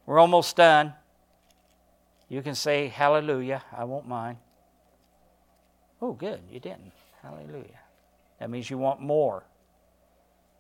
We're 0.07 0.19
almost 0.19 0.57
done. 0.57 0.95
You 2.29 2.43
can 2.43 2.55
say 2.55 2.89
hallelujah. 2.89 3.63
I 3.77 3.85
won't 3.85 4.07
mind. 4.09 4.39
Oh, 6.01 6.13
good. 6.13 6.41
You 6.51 6.61
didn't. 6.61 6.93
Hallelujah. 7.23 7.81
That 8.39 8.51
means 8.51 8.69
you 8.69 8.79
want 8.79 9.01
more. 9.01 9.45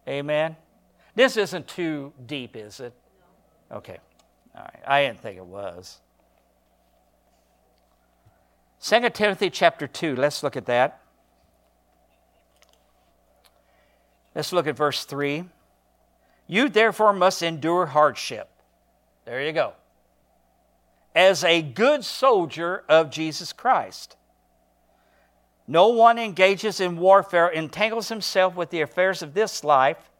Amen. 0.08 0.56
This 1.14 1.36
isn't 1.36 1.68
too 1.68 2.12
deep, 2.26 2.56
is 2.56 2.80
it? 2.80 2.92
Okay. 3.70 3.98
All 4.54 4.62
right. 4.62 4.82
I 4.86 5.02
didn't 5.06 5.20
think 5.20 5.36
it 5.36 5.46
was. 5.46 6.00
2 8.82 9.08
Timothy 9.10 9.48
chapter 9.48 9.86
2, 9.86 10.16
let's 10.16 10.42
look 10.42 10.56
at 10.56 10.66
that. 10.66 11.00
Let's 14.34 14.52
look 14.52 14.66
at 14.66 14.76
verse 14.76 15.04
3. 15.04 15.44
You 16.46 16.68
therefore 16.68 17.12
must 17.12 17.42
endure 17.42 17.86
hardship. 17.86 18.50
There 19.24 19.42
you 19.42 19.52
go. 19.52 19.72
As 21.14 21.44
a 21.44 21.62
good 21.62 22.04
soldier 22.04 22.84
of 22.88 23.10
Jesus 23.10 23.52
Christ. 23.52 24.16
No 25.66 25.88
one 25.88 26.18
engages 26.18 26.80
in 26.80 26.98
warfare 26.98 27.48
entangles 27.48 28.10
himself 28.10 28.54
with 28.54 28.68
the 28.68 28.82
affairs 28.82 29.22
of 29.22 29.32
this 29.32 29.64
life, 29.64 30.10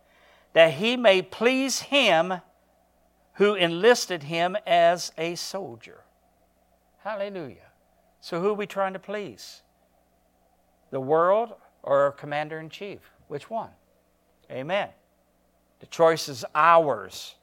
that 0.54 0.74
he 0.74 0.96
may 0.96 1.20
please 1.20 1.80
him 1.80 2.34
who 3.34 3.54
enlisted 3.54 4.24
him 4.24 4.56
as 4.66 5.12
a 5.18 5.34
soldier. 5.34 6.04
Hallelujah. 7.02 7.70
So, 8.20 8.40
who 8.40 8.48
are 8.48 8.54
we 8.54 8.66
trying 8.66 8.94
to 8.94 8.98
please? 8.98 9.62
The 10.90 11.00
world 11.00 11.52
or 11.82 12.04
our 12.04 12.12
commander 12.12 12.58
in 12.58 12.70
chief? 12.70 13.00
Which 13.28 13.50
one? 13.50 13.70
Amen. 14.50 14.88
The 15.80 15.86
choice 15.86 16.28
is 16.28 16.44
ours. 16.54 17.34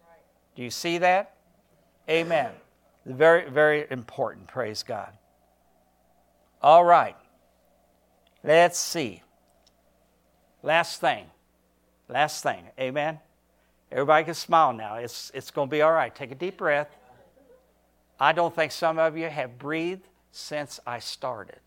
Do 0.56 0.64
you 0.64 0.72
see 0.72 0.98
that? 0.98 1.36
Amen. 2.10 2.52
Very, 3.06 3.50
very 3.50 3.86
important. 3.92 4.48
Praise 4.48 4.84
God. 4.84 5.12
All 6.62 6.84
right. 6.84 7.16
Let's 8.44 8.80
see. 8.80 9.22
Last 10.64 11.02
thing. 11.02 11.26
Last 12.12 12.44
thing. 12.44 12.66
Amen. 12.78 13.20
Everybody 13.90 14.26
can 14.26 14.34
smile 14.34 14.74
now. 14.74 14.96
It's, 14.96 15.32
it's 15.34 15.50
going 15.50 15.70
to 15.70 15.72
be 15.72 15.82
all 15.82 15.94
right. 15.94 16.14
Take 16.14 16.32
a 16.32 16.36
deep 16.36 16.58
breath. 16.58 16.90
I 18.20 18.34
don't 18.34 18.54
think 18.54 18.74
some 18.74 19.00
of 19.00 19.18
you 19.18 19.30
have 19.30 19.58
breathed 19.58 20.08
since 20.30 20.82
I 20.86 21.00
started. 21.00 21.62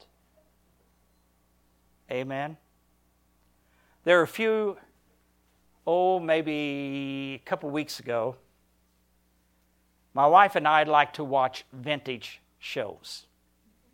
Amen. 2.11 2.59
There 4.05 4.21
are 4.21 4.23
a 4.23 4.29
few, 4.29 4.77
oh, 5.87 6.21
maybe 6.21 7.41
a 7.43 7.49
couple 7.49 7.71
weeks 7.71 7.99
ago, 7.99 8.37
my 10.13 10.27
wife 10.27 10.57
and 10.57 10.69
I 10.69 10.83
like 10.83 11.15
to 11.15 11.25
watch 11.25 11.65
vintage 11.73 12.43
shows. 12.59 13.25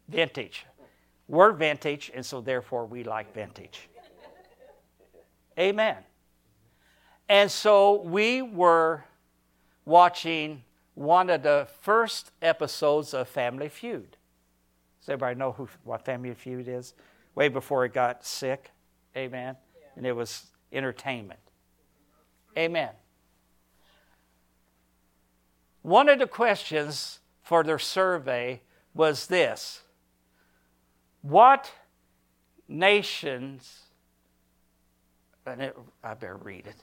Vintage. 0.09 0.67
We're 1.29 1.53
vintage, 1.53 2.11
and 2.13 2.27
so 2.27 2.41
therefore 2.41 2.87
we 2.87 3.05
like 3.05 3.33
vintage. 3.33 3.89
Amen. 5.57 5.97
And 7.31 7.49
so 7.49 8.03
we 8.03 8.43
were 8.43 9.05
watching 9.85 10.65
one 10.95 11.31
of 11.31 11.45
the 11.45 11.69
first 11.81 12.33
episodes 12.43 13.15
of 13.15 13.29
Family 13.29 13.69
Feud. 13.69 14.17
Does 14.99 15.11
everybody 15.11 15.39
know 15.39 15.53
who, 15.53 15.69
what 15.85 16.05
Family 16.05 16.35
Feud 16.35 16.67
is? 16.67 16.93
Way 17.37 17.47
before 17.47 17.85
it 17.85 17.95
got 17.95 18.27
sick. 18.27 18.73
Amen. 19.17 19.57
Yeah. 19.81 19.87
And 19.97 20.07
it 20.07 20.13
was 20.13 20.47
entertainment. 20.73 21.39
Amen. 22.59 22.91
One 25.83 26.09
of 26.09 26.19
the 26.19 26.27
questions 26.27 27.21
for 27.45 27.63
their 27.63 27.79
survey 27.79 28.61
was 28.93 29.29
this 29.29 29.83
What 31.23 31.71
nations, 32.67 33.83
and 35.47 35.63
it, 35.63 35.79
I 36.03 36.15
better 36.15 36.37
read 36.37 36.67
it. 36.67 36.75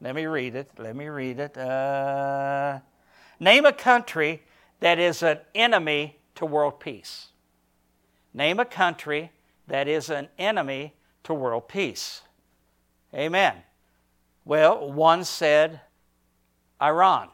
Let 0.00 0.14
me 0.14 0.26
read 0.26 0.54
it. 0.54 0.70
Let 0.78 0.94
me 0.94 1.08
read 1.08 1.40
it. 1.40 1.56
Uh, 1.56 2.78
name 3.40 3.66
a 3.66 3.72
country 3.72 4.42
that 4.80 4.98
is 4.98 5.22
an 5.22 5.38
enemy 5.54 6.18
to 6.36 6.46
world 6.46 6.78
peace. 6.78 7.28
Name 8.32 8.60
a 8.60 8.64
country 8.64 9.32
that 9.66 9.88
is 9.88 10.08
an 10.08 10.28
enemy 10.38 10.94
to 11.24 11.34
world 11.34 11.68
peace. 11.68 12.22
Amen. 13.12 13.56
Well, 14.44 14.92
one 14.92 15.24
said 15.24 15.80
Iran. 16.80 17.28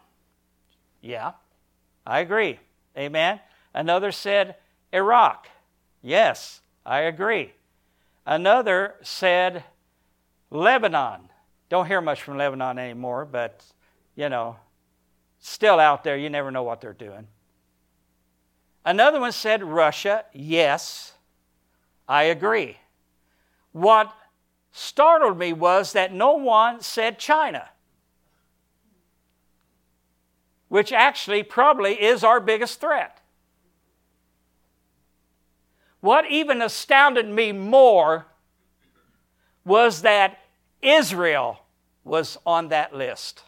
Yeah, 1.03 1.33
I 2.07 2.21
agree. 2.21 2.59
Amen. 2.97 3.41
Another 3.75 4.11
said 4.11 4.57
Iraq. 4.93 5.49
Yes, 6.01 6.63
I 6.87 7.01
agree. 7.01 7.53
Another 8.25 8.95
said 9.03 9.65
Lebanon. 10.51 11.29
Don't 11.75 11.89
hear 11.89 12.01
much 12.01 12.23
from 12.23 12.39
Lebanon 12.39 12.79
anymore, 12.79 13.25
but 13.25 13.65
you 14.15 14.29
know, 14.29 14.55
still 15.41 15.81
out 15.81 16.05
there, 16.05 16.17
you 16.17 16.31
never 16.31 16.53
know 16.53 16.63
what 16.63 16.81
they're 16.81 16.93
doing. 16.93 17.27
Another 18.85 19.19
one 19.19 19.33
said 19.33 19.61
Russia. 19.61 20.25
Yes, 20.33 21.15
I 22.07 22.23
agree. 22.23 22.77
What 23.73 24.15
startled 24.71 25.37
me 25.37 25.53
was 25.53 25.95
that 25.95 26.13
no 26.13 26.35
one 26.35 26.81
said 26.81 27.19
China, 27.19 27.69
which 30.69 30.93
actually 30.93 31.43
probably 31.43 32.01
is 32.01 32.23
our 32.23 32.39
biggest 32.39 32.81
threat. 32.81 33.21
What 35.99 36.31
even 36.31 36.63
astounded 36.63 37.27
me 37.27 37.51
more 37.51 38.27
was 39.65 40.03
that 40.03 40.39
Israel 40.81 41.59
was 42.05 42.39
on 42.45 42.69
that 42.69 42.95
list. 42.95 43.43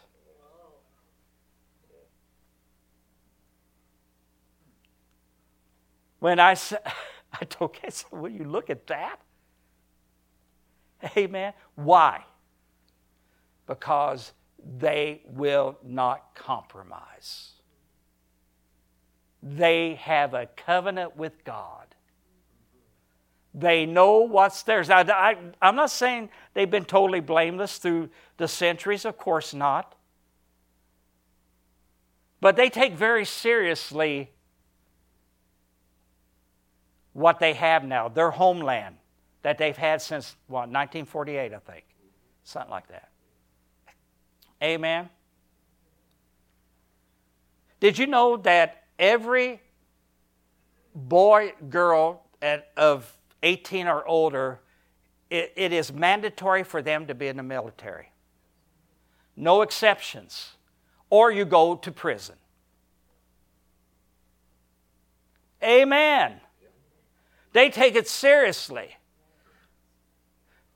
When 6.19 6.39
I 6.39 6.55
said, 6.55 6.81
I 7.39 7.45
told 7.45 7.73
Casey, 7.73 8.05
will 8.11 8.29
you 8.29 8.43
look 8.43 8.69
at 8.69 8.87
that? 8.87 9.19
Amen. 11.15 11.53
Why? 11.75 12.23
Because 13.67 14.33
they 14.79 15.21
will 15.25 15.77
not 15.83 16.33
compromise. 16.33 17.51
They 19.43 19.95
have 19.95 20.33
a 20.33 20.47
covenant 20.47 21.15
with 21.15 21.43
God. 21.43 21.86
They 23.53 23.85
know 23.85 24.19
what's 24.19 24.63
theirs. 24.63 24.89
Now, 24.89 24.99
I, 24.99 25.37
I'm 25.61 25.75
not 25.75 25.89
saying 25.89 26.29
they've 26.53 26.69
been 26.69 26.85
totally 26.85 27.21
blameless 27.21 27.77
through 27.77 28.09
the 28.37 28.47
centuries, 28.47 29.05
of 29.05 29.17
course 29.17 29.53
not. 29.53 29.95
But 32.39 32.55
they 32.55 32.69
take 32.69 32.93
very 32.93 33.25
seriously 33.25 34.29
what 37.13 37.39
they 37.39 37.53
have 37.53 37.83
now, 37.83 38.09
their 38.09 38.29
homeland 38.29 38.97
that 39.41 39.57
they've 39.57 39.77
had 39.77 40.01
since, 40.01 40.35
what, 40.47 40.69
1948, 40.69 41.53
I 41.53 41.57
think. 41.57 41.85
Something 42.43 42.69
like 42.69 42.87
that. 42.89 43.09
Amen. 44.61 45.09
Did 47.79 47.97
you 47.97 48.07
know 48.07 48.37
that 48.37 48.83
every 48.99 49.61
boy, 50.93 51.53
girl 51.69 52.23
at, 52.41 52.69
of 52.77 53.16
18 53.43 53.87
or 53.87 54.05
older, 54.07 54.59
it, 55.29 55.53
it 55.55 55.73
is 55.73 55.91
mandatory 55.91 56.63
for 56.63 56.81
them 56.81 57.07
to 57.07 57.15
be 57.15 57.27
in 57.27 57.37
the 57.37 57.43
military? 57.43 58.11
No 59.35 59.61
exceptions. 59.61 60.53
or 61.09 61.31
you 61.31 61.45
go 61.45 61.75
to 61.75 61.91
prison. 61.91 62.35
Amen. 65.63 66.41
They 67.53 67.69
take 67.69 67.95
it 67.95 68.07
seriously. 68.07 68.97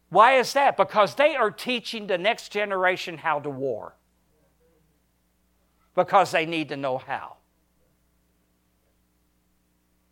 Why 0.10 0.40
is 0.40 0.54
that? 0.54 0.78
Because 0.78 1.16
they 1.16 1.36
are 1.36 1.52
teaching 1.52 2.08
the 2.08 2.18
next 2.18 2.50
generation 2.50 3.18
how 3.18 3.40
to 3.40 3.50
war. 3.50 3.96
Because 5.96 6.32
they 6.32 6.46
need 6.46 6.70
to 6.70 6.78
know 6.78 6.98
how. 6.98 7.38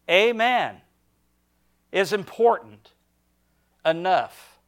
Amen. 0.09 0.81
Is 1.91 2.13
important 2.13 2.93
enough 3.85 4.59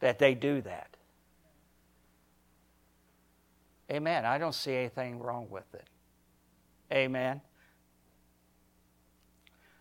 that 0.00 0.18
they 0.18 0.34
do 0.34 0.60
that. 0.62 0.96
Amen. 3.90 4.24
I 4.24 4.38
don't 4.38 4.54
see 4.54 4.74
anything 4.74 5.18
wrong 5.18 5.48
with 5.50 5.74
it. 5.74 5.86
Amen. 6.92 7.40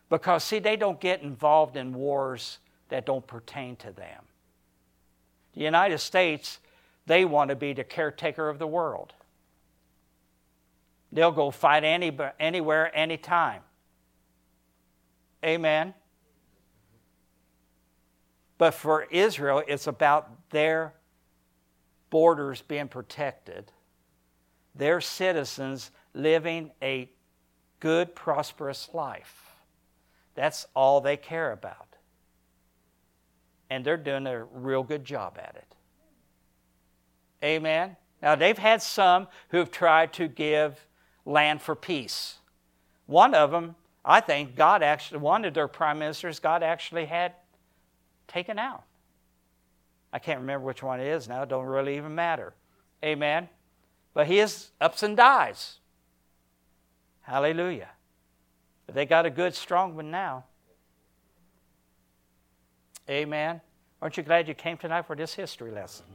Because, 0.09 0.43
see, 0.43 0.59
they 0.59 0.78
don't 0.78 0.99
get 0.99 1.22
involved 1.22 1.76
in 1.76 1.93
wars 1.93 2.59
that 2.89 3.05
don't 3.05 3.26
pertain 3.28 3.76
to 3.78 3.91
them. 3.91 4.24
The 5.53 5.61
United 5.61 5.97
States, 5.99 6.59
they 7.05 7.26
want 7.26 7.49
to 7.49 7.55
be 7.55 7.74
the 7.74 7.84
caretaker 7.84 8.47
of 8.47 8.59
the 8.59 8.68
world. 8.68 9.13
They'll 11.11 11.32
go 11.32 11.51
fight 11.51 11.84
any, 11.84 12.18
anywhere, 12.39 12.95
anytime. 12.95 13.61
Amen. 15.44 15.94
But 18.58 18.74
for 18.74 19.04
Israel, 19.12 19.64
it's 19.68 19.88
about 19.88 20.50
their 20.50 20.94
borders 22.10 22.62
being 22.62 22.88
protected, 22.88 23.72
their 24.74 25.02
citizens 25.02 25.92
living 26.14 26.72
a 26.82 27.10
good, 27.80 28.16
prosperous 28.16 28.90
life. 28.94 29.56
That's 30.36 30.66
all 30.76 31.02
they 31.02 31.18
care 31.18 31.52
about. 31.52 31.96
And 33.70 33.84
they're 33.84 33.98
doing 33.98 34.26
a 34.28 34.44
real 34.46 34.84
good 34.84 35.04
job 35.04 35.38
at 35.38 35.56
it. 35.56 35.76
Amen. 37.44 37.98
Now, 38.22 38.36
they've 38.36 38.58
had 38.58 38.82
some 38.82 39.28
who've 39.50 39.70
tried 39.70 40.14
to 40.14 40.28
give 40.28 40.88
land 41.26 41.62
for 41.62 41.76
peace. 41.76 42.38
One 43.06 43.36
of 43.36 43.52
them, 43.52 43.76
I 44.10 44.22
think, 44.22 44.55
God 44.55 44.84
actually, 44.84 45.20
one 45.20 45.43
of 45.43 45.53
their 45.53 45.68
prime 45.68 45.99
ministers, 45.99 46.39
God 46.39 46.64
actually 46.64 47.05
had 47.05 47.34
taken 48.26 48.58
out. 48.58 48.84
I 50.14 50.20
can't 50.20 50.39
remember 50.39 50.66
which 50.66 50.82
one 50.82 51.01
it 51.01 51.08
is 51.08 51.28
now, 51.28 51.43
it 51.43 51.49
don't 51.49 51.66
really 51.66 51.97
even 51.97 52.16
matter. 52.16 52.53
Amen. 53.03 53.49
But 54.14 54.28
he 54.28 54.39
is 54.39 54.70
ups 54.80 55.03
and 55.03 55.18
dies. 55.18 55.80
Hallelujah. 57.22 57.89
But 58.86 58.95
they 58.95 59.05
got 59.05 59.26
a 59.26 59.30
good, 59.30 59.53
strong 59.53 59.97
one 59.97 60.10
now. 60.10 60.45
Amen. 63.10 63.60
Aren't 64.01 64.16
you 64.16 64.24
glad 64.24 64.47
you 64.47 64.53
came 64.53 64.78
tonight 64.78 65.05
for 65.05 65.18
this 65.18 65.34
history 65.34 65.72
lesson? 65.72 66.05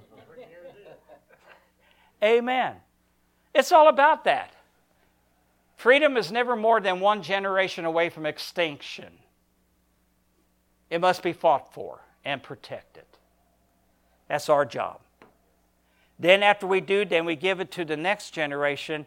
Amen. 2.24 2.76
It's 3.54 3.70
all 3.70 3.88
about 3.88 4.24
that. 4.24 4.54
Freedom 5.82 6.16
is 6.16 6.30
never 6.30 6.54
more 6.54 6.80
than 6.80 7.00
one 7.00 7.24
generation 7.24 7.84
away 7.84 8.08
from 8.08 8.24
extinction. 8.24 9.12
It 10.90 11.00
must 11.00 11.24
be 11.24 11.32
fought 11.32 11.74
for 11.74 11.98
and 12.24 12.40
protected. 12.40 13.02
That's 14.28 14.48
our 14.48 14.64
job. 14.64 15.00
Then, 16.20 16.44
after 16.44 16.68
we 16.68 16.80
do, 16.80 17.04
then 17.04 17.24
we 17.24 17.34
give 17.34 17.58
it 17.58 17.72
to 17.72 17.84
the 17.84 17.96
next 17.96 18.30
generation 18.30 19.06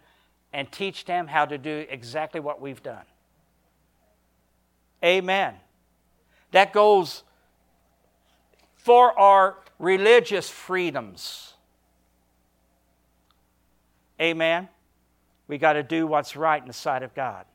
and 0.52 0.70
teach 0.70 1.06
them 1.06 1.28
how 1.28 1.46
to 1.46 1.58
do 1.58 1.86
exactly 1.90 2.42
what 2.42 2.60
we've 2.60 2.84
done. 2.84 3.06
Amen. 5.02 5.54
That 6.52 6.74
goes 6.74 7.24
for 8.76 9.18
our 9.18 9.56
religious 9.80 10.50
freedoms. 10.50 11.54
Amen. 14.20 14.68
We 15.48 15.58
got 15.58 15.74
to 15.74 15.84
do 15.84 16.08
what's 16.08 16.36
right 16.36 16.62
in 16.62 16.68
the 16.68 16.74
sight 16.74 17.04
of 17.04 17.14
God. 17.14 17.46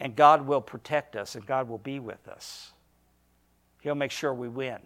And 0.00 0.16
God 0.16 0.46
will 0.46 0.60
protect 0.60 1.16
us 1.16 1.34
and 1.34 1.46
God 1.46 1.68
will 1.68 1.78
be 1.78 1.98
with 1.98 2.28
us. 2.28 2.72
He'll 3.80 3.94
make 3.94 4.10
sure 4.10 4.34
we 4.34 4.48
win. 4.48 4.78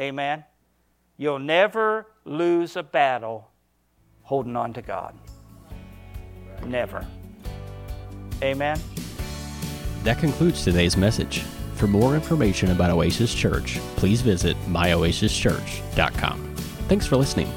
Amen. 0.00 0.44
You'll 1.16 1.38
never 1.38 2.06
lose 2.24 2.76
a 2.76 2.82
battle 2.82 3.50
holding 4.22 4.56
on 4.56 4.72
to 4.74 4.82
God. 4.82 5.14
Never. 6.64 7.06
Amen. 8.42 8.80
That 10.04 10.18
concludes 10.18 10.64
today's 10.64 10.96
message. 10.96 11.40
For 11.74 11.86
more 11.86 12.14
information 12.14 12.70
about 12.70 12.90
Oasis 12.90 13.34
Church, 13.34 13.78
please 13.96 14.20
visit 14.20 14.56
myoasischurch.com. 14.66 16.54
Thanks 16.88 17.06
for 17.06 17.16
listening. 17.16 17.52